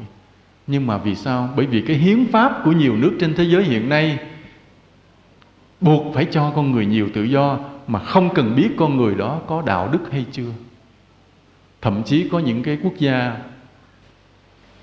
[0.66, 3.62] nhưng mà vì sao bởi vì cái hiến pháp của nhiều nước trên thế giới
[3.64, 4.18] hiện nay
[5.80, 9.40] buộc phải cho con người nhiều tự do mà không cần biết con người đó
[9.46, 10.50] có đạo đức hay chưa
[11.82, 13.36] thậm chí có những cái quốc gia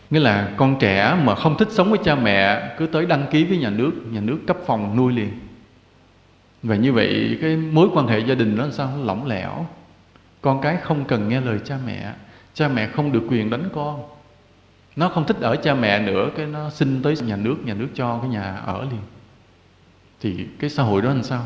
[0.10, 3.44] nghĩa là con trẻ mà không thích sống với cha mẹ cứ tới đăng ký
[3.44, 5.32] với nhà nước nhà nước cấp phòng nuôi liền
[6.64, 9.66] và như vậy cái mối quan hệ gia đình đó làm sao lỏng lẻo
[10.42, 12.14] con cái không cần nghe lời cha mẹ
[12.54, 14.04] cha mẹ không được quyền đánh con
[14.96, 17.88] nó không thích ở cha mẹ nữa cái nó xin tới nhà nước nhà nước
[17.96, 19.02] cho cái nhà ở liền
[20.22, 21.44] thì cái xã hội đó làm sao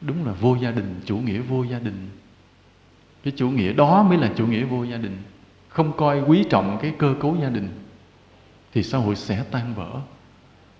[0.00, 2.10] đúng là vô gia đình chủ nghĩa vô gia đình
[3.24, 5.16] cái chủ nghĩa đó mới là chủ nghĩa vô gia đình
[5.74, 7.68] không coi quý trọng cái cơ cấu gia đình
[8.74, 9.86] thì xã hội sẽ tan vỡ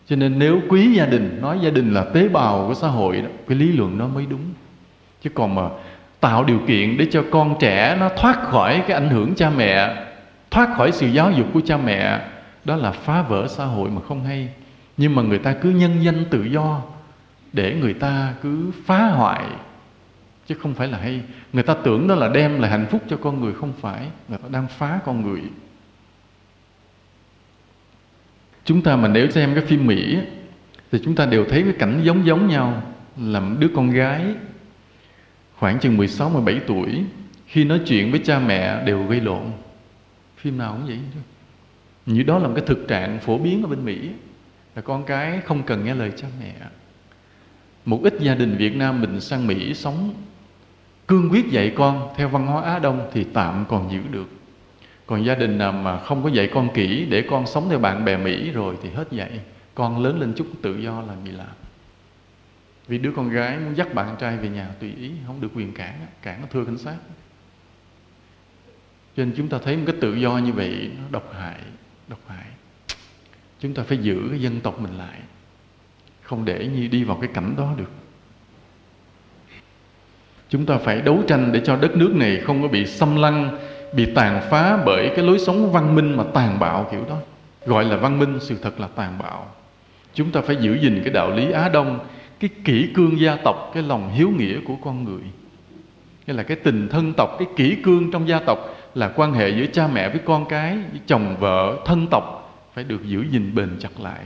[0.09, 3.16] cho nên nếu quý gia đình nói gia đình là tế bào của xã hội
[3.21, 4.53] đó, cái lý luận nó mới đúng
[5.23, 5.62] chứ còn mà
[6.21, 10.05] tạo điều kiện để cho con trẻ nó thoát khỏi cái ảnh hưởng cha mẹ
[10.51, 12.21] thoát khỏi sự giáo dục của cha mẹ
[12.65, 14.49] đó là phá vỡ xã hội mà không hay
[14.97, 16.81] nhưng mà người ta cứ nhân danh tự do
[17.53, 19.45] để người ta cứ phá hoại
[20.47, 21.23] chứ không phải là hay
[21.53, 24.39] người ta tưởng đó là đem lại hạnh phúc cho con người không phải người
[24.39, 25.41] ta đang phá con người
[28.65, 30.19] chúng ta mà nếu xem cái phim mỹ
[30.93, 32.83] thì chúng ta đều thấy cái cảnh giống giống nhau
[33.16, 34.25] là đứa con gái
[35.57, 37.05] khoảng chừng 16 17 tuổi
[37.47, 39.43] khi nói chuyện với cha mẹ đều gây lộn
[40.37, 40.99] phim nào cũng vậy
[42.07, 44.11] như đó là một cái thực trạng phổ biến ở bên mỹ
[44.77, 46.53] là con cái không cần nghe lời cha mẹ
[47.85, 50.15] một ít gia đình việt nam mình sang mỹ sống
[51.09, 54.27] cương quyết dạy con theo văn hóa Á Đông thì tạm còn giữ được
[55.07, 58.05] còn gia đình nào mà không có dạy con kỹ để con sống theo bạn
[58.05, 59.41] bè Mỹ rồi thì hết dạy
[59.75, 61.47] con lớn lên chút tự do là bị làm
[62.89, 65.73] vì đứa con gái muốn dắt bạn trai về nhà tùy ý không được quyền
[65.75, 66.95] cản cản nó thưa cảnh sát
[69.17, 71.61] cho nên chúng ta thấy một cái tự do như vậy nó độc hại
[72.09, 72.45] độc hại
[73.61, 75.19] chúng ta phải giữ cái dân tộc mình lại
[76.23, 77.91] không để như đi vào cái cảnh đó được
[80.55, 83.59] chúng ta phải đấu tranh để cho đất nước này không có bị xâm lăng
[83.93, 87.17] bị tàn phá bởi cái lối sống văn minh mà tàn bạo kiểu đó
[87.67, 89.47] gọi là văn minh sự thật là tàn bạo
[90.15, 91.99] chúng ta phải giữ gìn cái đạo lý á đông
[92.41, 95.23] cái kỷ cương gia tộc cái lòng hiếu nghĩa của con người
[96.27, 98.59] nghĩa là cái tình thân tộc cái kỷ cương trong gia tộc
[98.95, 102.85] là quan hệ giữa cha mẹ với con cái với chồng vợ thân tộc phải
[102.85, 104.21] được giữ gìn bền chặt lại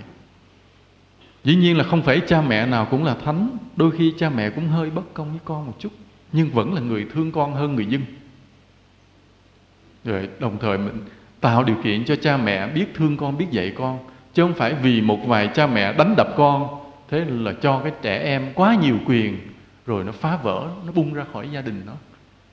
[1.45, 4.51] dĩ nhiên là không phải cha mẹ nào cũng là thánh đôi khi cha mẹ
[4.51, 5.93] cũng hơi bất công với con một chút
[6.33, 8.01] nhưng vẫn là người thương con hơn người dân
[10.05, 10.97] rồi đồng thời mình
[11.41, 13.99] tạo điều kiện cho cha mẹ biết thương con biết dạy con
[14.35, 16.69] chứ không phải vì một vài cha mẹ đánh đập con
[17.11, 19.39] thế là cho cái trẻ em quá nhiều quyền
[19.87, 21.93] rồi nó phá vỡ nó bung ra khỏi gia đình nó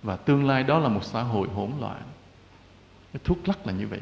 [0.04, 2.02] và tương lai đó là một xã hội hỗn loạn
[3.14, 4.00] cái thuốc lắc là như vậy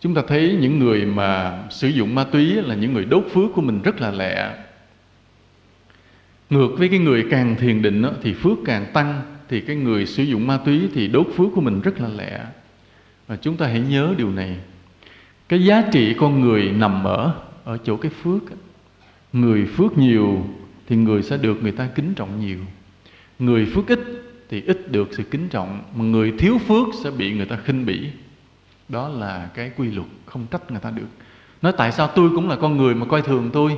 [0.00, 3.52] chúng ta thấy những người mà sử dụng ma túy là những người đốt phước
[3.54, 4.52] của mình rất là lẹ
[6.50, 10.06] ngược với cái người càng thiền định đó, thì phước càng tăng thì cái người
[10.06, 12.40] sử dụng ma túy thì đốt phước của mình rất là lẹ
[13.26, 14.56] và chúng ta hãy nhớ điều này
[15.48, 18.42] cái giá trị con người nằm ở ở chỗ cái phước
[19.32, 20.46] người phước nhiều
[20.88, 22.58] thì người sẽ được người ta kính trọng nhiều
[23.38, 24.00] người phước ít
[24.48, 27.86] thì ít được sự kính trọng mà người thiếu phước sẽ bị người ta khinh
[27.86, 28.06] bỉ
[28.88, 31.06] đó là cái quy luật không trách người ta được
[31.62, 33.72] nói tại sao tôi cũng là con người mà coi thường tôi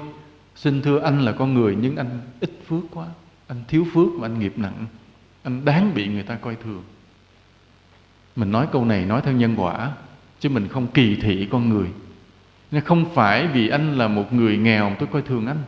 [0.59, 3.07] Xin thưa anh là con người nhưng anh ít phước quá
[3.47, 4.87] Anh thiếu phước và anh nghiệp nặng
[5.43, 6.83] Anh đáng bị người ta coi thường
[8.37, 9.93] Mình nói câu này nói theo nhân quả
[10.41, 11.89] Chứ mình không kỳ thị con người
[12.71, 15.63] Nên Không phải vì anh là một người nghèo tôi coi thường anh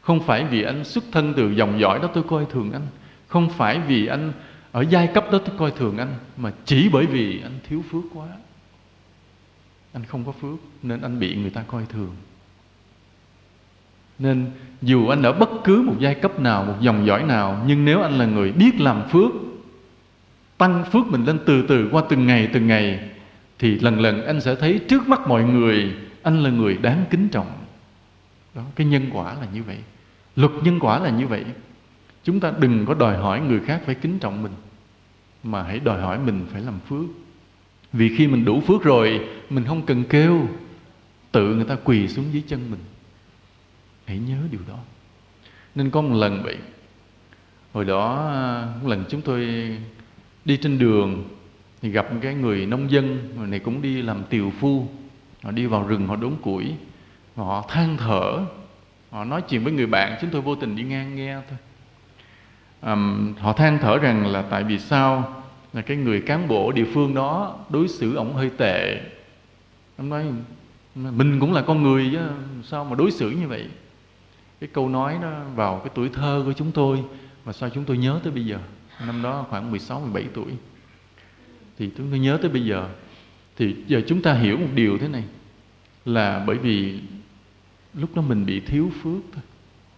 [0.00, 2.86] Không phải vì anh xuất thân từ dòng dõi đó tôi coi thường anh
[3.28, 4.32] Không phải vì anh
[4.72, 8.04] ở giai cấp đó tôi coi thường anh Mà chỉ bởi vì anh thiếu phước
[8.14, 8.26] quá
[9.92, 12.10] Anh không có phước nên anh bị người ta coi thường
[14.18, 14.50] nên
[14.82, 18.02] dù anh ở bất cứ một giai cấp nào một dòng dõi nào nhưng nếu
[18.02, 19.30] anh là người biết làm phước
[20.58, 23.00] tăng phước mình lên từ từ qua từng ngày từng ngày
[23.58, 25.92] thì lần lần anh sẽ thấy trước mắt mọi người
[26.22, 27.50] anh là người đáng kính trọng
[28.54, 29.78] đó cái nhân quả là như vậy
[30.36, 31.44] luật nhân quả là như vậy
[32.24, 34.52] chúng ta đừng có đòi hỏi người khác phải kính trọng mình
[35.44, 37.04] mà hãy đòi hỏi mình phải làm phước
[37.92, 39.20] vì khi mình đủ phước rồi
[39.50, 40.48] mình không cần kêu
[41.32, 42.80] tự người ta quỳ xuống dưới chân mình
[44.08, 44.78] Hãy nhớ điều đó.
[45.74, 46.54] Nên có một lần bị
[47.72, 48.16] Hồi đó,
[48.82, 49.48] một lần chúng tôi
[50.44, 51.28] đi trên đường
[51.82, 54.88] thì gặp cái người nông dân người này cũng đi làm tiều phu
[55.42, 56.74] họ đi vào rừng họ đốn củi
[57.36, 58.40] họ than thở
[59.10, 61.58] họ nói chuyện với người bạn chúng tôi vô tình đi ngang nghe thôi
[62.92, 66.86] um, họ than thở rằng là tại vì sao là cái người cán bộ địa
[66.94, 69.00] phương đó đối xử ổng hơi tệ
[69.96, 70.24] ông nói
[70.94, 72.18] mình cũng là con người chứ
[72.64, 73.64] sao mà đối xử như vậy
[74.60, 77.04] cái câu nói đó vào cái tuổi thơ của chúng tôi
[77.44, 78.58] mà sao chúng tôi nhớ tới bây giờ
[79.06, 80.52] năm đó khoảng 16 17 tuổi
[81.78, 82.88] thì chúng tôi nhớ tới bây giờ
[83.56, 85.22] thì giờ chúng ta hiểu một điều thế này
[86.04, 87.00] là bởi vì
[87.94, 89.42] lúc đó mình bị thiếu phước thôi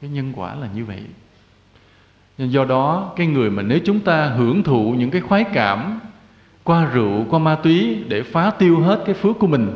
[0.00, 1.02] cái nhân quả là như vậy
[2.38, 6.00] nên do đó cái người mà nếu chúng ta hưởng thụ những cái khoái cảm
[6.62, 9.70] qua rượu qua ma túy để phá tiêu hết cái phước của mình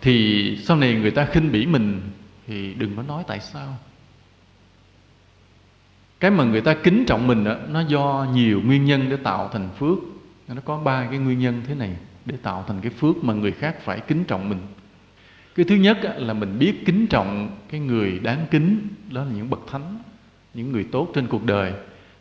[0.00, 2.00] thì sau này người ta khinh bỉ mình
[2.46, 3.76] thì đừng có nói tại sao
[6.20, 9.48] cái mà người ta kính trọng mình đó, nó do nhiều nguyên nhân để tạo
[9.52, 9.98] thành phước
[10.48, 11.90] nó có ba cái nguyên nhân thế này
[12.24, 14.58] để tạo thành cái phước mà người khác phải kính trọng mình
[15.54, 19.50] cái thứ nhất là mình biết kính trọng cái người đáng kính đó là những
[19.50, 19.98] bậc thánh
[20.54, 21.72] những người tốt trên cuộc đời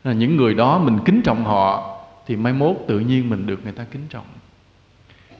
[0.04, 3.64] là những người đó mình kính trọng họ thì mai mốt tự nhiên mình được
[3.64, 4.26] người ta kính trọng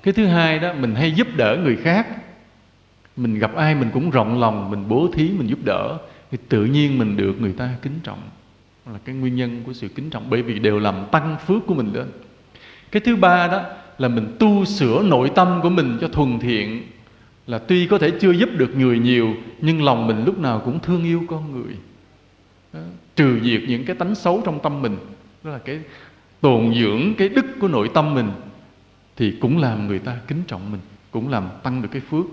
[0.04, 2.08] cái thứ hai đó mình hay giúp đỡ người khác
[3.18, 5.98] mình gặp ai mình cũng rộng lòng mình bố thí mình giúp đỡ
[6.32, 8.22] thì tự nhiên mình được người ta kính trọng
[8.94, 11.74] là cái nguyên nhân của sự kính trọng bởi vì đều làm tăng phước của
[11.74, 12.08] mình lên
[12.92, 13.62] cái thứ ba đó
[13.98, 16.82] là mình tu sửa nội tâm của mình cho thuần thiện
[17.48, 20.80] là tuy có thể chưa giúp được người nhiều nhưng lòng mình lúc nào cũng
[20.80, 21.74] thương yêu con người
[22.74, 22.80] đó.
[23.16, 24.98] trừ diệt những cái tánh xấu trong tâm mình
[25.44, 25.80] đó là cái
[26.42, 28.32] tồn dưỡng cái đức của nội tâm mình
[29.16, 30.82] thì cũng làm người ta kính trọng mình
[31.12, 32.26] cũng làm tăng được cái phước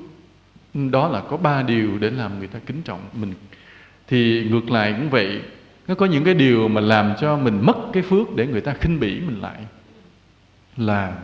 [0.90, 3.34] đó là có ba điều để làm người ta kính trọng mình
[4.08, 5.40] thì ngược lại cũng vậy
[5.88, 8.74] nó có những cái điều mà làm cho mình mất cái phước để người ta
[8.80, 9.60] khinh bỉ mình lại
[10.76, 11.18] là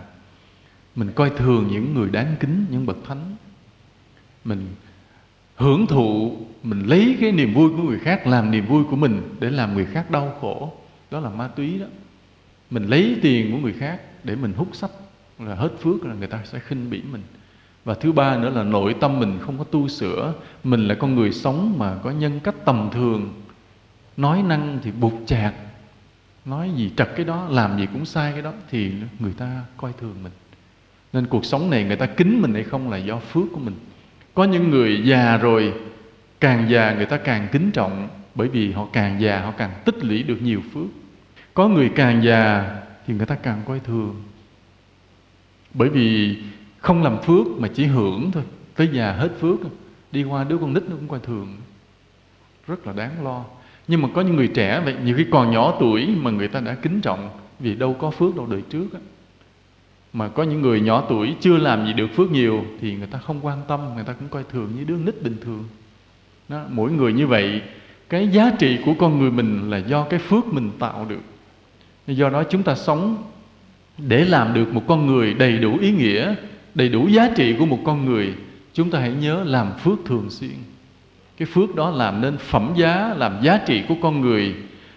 [0.96, 3.36] mình coi thường những người đáng kính những bậc thánh
[4.44, 4.66] mình
[5.56, 9.22] hưởng thụ mình lấy cái niềm vui của người khác làm niềm vui của mình
[9.40, 10.72] để làm người khác đau khổ
[11.10, 11.86] đó là ma túy đó
[12.70, 14.90] mình lấy tiền của người khác để mình hút sách
[15.38, 17.22] là hết phước là người ta sẽ khinh bỉ mình
[17.84, 20.32] và thứ ba nữa là nội tâm mình không có tu sửa
[20.64, 23.34] mình là con người sống mà có nhân cách tầm thường
[24.16, 25.54] nói năng thì bục chạc
[26.44, 29.92] nói gì trật cái đó làm gì cũng sai cái đó thì người ta coi
[30.00, 30.32] thường mình
[31.12, 33.74] nên cuộc sống này người ta kính mình hay không là do phước của mình
[34.34, 35.72] có những người già rồi
[36.40, 40.04] càng già người ta càng kính trọng bởi vì họ càng già họ càng tích
[40.04, 40.86] lũy được nhiều phước
[41.54, 42.72] có người càng già
[43.06, 44.22] thì người ta càng coi thường
[45.74, 46.36] bởi vì
[46.84, 48.42] không làm phước mà chỉ hưởng thôi
[48.76, 49.58] tới già hết phước
[50.12, 51.56] đi qua đứa con nít nó cũng coi thường
[52.68, 53.44] rất là đáng lo
[53.88, 56.60] nhưng mà có những người trẻ vậy nhiều khi còn nhỏ tuổi mà người ta
[56.60, 57.30] đã kính trọng
[57.60, 58.98] vì đâu có phước đâu đời trước á
[60.12, 63.18] mà có những người nhỏ tuổi chưa làm gì được phước nhiều thì người ta
[63.18, 65.64] không quan tâm người ta cũng coi thường như đứa nít bình thường
[66.48, 67.62] đó, mỗi người như vậy
[68.08, 71.20] cái giá trị của con người mình là do cái phước mình tạo được
[72.06, 73.16] do đó chúng ta sống
[73.98, 76.34] để làm được một con người đầy đủ ý nghĩa
[76.74, 78.34] đầy đủ giá trị của một con người
[78.72, 80.50] chúng ta hãy nhớ làm phước thường xuyên
[81.36, 84.54] cái phước đó làm nên phẩm giá làm giá trị của con người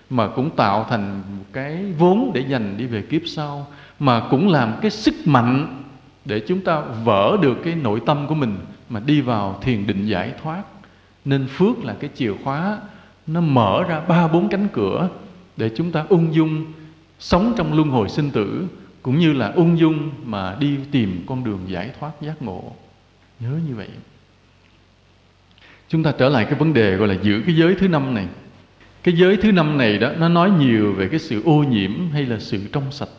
[0.09, 3.67] mà cũng tạo thành một cái vốn để dành đi về kiếp sau
[3.99, 5.81] mà cũng làm cái sức mạnh
[6.25, 8.57] để chúng ta vỡ được cái nội tâm của mình
[8.89, 10.63] mà đi vào thiền định giải thoát
[11.25, 12.77] nên phước là cái chìa khóa
[13.27, 15.09] nó mở ra ba bốn cánh cửa
[15.57, 16.65] để chúng ta ung dung
[17.19, 18.67] sống trong luân hồi sinh tử
[19.01, 22.63] cũng như là ung dung mà đi tìm con đường giải thoát giác ngộ
[23.39, 23.89] nhớ như vậy
[25.87, 28.27] chúng ta trở lại cái vấn đề gọi là giữ cái giới thứ năm này
[29.03, 32.25] cái giới thứ năm này đó nó nói nhiều về cái sự ô nhiễm hay
[32.25, 33.09] là sự trong sạch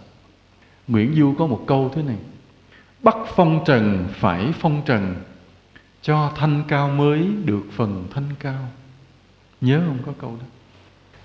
[0.89, 2.17] nguyễn du có một câu thế này
[3.03, 5.15] bắt phong trần phải phong trần
[6.03, 8.69] cho thanh cao mới được phần thanh cao
[9.61, 10.37] nhớ không có câu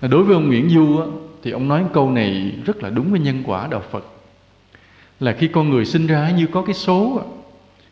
[0.02, 1.06] đó đối với ông nguyễn du á,
[1.42, 4.13] thì ông nói câu này rất là đúng với nhân quả đạo phật
[5.20, 7.20] là khi con người sinh ra như có cái số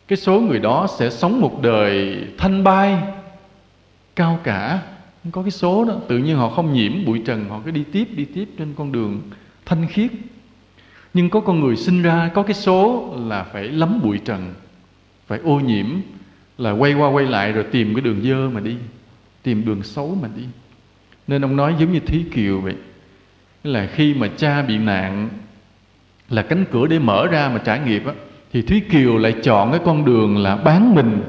[0.07, 2.97] cái số người đó sẽ sống một đời thanh bay
[4.15, 4.79] cao cả
[5.31, 8.07] có cái số đó tự nhiên họ không nhiễm bụi trần họ cứ đi tiếp
[8.15, 9.21] đi tiếp trên con đường
[9.65, 10.11] thanh khiết
[11.13, 14.53] nhưng có con người sinh ra có cái số là phải lắm bụi trần
[15.27, 15.85] phải ô nhiễm
[16.57, 18.75] là quay qua quay lại rồi tìm cái đường dơ mà đi
[19.43, 20.43] tìm đường xấu mà đi
[21.27, 22.75] nên ông nói giống như thí kiều vậy
[23.63, 25.29] là khi mà cha bị nạn
[26.33, 28.13] là cánh cửa để mở ra mà trải nghiệm á,
[28.53, 31.21] thì Thúy Kiều lại chọn cái con đường là bán mình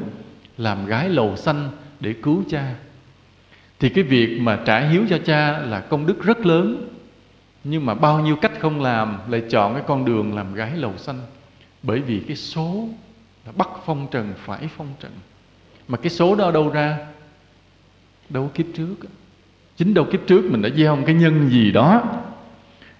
[0.58, 1.68] làm gái lầu xanh
[2.00, 2.74] để cứu cha.
[3.80, 6.88] Thì cái việc mà trả hiếu cho cha là công đức rất lớn
[7.64, 10.92] nhưng mà bao nhiêu cách không làm lại chọn cái con đường làm gái lầu
[10.96, 11.20] xanh
[11.82, 12.88] bởi vì cái số
[13.46, 15.12] là bắt phong trần phải phong trần
[15.88, 16.98] mà cái số đó đâu ra
[18.28, 18.94] đâu kiếp trước
[19.76, 22.02] chính đâu kiếp trước mình đã gieo một cái nhân gì đó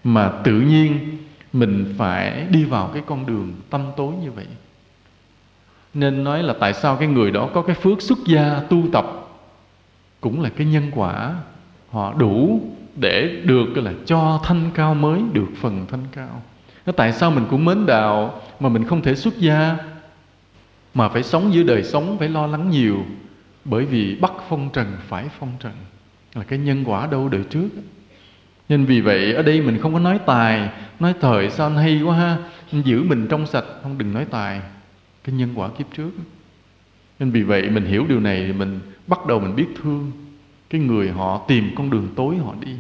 [0.05, 1.17] mà tự nhiên
[1.55, 4.47] mình phải đi vào cái con đường tâm tối như vậy
[5.95, 9.05] nên nói là tại sao cái người đó có cái phước xuất gia tu tập
[10.21, 11.35] cũng là cái nhân quả
[11.91, 12.61] họ đủ
[12.97, 16.43] để được là cho thanh cao mới được phần thanh cao
[16.87, 19.77] nó tại sao mình cũng mến đạo mà mình không thể xuất gia
[20.95, 22.97] mà phải sống giữa đời sống phải lo lắng nhiều
[23.65, 25.73] bởi vì bắt phong trần phải phong trần
[26.35, 27.69] là cái nhân quả đâu đời trước
[28.69, 30.69] nên vì vậy ở đây mình không có nói tài
[31.01, 32.37] nói thời sao anh hay quá ha
[32.73, 34.61] anh giữ mình trong sạch không đừng nói tài
[35.25, 36.11] cái nhân quả kiếp trước
[37.21, 40.13] nên vì vậy mình hiểu điều này thì mình bắt đầu mình biết thương
[40.71, 42.73] cái người họ tìm con đường tối họ đi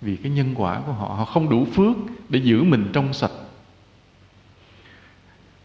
[0.00, 1.96] vì cái nhân quả của họ họ không đủ phước
[2.28, 3.30] để giữ mình trong sạch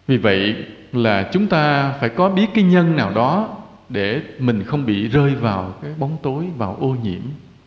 [0.08, 0.56] vì vậy
[0.92, 3.58] là chúng ta phải có biết cái nhân nào đó
[3.90, 7.22] để mình không bị rơi vào cái bóng tối vào ô nhiễm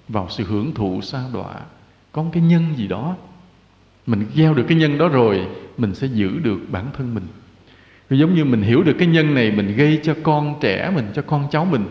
[0.09, 1.55] vào sự hưởng thụ xa đọa
[2.13, 3.17] có cái nhân gì đó
[4.07, 5.47] mình gieo được cái nhân đó rồi
[5.79, 7.25] mình sẽ giữ được bản thân mình
[8.11, 11.23] giống như mình hiểu được cái nhân này mình gây cho con trẻ mình cho
[11.23, 11.85] con cháu mình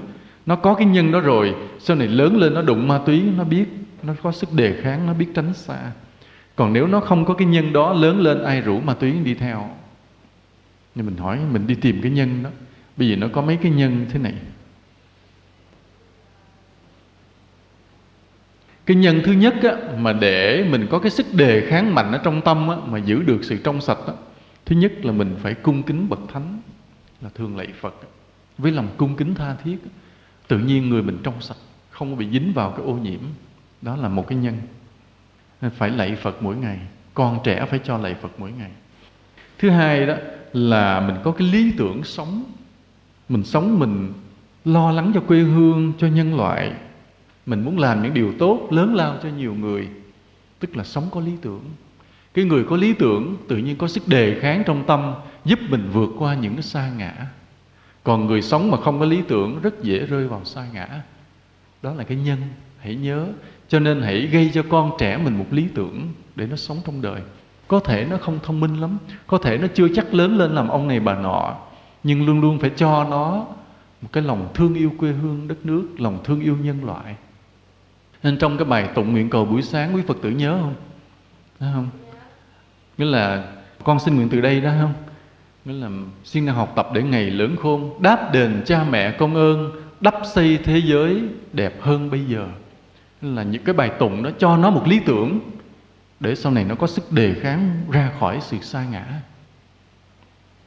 [0.45, 3.43] nó có cái nhân đó rồi sau này lớn lên nó đụng ma túy nó
[3.43, 3.65] biết
[4.03, 5.91] nó có sức đề kháng nó biết tránh xa
[6.55, 9.33] còn nếu nó không có cái nhân đó lớn lên ai rủ ma túy đi
[9.33, 9.69] theo
[10.95, 12.49] Nhưng mình hỏi mình đi tìm cái nhân đó
[12.97, 14.33] bây giờ nó có mấy cái nhân thế này
[18.89, 22.17] cái nhân thứ nhất á, mà để mình có cái sức đề kháng mạnh ở
[22.17, 24.13] trong tâm á, mà giữ được sự trong sạch á,
[24.65, 26.61] thứ nhất là mình phải cung kính bậc thánh
[27.21, 27.95] là thường lạy phật
[28.57, 29.77] với lòng cung kính tha thiết
[30.47, 31.55] tự nhiên người mình trong sạch
[31.89, 33.19] không bị dính vào cái ô nhiễm
[33.81, 34.55] đó là một cái nhân
[35.61, 36.79] nên phải lạy phật mỗi ngày
[37.13, 38.71] con trẻ phải cho lạy phật mỗi ngày
[39.59, 40.15] thứ hai đó
[40.53, 42.43] là mình có cái lý tưởng sống
[43.29, 44.13] mình sống mình
[44.65, 46.71] lo lắng cho quê hương cho nhân loại
[47.49, 49.87] mình muốn làm những điều tốt lớn lao cho nhiều người
[50.59, 51.61] tức là sống có lý tưởng
[52.33, 55.13] cái người có lý tưởng tự nhiên có sức đề kháng trong tâm
[55.45, 57.13] giúp mình vượt qua những cái sa ngã
[58.03, 60.87] còn người sống mà không có lý tưởng rất dễ rơi vào sa ngã
[61.83, 62.39] đó là cái nhân
[62.79, 63.27] hãy nhớ
[63.67, 66.01] cho nên hãy gây cho con trẻ mình một lý tưởng
[66.35, 67.21] để nó sống trong đời
[67.67, 68.97] có thể nó không thông minh lắm
[69.27, 71.55] có thể nó chưa chắc lớn lên làm ông này bà nọ
[72.03, 73.45] nhưng luôn luôn phải cho nó
[74.01, 77.15] một cái lòng thương yêu quê hương đất nước lòng thương yêu nhân loại
[78.23, 80.73] nên trong cái bài tụng nguyện cầu buổi sáng quý phật tử nhớ không
[81.59, 81.89] Đấy không
[82.97, 83.45] nghĩa là
[83.83, 84.93] con xin nguyện từ đây đó không
[85.65, 85.89] nghĩa là
[86.23, 90.13] xin năng học tập để ngày lớn khôn đáp đền cha mẹ công ơn đắp
[90.33, 91.23] xây thế giới
[91.53, 92.47] đẹp hơn bây giờ
[93.21, 95.39] nghĩa là những cái bài tụng đó cho nó một lý tưởng
[96.19, 99.05] để sau này nó có sức đề kháng ra khỏi sự sa ngã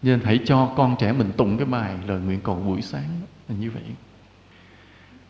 [0.03, 3.09] nên hãy cho con trẻ mình tụng cái bài lời nguyện cầu buổi sáng
[3.49, 3.83] là như vậy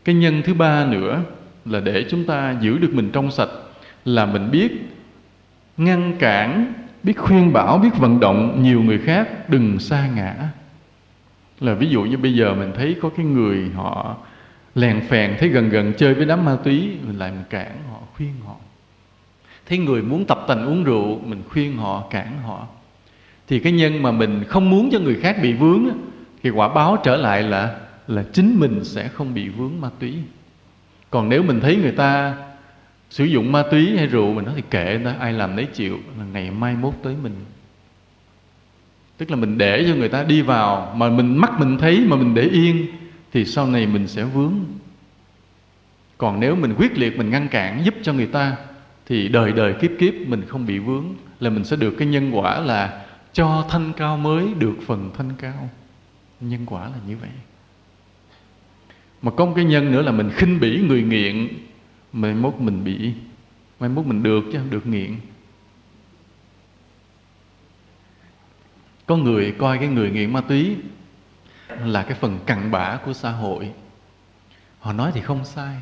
[0.04, 1.20] cái nhân thứ ba nữa
[1.64, 3.48] là để chúng ta giữ được mình trong sạch
[4.04, 4.70] là mình biết
[5.76, 6.72] ngăn cản
[7.02, 10.34] biết khuyên bảo biết vận động nhiều người khác đừng xa ngã
[11.60, 14.16] là ví dụ như bây giờ mình thấy có cái người họ
[14.74, 17.98] lèn phèn thấy gần gần chơi với đám ma túy mình lại mình cản họ
[18.16, 18.54] khuyên họ
[19.68, 22.66] thấy người muốn tập tành uống rượu mình khuyên họ cản họ
[23.48, 25.88] thì cái nhân mà mình không muốn cho người khác bị vướng
[26.42, 27.76] thì quả báo trở lại là
[28.08, 30.14] là chính mình sẽ không bị vướng ma túy
[31.12, 32.34] còn nếu mình thấy người ta
[33.10, 35.64] sử dụng ma túy hay rượu mình nói thì kệ người ta ai làm nấy
[35.64, 37.34] chịu là ngày mai mốt tới mình
[39.16, 42.16] tức là mình để cho người ta đi vào mà mình mắt mình thấy mà
[42.16, 42.86] mình để yên
[43.32, 44.54] thì sau này mình sẽ vướng
[46.18, 48.56] còn nếu mình quyết liệt mình ngăn cản giúp cho người ta
[49.06, 51.04] thì đời đời kiếp kiếp mình không bị vướng
[51.40, 53.02] là mình sẽ được cái nhân quả là
[53.32, 55.68] cho thanh cao mới được phần thanh cao
[56.40, 57.28] nhân quả là như vậy
[59.22, 61.48] mà có một cái nhân nữa là mình khinh bỉ người nghiện
[62.12, 63.10] mai mốt mình bị
[63.80, 65.16] mai mốt mình được chứ được nghiện
[69.06, 70.76] có người coi cái người nghiện ma túy
[71.78, 73.72] là cái phần cặn bã của xã hội
[74.80, 75.76] họ nói thì không sai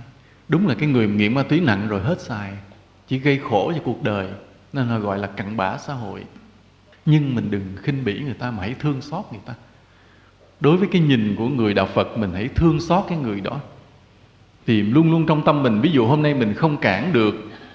[0.49, 2.53] đúng là cái người nghiện ma túy nặng rồi hết xài
[3.09, 4.29] chỉ gây khổ cho cuộc đời
[4.73, 6.25] nên họ gọi là cặn bã xã hội
[7.07, 9.55] nhưng mình đừng khinh bỉ người ta mà hãy thương xót người ta
[10.61, 13.61] đối với cái nhìn của người đạo phật mình hãy thương xót cái người đó
[14.67, 17.35] thì luôn luôn trong tâm mình ví dụ hôm nay mình không cản được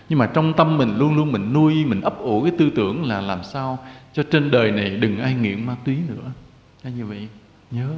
[0.09, 3.03] nhưng mà trong tâm mình luôn luôn mình nuôi mình ấp ủ cái tư tưởng
[3.05, 3.79] là làm sao
[4.13, 6.31] cho trên đời này đừng ai nghiện ma túy nữa
[6.83, 7.27] là như vậy
[7.71, 7.89] nhớ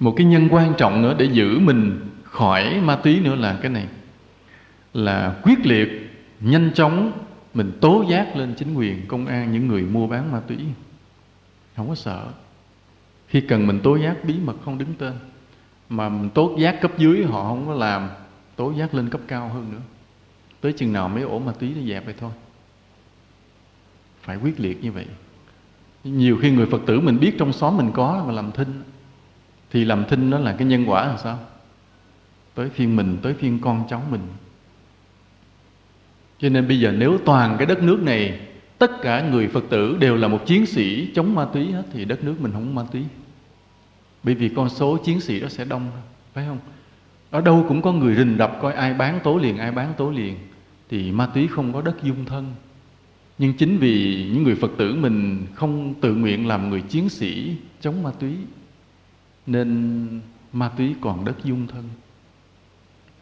[0.00, 3.70] một cái nhân quan trọng nữa để giữ mình khỏi ma túy nữa là cái
[3.70, 3.86] này
[4.94, 5.88] là quyết liệt
[6.40, 7.12] nhanh chóng
[7.54, 10.58] mình tố giác lên chính quyền công an những người mua bán ma túy
[11.76, 12.26] không có sợ
[13.28, 15.14] khi cần mình tố giác bí mật không đứng tên
[15.88, 18.08] mà mình tố giác cấp dưới họ không có làm
[18.56, 19.80] tố giác lên cấp cao hơn nữa
[20.60, 22.30] tới chừng nào mới ổn mà tí nó dẹp vậy thôi
[24.22, 25.06] phải quyết liệt như vậy
[26.04, 28.82] nhiều khi người phật tử mình biết trong xóm mình có mà làm thinh
[29.70, 31.38] thì làm thinh nó là cái nhân quả là sao
[32.54, 34.20] tới phiên mình tới phiên con cháu mình
[36.38, 38.40] cho nên bây giờ nếu toàn cái đất nước này
[38.88, 42.04] tất cả người phật tử đều là một chiến sĩ chống ma túy hết thì
[42.04, 43.02] đất nước mình không ma túy
[44.22, 45.90] bởi vì con số chiến sĩ đó sẽ đông
[46.34, 46.58] phải không
[47.30, 50.10] ở đâu cũng có người rình rập coi ai bán tố liền ai bán tố
[50.10, 50.34] liền
[50.90, 52.54] thì ma túy không có đất dung thân
[53.38, 57.56] nhưng chính vì những người phật tử mình không tự nguyện làm người chiến sĩ
[57.80, 58.32] chống ma túy
[59.46, 60.06] nên
[60.52, 61.84] ma túy còn đất dung thân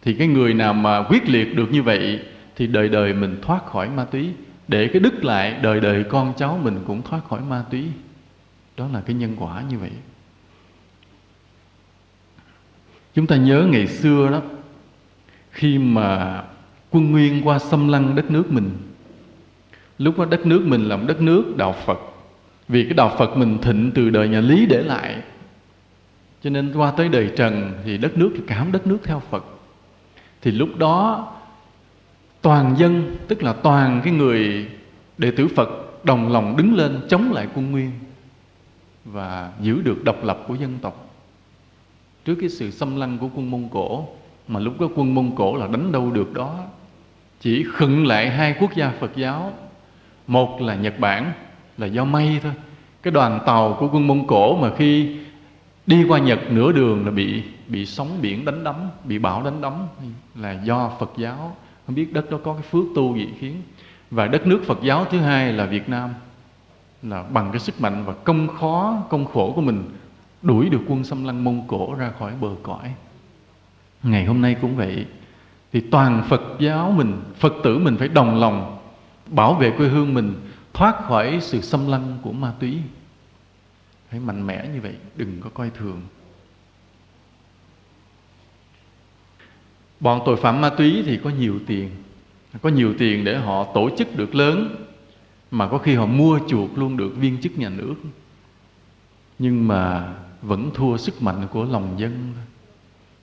[0.03, 2.21] thì cái người nào mà quyết liệt được như vậy
[2.57, 4.29] thì đời đời mình thoát khỏi ma túy
[4.69, 7.85] để cái đức lại đời đời con cháu mình cũng thoát khỏi ma túy
[8.77, 9.91] đó là cái nhân quả như vậy
[13.15, 14.41] chúng ta nhớ ngày xưa đó
[15.51, 16.43] khi mà
[16.91, 18.71] quân nguyên qua xâm lăng đất nước mình
[19.99, 21.99] lúc đó đất nước mình là một đất nước đạo phật
[22.69, 25.23] vì cái đạo phật mình thịnh từ đời nhà lý để lại
[26.43, 29.45] cho nên qua tới đời trần thì đất nước cảm đất nước theo phật
[30.43, 31.29] thì lúc đó
[32.43, 34.67] toàn dân tức là toàn cái người
[35.19, 35.69] đệ tử Phật
[36.05, 37.91] đồng lòng đứng lên chống lại quân Nguyên
[39.05, 41.15] và giữ được độc lập của dân tộc
[42.25, 44.09] trước cái sự xâm lăng của quân Mông Cổ
[44.49, 46.59] mà lúc đó quân Mông Cổ là đánh đâu được đó
[47.41, 49.53] chỉ khựng lại hai quốc gia Phật giáo
[50.27, 51.33] một là Nhật Bản
[51.79, 52.53] là do may thôi
[53.03, 55.17] cái đoàn tàu của quân Mông Cổ mà khi
[55.87, 59.61] đi qua Nhật nửa đường là bị bị sóng biển đánh đấm bị bão đánh
[59.61, 59.87] đấm
[60.35, 61.57] là do Phật giáo
[61.93, 63.63] không biết đất đó có cái phước tu gì khiến
[64.11, 66.11] và đất nước Phật giáo thứ hai là Việt Nam
[67.03, 69.83] là bằng cái sức mạnh và công khó công khổ của mình
[70.43, 72.95] đuổi được quân xâm lăng Mông Cổ ra khỏi bờ cõi
[74.03, 75.07] ngày hôm nay cũng vậy
[75.73, 78.77] thì toàn Phật giáo mình Phật tử mình phải đồng lòng
[79.27, 80.35] bảo vệ quê hương mình
[80.75, 82.79] thoát khỏi sự xâm lăng của ma túy
[84.11, 86.01] phải mạnh mẽ như vậy đừng có coi thường
[90.03, 91.89] bọn tội phạm ma túy thì có nhiều tiền
[92.63, 94.77] có nhiều tiền để họ tổ chức được lớn
[95.51, 97.95] mà có khi họ mua chuộc luôn được viên chức nhà nước
[99.39, 100.13] nhưng mà
[100.43, 102.33] vẫn thua sức mạnh của lòng dân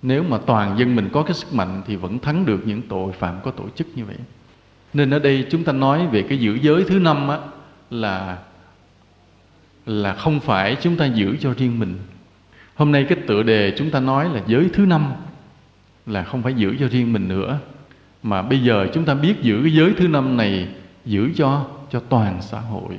[0.02, 3.12] nếu mà toàn dân mình có cái sức mạnh thì vẫn thắng được những tội
[3.12, 4.16] phạm có tổ chức như vậy
[4.94, 7.40] nên ở đây chúng ta nói về cái giữ giới thứ năm á,
[7.90, 8.38] là
[9.86, 11.98] là không phải chúng ta giữ cho riêng mình
[12.76, 15.12] hôm nay cái tựa đề chúng ta nói là giới thứ năm
[16.10, 17.58] là không phải giữ cho riêng mình nữa
[18.24, 20.68] mà bây giờ chúng ta biết giữ cái giới thứ năm này
[21.06, 22.98] giữ cho cho toàn xã hội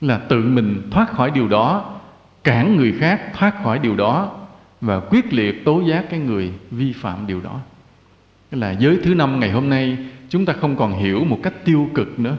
[0.00, 1.94] là tự mình thoát khỏi điều đó
[2.44, 4.36] cản người khác thoát khỏi điều đó
[4.80, 7.60] và quyết liệt tố giác cái người vi phạm điều đó
[8.50, 9.96] là giới thứ năm ngày hôm nay
[10.28, 12.36] chúng ta không còn hiểu một cách tiêu cực nữa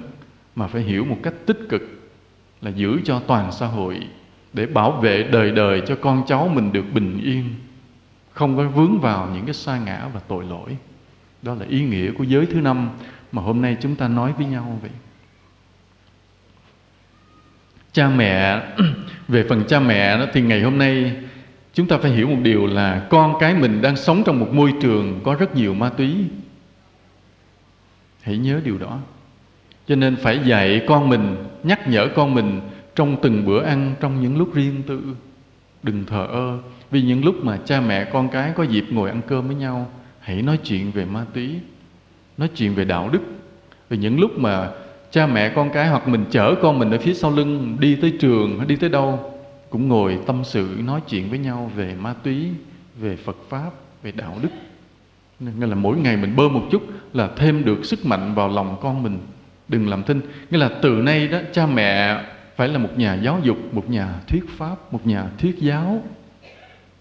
[0.55, 2.11] mà phải hiểu một cách tích cực
[2.61, 3.99] là giữ cho toàn xã hội
[4.53, 7.43] để bảo vệ đời đời cho con cháu mình được bình yên
[8.39, 10.77] không có vướng vào những cái sa ngã và tội lỗi
[11.41, 12.89] đó là ý nghĩa của giới thứ năm
[13.31, 14.91] mà hôm nay chúng ta nói với nhau vậy
[17.91, 18.61] cha mẹ
[19.27, 21.17] về phần cha mẹ đó thì ngày hôm nay
[21.73, 24.73] chúng ta phải hiểu một điều là con cái mình đang sống trong một môi
[24.81, 26.15] trường có rất nhiều ma túy
[28.21, 28.99] hãy nhớ điều đó
[29.87, 32.61] cho nên phải dạy con mình nhắc nhở con mình
[32.95, 35.15] trong từng bữa ăn trong những lúc riêng tư
[35.83, 36.57] đừng thờ ơ
[36.91, 39.89] vì những lúc mà cha mẹ con cái có dịp ngồi ăn cơm với nhau
[40.19, 41.55] hãy nói chuyện về ma túy
[42.37, 43.19] nói chuyện về đạo đức
[43.89, 44.69] vì những lúc mà
[45.11, 48.13] cha mẹ con cái hoặc mình chở con mình ở phía sau lưng đi tới
[48.19, 49.31] trường hay đi tới đâu
[49.69, 52.45] cũng ngồi tâm sự nói chuyện với nhau về ma túy
[52.99, 53.69] về phật pháp
[54.03, 54.49] về đạo đức
[55.39, 56.81] nghĩa là mỗi ngày mình bơm một chút
[57.13, 59.19] là thêm được sức mạnh vào lòng con mình
[59.67, 62.19] đừng làm thinh nghĩa là từ nay đó cha mẹ
[62.59, 66.03] phải là một nhà giáo dục một nhà thuyết pháp một nhà thuyết giáo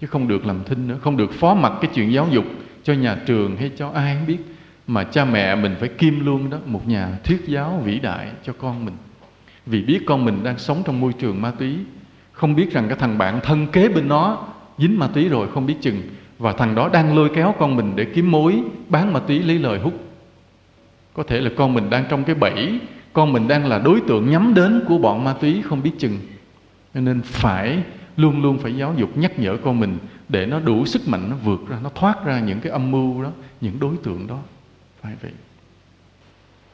[0.01, 2.45] chứ không được làm thinh nữa không được phó mặc cái chuyện giáo dục
[2.83, 4.37] cho nhà trường hay cho ai không biết
[4.87, 8.53] mà cha mẹ mình phải kim luôn đó một nhà thuyết giáo vĩ đại cho
[8.59, 8.95] con mình
[9.67, 11.75] vì biết con mình đang sống trong môi trường ma túy
[12.33, 14.47] không biết rằng cái thằng bạn thân kế bên nó
[14.79, 16.03] dính ma túy rồi không biết chừng
[16.39, 19.59] và thằng đó đang lôi kéo con mình để kiếm mối bán ma túy lấy
[19.59, 19.95] lời hút
[21.15, 22.81] có thể là con mình đang trong cái bẫy
[23.19, 26.19] con mình đang là đối tượng nhắm đến của bọn ma túy không biết chừng
[26.95, 27.79] nên phải
[28.17, 31.37] luôn luôn phải giáo dục nhắc nhở con mình để nó đủ sức mạnh nó
[31.37, 33.31] vượt ra nó thoát ra những cái âm mưu đó
[33.61, 34.39] những đối tượng đó
[35.03, 35.31] phải vậy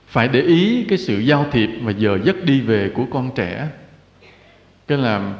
[0.06, 3.68] phải để ý cái sự giao thiệp và giờ giấc đi về của con trẻ
[4.88, 5.34] cái là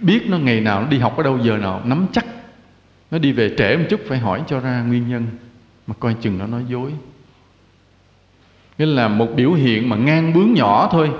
[0.00, 2.26] biết nó ngày nào nó đi học ở đâu giờ nào nắm chắc
[3.10, 5.24] nó đi về trễ một chút phải hỏi cho ra nguyên nhân
[5.86, 6.92] mà coi chừng nó nói dối
[8.78, 11.10] nghĩa là một biểu hiện mà ngang bướng nhỏ thôi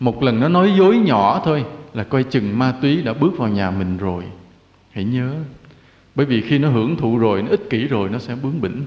[0.00, 1.64] một lần nó nói dối nhỏ thôi
[1.94, 4.24] là coi chừng ma túy đã bước vào nhà mình rồi
[4.90, 5.34] hãy nhớ
[6.14, 8.86] bởi vì khi nó hưởng thụ rồi nó ích kỷ rồi nó sẽ bướng bỉnh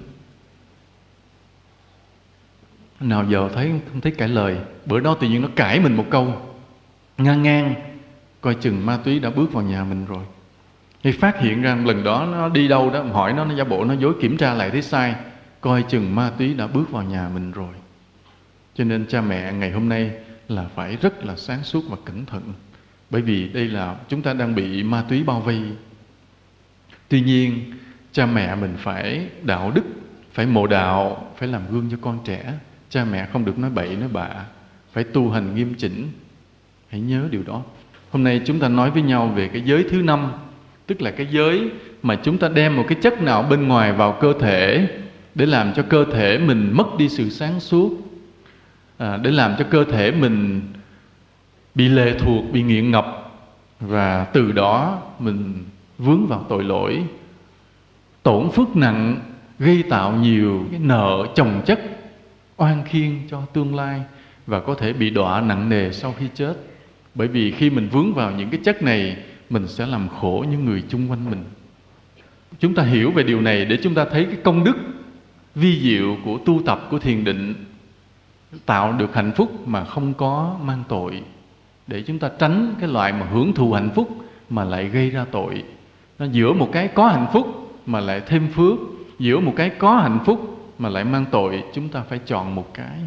[2.99, 6.06] nào giờ thấy không thấy cãi lời bữa đó tự nhiên nó cãi mình một
[6.10, 6.34] câu
[7.18, 7.76] ngang ngang
[8.41, 10.23] coi chừng ma túy đã bước vào nhà mình rồi
[11.03, 13.85] thì phát hiện ra lần đó nó đi đâu đó hỏi nó nó giả bộ
[13.85, 15.15] nó dối kiểm tra lại thấy sai
[15.62, 17.74] coi chừng ma túy đã bước vào nhà mình rồi
[18.76, 20.12] cho nên cha mẹ ngày hôm nay
[20.48, 22.54] là phải rất là sáng suốt và cẩn thận
[23.10, 25.62] bởi vì đây là chúng ta đang bị ma túy bao vây
[27.08, 27.74] tuy nhiên
[28.12, 29.82] cha mẹ mình phải đạo đức
[30.34, 32.54] phải mộ đạo phải làm gương cho con trẻ
[32.90, 34.30] cha mẹ không được nói bậy nói bạ
[34.94, 36.08] phải tu hành nghiêm chỉnh
[36.90, 37.62] hãy nhớ điều đó
[38.10, 40.32] hôm nay chúng ta nói với nhau về cái giới thứ năm
[40.88, 41.70] tức là cái giới
[42.04, 44.88] mà chúng ta đem một cái chất nào bên ngoài vào cơ thể
[45.36, 47.91] để làm cho cơ thể mình mất đi sự sáng suốt
[48.98, 50.62] à, để làm cho cơ thể mình
[51.76, 53.32] bị lệ thuộc bị nghiện ngập
[53.80, 55.53] và từ đó mình
[55.98, 57.03] vướng vào tội lỗi
[58.24, 59.20] tổn phước nặng
[59.60, 61.82] gây tạo nhiều cái nợ chồng chất
[62.58, 64.02] oan khiên cho tương lai
[64.48, 66.53] và có thể bị đọa nặng nề sau khi chết
[67.16, 69.18] bởi vì khi mình vướng vào những cái chất này
[69.49, 71.44] mình sẽ làm khổ những người chung quanh mình
[72.60, 74.76] chúng ta hiểu về điều này để chúng ta thấy cái công đức
[75.56, 77.53] vi diệu của tu tập của thiền định
[78.65, 81.23] tạo được hạnh phúc mà không có mang tội
[81.88, 84.10] để chúng ta tránh cái loại mà hưởng thụ hạnh phúc
[84.49, 85.64] mà lại gây ra tội
[86.19, 88.78] nó giữa một cái có hạnh phúc mà lại thêm phước
[89.19, 92.73] giữa một cái có hạnh phúc mà lại mang tội chúng ta phải chọn một
[92.73, 92.99] cái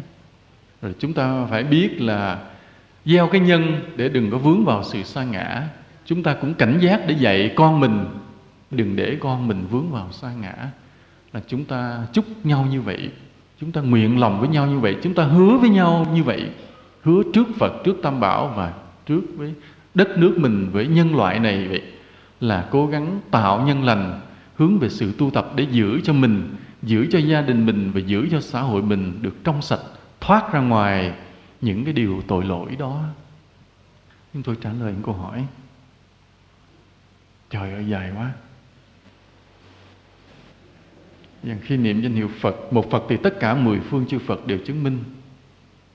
[0.81, 2.39] rồi chúng ta phải biết là
[3.05, 5.67] gieo cái nhân để đừng có vướng vào sự sa ngã
[6.05, 8.05] chúng ta cũng cảnh giác để dạy con mình
[8.71, 10.55] đừng để con mình vướng vào sa ngã
[11.35, 13.11] là chúng ta chúc nhau như vậy
[13.61, 16.49] chúng ta nguyện lòng với nhau như vậy chúng ta hứa với nhau như vậy
[17.03, 18.73] hứa trước phật trước tam bảo và
[19.05, 19.53] trước với
[19.93, 21.81] đất nước mình với nhân loại này vậy
[22.39, 24.21] là cố gắng tạo nhân lành
[24.55, 27.99] hướng về sự tu tập để giữ cho mình giữ cho gia đình mình và
[27.99, 29.79] giữ cho xã hội mình được trong sạch
[30.21, 31.13] thoát ra ngoài
[31.61, 33.03] những cái điều tội lỗi đó
[34.33, 35.45] nhưng tôi trả lời một câu hỏi
[37.49, 38.31] trời ơi dài quá
[41.45, 44.47] rằng khi niệm danh hiệu Phật một Phật thì tất cả mười phương chư Phật
[44.47, 45.03] đều chứng minh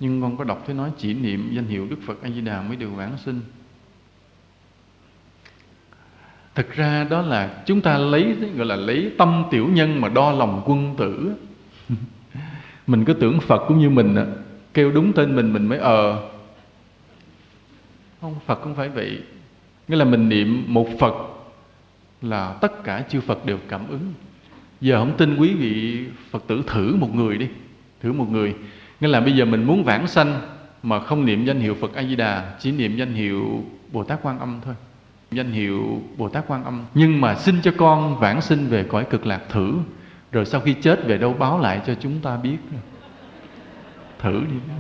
[0.01, 2.63] nhưng con có đọc thế nói chỉ niệm danh hiệu Đức Phật A Di Đà
[2.63, 3.41] mới được vãng sinh
[6.55, 10.33] thực ra đó là chúng ta lấy gọi là lấy tâm tiểu nhân mà đo
[10.33, 11.35] lòng quân tử
[12.87, 14.27] mình cứ tưởng Phật cũng như mình à,
[14.75, 16.29] kêu đúng tên mình mình mới ờ
[18.21, 19.23] không Phật không phải vậy
[19.89, 21.15] nghĩa là mình niệm một Phật
[22.23, 24.13] là tất cả chư Phật đều cảm ứng
[24.81, 27.49] giờ không tin quý vị phật tử thử một người đi
[28.01, 28.55] thử một người
[29.01, 30.41] nghĩa là bây giờ mình muốn vãng sanh
[30.83, 34.19] mà không niệm danh hiệu phật a di đà chỉ niệm danh hiệu bồ tát
[34.23, 34.75] quan âm thôi
[35.33, 39.07] danh hiệu bồ tát quan âm nhưng mà xin cho con vãng sinh về cõi
[39.11, 39.79] cực lạc thử
[40.33, 42.57] rồi sau khi chết về đâu báo lại cho chúng ta biết
[44.19, 44.73] thử đi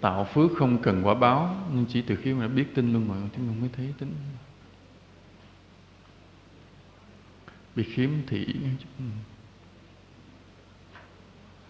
[0.00, 3.16] tạo phước không cần quả báo nhưng chỉ từ khi mà biết tin luôn mọi
[3.20, 4.12] người thì mới thấy tính
[7.76, 8.46] bị khiếm thị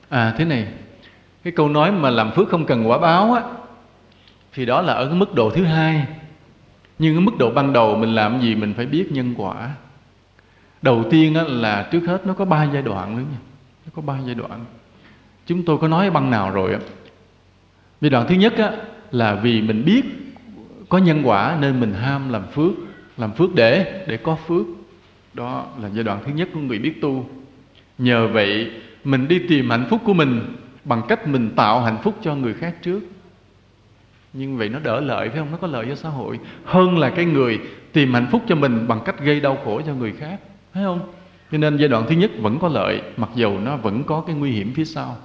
[0.09, 0.67] à thế này
[1.45, 3.43] cái câu nói mà làm phước không cần quả báo á
[4.55, 6.07] thì đó là ở cái mức độ thứ hai
[6.99, 9.71] nhưng cái mức độ ban đầu mình làm gì mình phải biết nhân quả
[10.83, 13.39] đầu tiên á, là trước hết nó có ba giai đoạn nữa nha
[13.87, 14.65] nó có ba giai đoạn
[15.47, 16.79] chúng tôi có nói băng nào rồi á
[18.01, 18.73] giai đoạn thứ nhất á,
[19.11, 20.03] là vì mình biết
[20.89, 22.73] có nhân quả nên mình ham làm phước
[23.17, 24.67] làm phước để để có phước
[25.35, 27.27] đó là giai đoạn thứ nhất của người biết tu
[27.99, 28.71] nhờ vậy
[29.05, 30.41] mình đi tìm hạnh phúc của mình
[30.85, 33.01] bằng cách mình tạo hạnh phúc cho người khác trước
[34.33, 37.11] nhưng vậy nó đỡ lợi phải không nó có lợi cho xã hội hơn là
[37.11, 37.59] cái người
[37.93, 40.41] tìm hạnh phúc cho mình bằng cách gây đau khổ cho người khác
[40.73, 41.01] phải không
[41.53, 44.37] cho nên giai đoạn thứ nhất vẫn có lợi mặc dù nó vẫn có cái
[44.37, 45.21] nguy hiểm phía sau